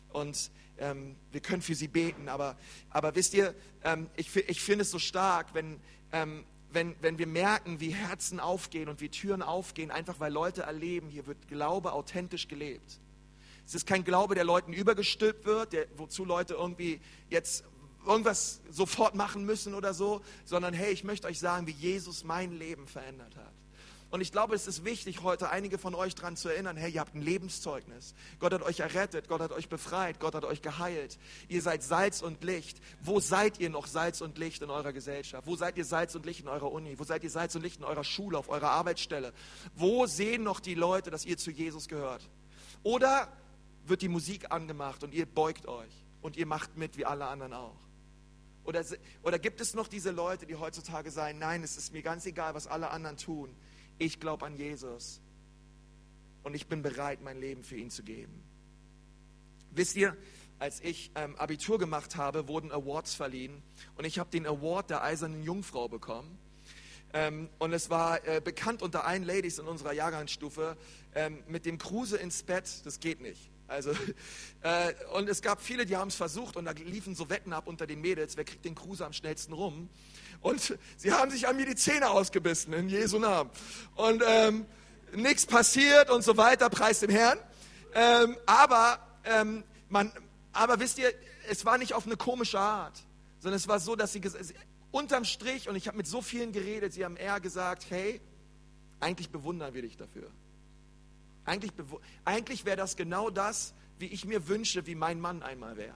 Und 0.09 0.51
ähm, 0.78 1.16
wir 1.33 1.41
können 1.41 1.61
für 1.61 1.74
sie 1.74 1.87
beten. 1.87 2.30
Aber, 2.30 2.57
aber 2.89 3.14
wisst 3.14 3.35
ihr, 3.35 3.55
ähm, 3.85 4.09
ich, 4.16 4.35
ich 4.35 4.62
finde 4.62 4.83
es 4.83 4.91
so 4.91 4.99
stark, 4.99 5.53
wenn, 5.53 5.78
ähm, 6.12 6.47
wenn, 6.70 6.97
wenn 7.03 7.18
wir 7.18 7.26
merken, 7.26 7.78
wie 7.78 7.91
Herzen 7.91 8.41
aufgehen 8.41 8.89
und 8.89 9.03
wie 9.03 9.11
Türen 9.11 9.43
aufgehen, 9.43 9.91
einfach 9.91 10.18
weil 10.18 10.33
Leute 10.33 10.62
erleben, 10.62 11.11
hier 11.11 11.26
wird 11.26 11.47
Glaube 11.49 11.93
authentisch 11.93 12.49
gelebt. 12.49 13.01
Es 13.66 13.74
ist 13.74 13.87
kein 13.87 14.03
Glaube, 14.03 14.35
der 14.35 14.45
Leuten 14.45 14.72
übergestülpt 14.72 15.45
wird, 15.45 15.74
der, 15.74 15.87
wozu 15.99 16.24
Leute 16.24 16.55
irgendwie 16.55 17.03
jetzt 17.28 17.64
irgendwas 18.07 18.62
sofort 18.70 19.14
machen 19.14 19.45
müssen 19.45 19.74
oder 19.74 19.93
so, 19.93 20.22
sondern 20.47 20.72
hey, 20.72 20.91
ich 20.91 21.05
möchte 21.05 21.26
euch 21.26 21.39
sagen, 21.39 21.66
wie 21.66 21.72
Jesus 21.72 22.24
mein 22.24 22.53
Leben 22.53 22.87
verändert 22.87 23.37
hat. 23.37 23.52
Und 24.13 24.21
ich 24.21 24.31
glaube, 24.31 24.55
es 24.55 24.67
ist 24.67 24.85
wichtig, 24.85 25.23
heute 25.23 25.49
einige 25.49 25.79
von 25.79 25.95
euch 25.95 26.15
daran 26.15 26.37
zu 26.37 26.51
erinnern, 26.51 26.77
hey, 26.77 26.93
ihr 26.93 27.01
habt 27.01 27.15
ein 27.15 27.23
Lebenszeugnis. 27.23 28.15
Gott 28.41 28.53
hat 28.53 28.61
euch 28.61 28.81
errettet, 28.81 29.27
Gott 29.27 29.41
hat 29.41 29.53
euch 29.53 29.71
befreit, 29.71 30.21
Gott 30.21 30.35
hat 30.35 30.45
euch 30.45 30.61
geheilt. 30.61 31.19
Ihr 31.49 31.63
seid 31.63 31.83
Salz 31.83 32.21
und 32.21 32.45
Licht. 32.45 32.79
Wo 33.01 33.21
seid 33.21 33.59
ihr 33.59 33.71
noch 33.71 33.87
Salz 33.87 34.21
und 34.21 34.37
Licht 34.37 34.61
in 34.61 34.69
eurer 34.69 34.93
Gesellschaft? 34.93 35.47
Wo 35.47 35.57
seid 35.57 35.79
ihr 35.79 35.87
Salz 35.87 36.15
und 36.15 36.27
Licht 36.27 36.41
in 36.41 36.49
eurer 36.49 36.71
Uni? 36.71 36.99
Wo 36.99 37.05
seid 37.05 37.25
ihr 37.25 37.31
Salz 37.31 37.55
und 37.55 37.63
Licht 37.63 37.79
in 37.79 37.85
eurer 37.85 38.05
Schule, 38.05 38.37
auf 38.37 38.51
eurer 38.51 38.73
Arbeitsstelle? 38.73 39.33
Wo 39.75 40.05
sehen 40.05 40.43
noch 40.43 40.61
die 40.61 40.75
Leute, 40.75 41.11
dass 41.11 41.25
ihr 41.25 41.39
zu 41.39 41.51
Jesus 41.51 41.89
gehört? 41.89 42.29
Oder 42.83 43.33
wird 43.87 44.03
die 44.03 44.09
Musik 44.09 44.53
angemacht 44.53 45.05
und 45.05 45.15
ihr 45.15 45.25
beugt 45.25 45.67
euch 45.67 46.05
und 46.21 46.37
ihr 46.37 46.45
macht 46.45 46.77
mit 46.77 46.99
wie 46.99 47.07
alle 47.07 47.25
anderen 47.25 47.55
auch? 47.55 47.81
Oder, 48.65 48.85
oder 49.23 49.39
gibt 49.39 49.63
es 49.63 49.73
noch 49.73 49.89
diese 49.89 50.11
Leute, 50.11 50.45
die 50.45 50.57
heutzutage 50.57 51.11
sagen, 51.11 51.39
nein, 51.39 51.63
es 51.63 51.79
ist 51.79 51.95
mir 51.95 52.03
ganz 52.03 52.27
egal, 52.27 52.55
was 52.55 52.67
alle 52.67 52.91
anderen 52.91 53.17
tun 53.17 53.57
ich 54.03 54.19
glaube 54.19 54.45
an 54.47 54.57
Jesus 54.57 55.21
und 56.43 56.55
ich 56.55 56.67
bin 56.67 56.83
bereit, 56.83 57.23
mein 57.23 57.39
Leben 57.39 57.63
für 57.63 57.77
ihn 57.77 57.89
zu 57.89 58.03
geben. 58.03 58.43
Wisst 59.71 59.97
ihr, 59.97 60.17
als 60.59 60.81
ich 60.81 61.13
ähm, 61.15 61.37
Abitur 61.37 61.79
gemacht 61.79 62.17
habe, 62.17 62.49
wurden 62.49 62.73
Awards 62.73 63.15
verliehen 63.15 63.63
und 63.97 64.05
ich 64.05 64.19
habe 64.19 64.29
den 64.31 64.45
Award 64.45 64.91
der 64.91 65.05
Eisernen 65.05 65.45
Jungfrau 65.45 65.89
bekommen. 65.89 66.37
Ähm, 67.15 67.49
und 67.61 67.73
es 67.73 67.91
war 67.91 68.27
äh, 68.27 68.41
bekannt 68.41 68.83
unter 68.83 69.07
allen 69.07 69.23
Ladies 69.23 69.61
in 69.61 69.67
unserer 69.67 69.93
Jahrgangsstufe, 69.93 70.77
ähm, 71.15 71.45
mit 71.47 71.65
dem 71.65 71.79
Kruse 71.79 72.17
ins 72.17 72.43
Bett, 72.43 72.85
das 72.85 72.99
geht 72.99 73.21
nicht. 73.21 73.52
Also, 73.73 73.91
äh, 74.62 74.93
und 75.14 75.29
es 75.29 75.41
gab 75.41 75.62
viele, 75.62 75.87
die 75.87 75.97
haben 75.97 76.09
es 76.09 76.14
versucht 76.14 76.57
und 76.57 76.66
da 76.66 76.73
liefen 76.73 77.14
so 77.14 77.31
Wetten 77.31 77.53
ab 77.53 77.66
unter 77.66 77.87
den 77.87 78.01
Mädels, 78.01 78.37
wer 78.37 78.45
kriegt 78.45 78.64
den 78.64 78.75
Kruse 78.75 79.07
am 79.07 79.14
schnellsten 79.14 79.55
rum. 79.55 79.89
Und 80.43 80.77
sie 80.99 81.12
haben 81.12 81.31
sich 81.31 81.49
an 81.49 81.57
mir 81.57 81.66
die 81.66 81.75
Zähne 81.75 82.11
ausgebissen, 82.11 82.75
in 82.75 82.89
Jesu 82.91 83.18
Namen. 83.18 83.51
Und 83.95 84.23
ähm, 84.27 84.66
nichts 85.14 85.47
passiert 85.47 86.11
und 86.11 86.23
so 86.23 86.37
weiter, 86.37 86.68
preis 86.68 87.01
dem 87.01 87.11
Herrn. 87.11 87.39
Ähm, 87.95 88.37
aber, 88.45 88.99
ähm, 89.25 89.64
man, 89.89 90.12
aber 90.53 90.79
wisst 90.79 90.99
ihr, 90.99 91.11
es 91.49 91.64
war 91.64 91.79
nicht 91.79 91.95
auf 91.95 92.07
eine 92.07 92.16
komische 92.16 92.61
Art, 92.61 93.03
sondern 93.41 93.57
es 93.57 93.68
war 93.68 93.81
so, 93.81 93.97
dass 93.97 94.12
sie, 94.12 94.20
unterm 94.91 95.25
Strich, 95.25 95.68
und 95.68 95.77
ich 95.77 95.89
habe 95.89 95.97
mit 95.97 96.07
so 96.07 96.20
vielen 96.20 96.53
geredet, 96.53 96.93
sie 96.93 97.07
haben 97.07 97.16
eher 97.16 97.41
gesagt, 97.41 97.87
hey, 97.89 98.20
eigentlich 99.01 99.31
bewundern 99.31 99.73
wir 99.73 99.83
dich 99.83 99.97
dafür. 99.97 100.31
Eigentlich, 101.45 101.72
eigentlich 102.24 102.64
wäre 102.64 102.76
das 102.76 102.97
genau 102.97 103.30
das, 103.30 103.74
wie 103.99 104.07
ich 104.07 104.24
mir 104.24 104.49
wünsche, 104.49 104.86
wie 104.86 104.95
mein 104.95 105.20
Mann 105.20 105.43
einmal 105.43 105.76
wäre. 105.76 105.95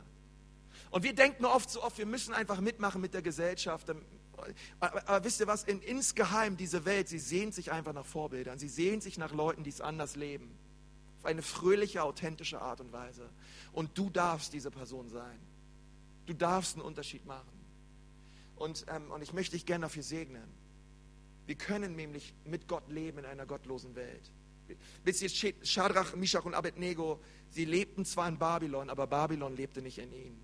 Und 0.90 1.02
wir 1.02 1.14
denken 1.14 1.44
oft 1.44 1.70
so 1.70 1.82
oft, 1.82 1.98
wir 1.98 2.06
müssen 2.06 2.34
einfach 2.34 2.60
mitmachen 2.60 3.00
mit 3.00 3.14
der 3.14 3.22
Gesellschaft. 3.22 3.90
Aber, 4.80 5.08
aber 5.08 5.24
wisst 5.24 5.40
ihr 5.40 5.46
was, 5.46 5.64
in, 5.64 5.80
insgeheim 5.82 6.56
diese 6.56 6.84
Welt, 6.84 7.08
sie 7.08 7.18
sehnt 7.18 7.54
sich 7.54 7.72
einfach 7.72 7.92
nach 7.92 8.06
Vorbildern. 8.06 8.58
Sie 8.58 8.68
sehnt 8.68 9.02
sich 9.02 9.18
nach 9.18 9.32
Leuten, 9.32 9.64
die 9.64 9.70
es 9.70 9.80
anders 9.80 10.16
leben. 10.16 10.56
Auf 11.18 11.26
eine 11.26 11.42
fröhliche, 11.42 12.02
authentische 12.02 12.60
Art 12.60 12.80
und 12.80 12.92
Weise. 12.92 13.28
Und 13.72 13.96
du 13.98 14.10
darfst 14.10 14.52
diese 14.52 14.70
Person 14.70 15.08
sein. 15.08 15.38
Du 16.26 16.34
darfst 16.34 16.76
einen 16.76 16.84
Unterschied 16.84 17.24
machen. 17.24 17.56
Und, 18.56 18.86
ähm, 18.88 19.10
und 19.10 19.22
ich 19.22 19.32
möchte 19.32 19.56
dich 19.56 19.66
gerne 19.66 19.82
dafür 19.82 20.02
segnen. 20.02 20.48
Wir 21.46 21.56
können 21.56 21.94
nämlich 21.94 22.34
mit 22.44 22.68
Gott 22.68 22.88
leben 22.88 23.18
in 23.18 23.24
einer 23.24 23.46
gottlosen 23.46 23.94
Welt. 23.94 24.32
Wisst 25.04 25.22
ihr, 25.22 25.54
Shadrach, 25.62 26.14
Mishach 26.16 26.44
und 26.44 26.54
Abednego, 26.54 27.20
sie 27.50 27.64
lebten 27.64 28.04
zwar 28.04 28.28
in 28.28 28.38
Babylon, 28.38 28.90
aber 28.90 29.06
Babylon 29.06 29.54
lebte 29.54 29.82
nicht 29.82 29.98
in 29.98 30.12
ihnen. 30.12 30.42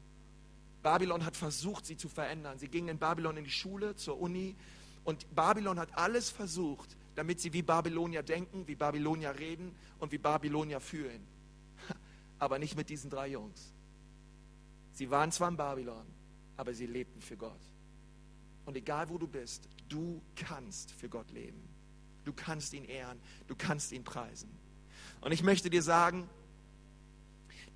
Babylon 0.83 1.25
hat 1.25 1.37
versucht, 1.37 1.87
sie 1.87 1.97
zu 1.97 2.09
verändern. 2.09 2.59
Sie 2.59 2.69
gingen 2.69 2.89
in 2.89 2.99
Babylon 2.99 3.37
in 3.37 3.45
die 3.45 3.51
Schule, 3.51 3.95
zur 3.97 4.21
Uni 4.21 4.57
und 5.05 5.35
Babylon 5.35 5.79
hat 5.79 5.97
alles 5.97 6.31
versucht, 6.31 6.97
damit 7.15 7.41
sie 7.41 7.53
wie 7.53 7.63
Babylonier 7.63 8.23
denken, 8.23 8.67
wie 8.67 8.75
Babylonier 8.75 9.39
reden 9.39 9.75
und 9.99 10.13
wie 10.13 10.19
Babylonier 10.19 10.81
fühlen. 10.81 11.27
Aber 12.39 12.59
nicht 12.59 12.77
mit 12.77 12.89
diesen 12.89 13.11
drei 13.11 13.29
Jungs. 13.29 13.73
Sie 14.93 15.11
waren 15.11 15.33
zwar 15.33 15.49
in 15.49 15.57
Babylon, 15.57 16.07
aber 16.59 16.75
sie 16.75 16.85
lebten 16.85 17.23
für 17.23 17.37
Gott. 17.37 17.59
Und 18.67 18.77
egal 18.77 19.09
wo 19.09 19.17
du 19.17 19.27
bist, 19.27 19.67
du 19.89 20.21
kannst 20.37 20.93
für 20.93 21.09
Gott 21.09 21.31
leben. 21.31 21.67
Du 22.25 22.33
kannst 22.33 22.73
ihn 22.75 22.85
ehren, 22.85 23.21
du 23.47 23.55
kannst 23.57 23.93
ihn 23.93 24.05
preisen. 24.05 24.51
Und 25.21 25.33
ich 25.33 25.43
möchte 25.43 25.71
dir 25.71 25.83
sagen, 25.83 26.29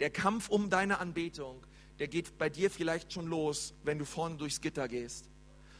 der 0.00 0.10
Kampf 0.10 0.48
um 0.48 0.70
deine 0.70 0.98
Anbetung, 0.98 1.64
der 1.98 2.08
geht 2.08 2.36
bei 2.38 2.48
dir 2.48 2.70
vielleicht 2.70 3.12
schon 3.12 3.26
los, 3.26 3.74
wenn 3.84 3.98
du 3.98 4.04
vorne 4.04 4.36
durchs 4.36 4.60
Gitter 4.60 4.88
gehst. 4.88 5.28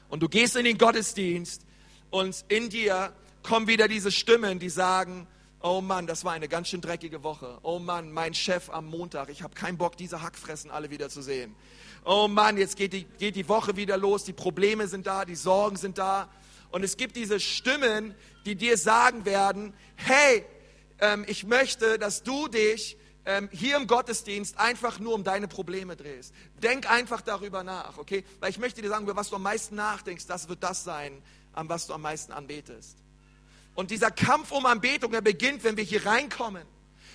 Und 0.09 0.23
du 0.23 0.29
gehst 0.29 0.57
in 0.57 0.65
den 0.65 0.79
Gottesdienst 0.79 1.67
und 2.11 2.45
in 2.49 2.71
dir 2.71 3.13
kommen 3.43 3.67
wieder 3.67 3.89
diese 3.89 4.11
Stimmen, 4.11 4.59
die 4.59 4.71
sagen, 4.71 5.27
Oh 5.69 5.81
Mann, 5.81 6.07
das 6.07 6.25
war 6.25 6.33
eine 6.33 6.49
ganz 6.49 6.69
schön 6.69 6.81
dreckige 6.81 7.23
Woche. 7.23 7.59
Oh 7.63 7.79
Mann, 7.79 8.13
mein 8.13 8.35
Chef 8.35 8.71
am 8.71 8.87
Montag. 8.87 9.31
Ich 9.31 9.43
habe 9.43 9.55
keinen 9.55 9.79
Bock, 9.79 9.97
diese 9.97 10.23
Hackfressen 10.23 10.71
alle 10.71 10.91
wieder 10.91 11.09
zu 11.09 11.23
sehen. 11.23 11.57
Oh 12.05 12.29
Mann, 12.29 12.57
jetzt 12.57 12.77
geht 12.77 12.93
die, 12.93 13.05
geht 13.19 13.35
die 13.37 13.49
Woche 13.49 13.75
wieder 13.77 13.97
los. 13.97 14.23
Die 14.23 14.33
Probleme 14.33 14.87
sind 14.87 15.07
da, 15.07 15.25
die 15.25 15.35
Sorgen 15.35 15.77
sind 15.77 15.99
da. 15.99 16.29
Und 16.71 16.85
es 16.85 16.97
gibt 16.97 17.17
diese 17.17 17.41
Stimmen, 17.41 18.15
die 18.47 18.55
dir 18.55 18.79
sagen 18.79 19.25
werden, 19.25 19.75
hey, 19.97 20.45
ähm, 21.01 21.25
ich 21.27 21.45
möchte, 21.45 21.99
dass 21.99 22.23
du 22.23 22.49
dich 22.49 22.97
ähm, 23.27 23.49
hier 23.53 23.77
im 23.77 23.89
Gottesdienst 23.89 24.59
einfach 24.59 25.01
nur 25.01 25.15
um 25.15 25.25
deine 25.25 25.49
Probleme 25.49 25.97
drehst. 25.97 26.33
Denk 26.63 26.89
einfach 26.89 27.21
darüber 27.21 27.65
nach, 27.65 27.99
okay? 27.99 28.25
Weil 28.39 28.51
ich 28.51 28.59
möchte 28.59 28.81
dir 28.81 28.89
sagen, 28.89 29.05
über 29.05 29.17
was 29.17 29.31
du 29.31 29.37
am 29.37 29.43
meisten 29.43 29.75
nachdenkst, 29.75 30.27
das 30.27 30.49
wird 30.49 30.63
das 30.63 30.85
sein, 30.85 31.21
an 31.53 31.69
was 31.69 31.89
du 31.89 31.93
am 31.93 32.03
meisten 32.03 32.33
anbetest. 32.33 32.97
Und 33.75 33.91
dieser 33.91 34.13
Kampf 34.13 34.53
um 34.53 34.65
Anbetung, 34.65 35.11
der 35.11 35.21
beginnt, 35.21 35.65
wenn 35.65 35.77
wir 35.77 35.85
hier 35.85 36.07
reinkommen. 36.07 36.67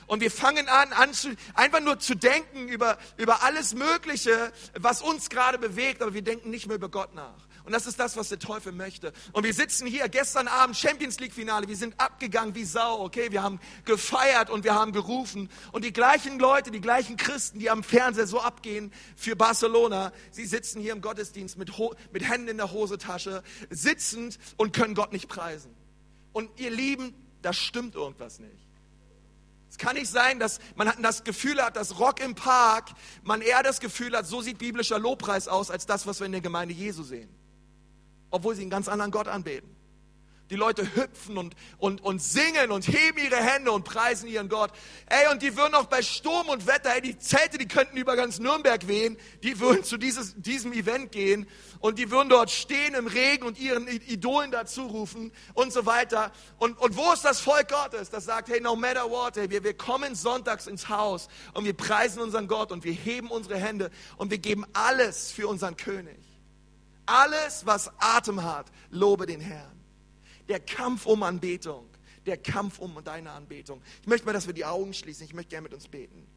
Und 0.07 0.19
wir 0.19 0.31
fangen 0.31 0.67
an, 0.67 0.91
an 0.91 1.13
zu, 1.13 1.33
einfach 1.53 1.79
nur 1.79 1.97
zu 1.97 2.15
denken 2.15 2.67
über, 2.67 2.97
über 3.15 3.43
alles 3.43 3.73
Mögliche, 3.73 4.51
was 4.77 5.01
uns 5.01 5.29
gerade 5.29 5.57
bewegt, 5.57 6.01
aber 6.01 6.13
wir 6.13 6.21
denken 6.21 6.49
nicht 6.49 6.67
mehr 6.67 6.75
über 6.75 6.89
Gott 6.89 7.15
nach. 7.15 7.47
Und 7.71 7.75
das 7.75 7.87
ist 7.87 8.01
das, 8.01 8.17
was 8.17 8.27
der 8.27 8.37
Teufel 8.37 8.73
möchte. 8.73 9.13
Und 9.31 9.45
wir 9.45 9.53
sitzen 9.53 9.87
hier 9.87 10.09
gestern 10.09 10.49
Abend 10.49 10.75
Champions 10.75 11.21
League 11.21 11.31
Finale. 11.31 11.69
Wir 11.69 11.77
sind 11.77 11.97
abgegangen 12.01 12.53
wie 12.53 12.65
Sau, 12.65 12.99
okay? 12.99 13.31
Wir 13.31 13.43
haben 13.43 13.61
gefeiert 13.85 14.49
und 14.49 14.65
wir 14.65 14.75
haben 14.75 14.91
gerufen. 14.91 15.49
Und 15.71 15.85
die 15.85 15.93
gleichen 15.93 16.37
Leute, 16.37 16.69
die 16.71 16.81
gleichen 16.81 17.15
Christen, 17.15 17.59
die 17.59 17.69
am 17.69 17.81
Fernseher 17.81 18.27
so 18.27 18.41
abgehen 18.41 18.91
für 19.15 19.37
Barcelona, 19.37 20.11
sie 20.31 20.45
sitzen 20.45 20.81
hier 20.81 20.91
im 20.91 20.99
Gottesdienst 20.99 21.57
mit, 21.57 21.71
mit 22.11 22.29
Händen 22.29 22.49
in 22.49 22.57
der 22.57 22.73
Hosentasche, 22.73 23.41
sitzend 23.69 24.37
und 24.57 24.73
können 24.73 24.93
Gott 24.93 25.13
nicht 25.13 25.29
preisen. 25.29 25.73
Und 26.33 26.59
ihr 26.59 26.71
Lieben, 26.71 27.13
da 27.41 27.53
stimmt 27.53 27.95
irgendwas 27.95 28.39
nicht. 28.39 28.67
Es 29.69 29.77
kann 29.77 29.95
nicht 29.95 30.11
sein, 30.11 30.41
dass 30.41 30.59
man 30.75 30.91
das 31.01 31.23
Gefühl 31.23 31.63
hat, 31.63 31.77
dass 31.77 31.99
Rock 31.99 32.19
im 32.19 32.35
Park, 32.35 32.89
man 33.23 33.41
eher 33.41 33.63
das 33.63 33.79
Gefühl 33.79 34.17
hat, 34.17 34.27
so 34.27 34.41
sieht 34.41 34.57
biblischer 34.57 34.99
Lobpreis 34.99 35.47
aus, 35.47 35.71
als 35.71 35.85
das, 35.85 36.05
was 36.05 36.19
wir 36.19 36.25
in 36.25 36.33
der 36.33 36.41
Gemeinde 36.41 36.73
Jesu 36.73 37.03
sehen 37.03 37.29
obwohl 38.31 38.55
sie 38.55 38.61
einen 38.61 38.71
ganz 38.71 38.87
anderen 38.87 39.11
Gott 39.11 39.27
anbeten. 39.27 39.81
Die 40.51 40.57
Leute 40.57 40.83
hüpfen 40.95 41.37
und, 41.37 41.55
und, 41.77 42.03
und 42.03 42.21
singen 42.21 42.71
und 42.71 42.85
heben 42.85 43.19
ihre 43.19 43.37
Hände 43.37 43.71
und 43.71 43.85
preisen 43.85 44.27
ihren 44.27 44.49
Gott. 44.49 44.71
Ey, 45.05 45.31
und 45.31 45.41
die 45.41 45.55
würden 45.55 45.73
auch 45.75 45.85
bei 45.85 46.01
Sturm 46.01 46.49
und 46.49 46.67
Wetter, 46.67 46.93
ey, 46.93 47.01
die 47.01 47.17
Zelte, 47.17 47.57
die 47.57 47.69
könnten 47.69 47.95
über 47.95 48.17
ganz 48.17 48.37
Nürnberg 48.37 48.85
wehen, 48.85 49.17
die 49.43 49.61
würden 49.61 49.85
zu 49.85 49.95
dieses, 49.95 50.35
diesem 50.35 50.73
Event 50.73 51.13
gehen 51.13 51.47
und 51.79 51.97
die 51.97 52.11
würden 52.11 52.27
dort 52.27 52.51
stehen 52.51 52.95
im 52.95 53.07
Regen 53.07 53.45
und 53.45 53.57
ihren 53.59 53.87
Idolen 53.87 54.51
dazu 54.51 54.87
rufen 54.87 55.31
und 55.53 55.71
so 55.71 55.85
weiter. 55.85 56.33
Und, 56.59 56.77
und 56.79 56.97
wo 56.97 57.13
ist 57.13 57.23
das 57.23 57.39
Volk 57.39 57.69
Gottes, 57.69 58.09
das 58.09 58.25
sagt, 58.25 58.49
hey, 58.49 58.59
no 58.59 58.75
matter 58.75 59.09
what, 59.09 59.37
ey, 59.37 59.49
wir, 59.49 59.63
wir 59.63 59.73
kommen 59.73 60.15
sonntags 60.15 60.67
ins 60.67 60.89
Haus 60.89 61.29
und 61.53 61.63
wir 61.63 61.77
preisen 61.77 62.21
unseren 62.21 62.49
Gott 62.49 62.73
und 62.73 62.83
wir 62.83 62.91
heben 62.91 63.31
unsere 63.31 63.55
Hände 63.55 63.89
und 64.17 64.31
wir 64.31 64.37
geben 64.39 64.65
alles 64.73 65.31
für 65.31 65.47
unseren 65.47 65.77
König. 65.77 66.30
Alles, 67.05 67.65
was 67.65 67.91
Atem 67.99 68.43
hat, 68.43 68.71
lobe 68.89 69.25
den 69.25 69.41
Herrn. 69.41 69.79
Der 70.47 70.59
Kampf 70.59 71.05
um 71.05 71.23
Anbetung, 71.23 71.87
der 72.25 72.37
Kampf 72.37 72.79
um 72.79 72.97
deine 73.03 73.31
Anbetung. 73.31 73.81
Ich 74.01 74.07
möchte 74.07 74.25
mal, 74.25 74.33
dass 74.33 74.47
wir 74.47 74.53
die 74.53 74.65
Augen 74.65 74.93
schließen. 74.93 75.25
Ich 75.25 75.33
möchte 75.33 75.49
gerne 75.49 75.63
mit 75.63 75.73
uns 75.73 75.87
beten. 75.87 76.27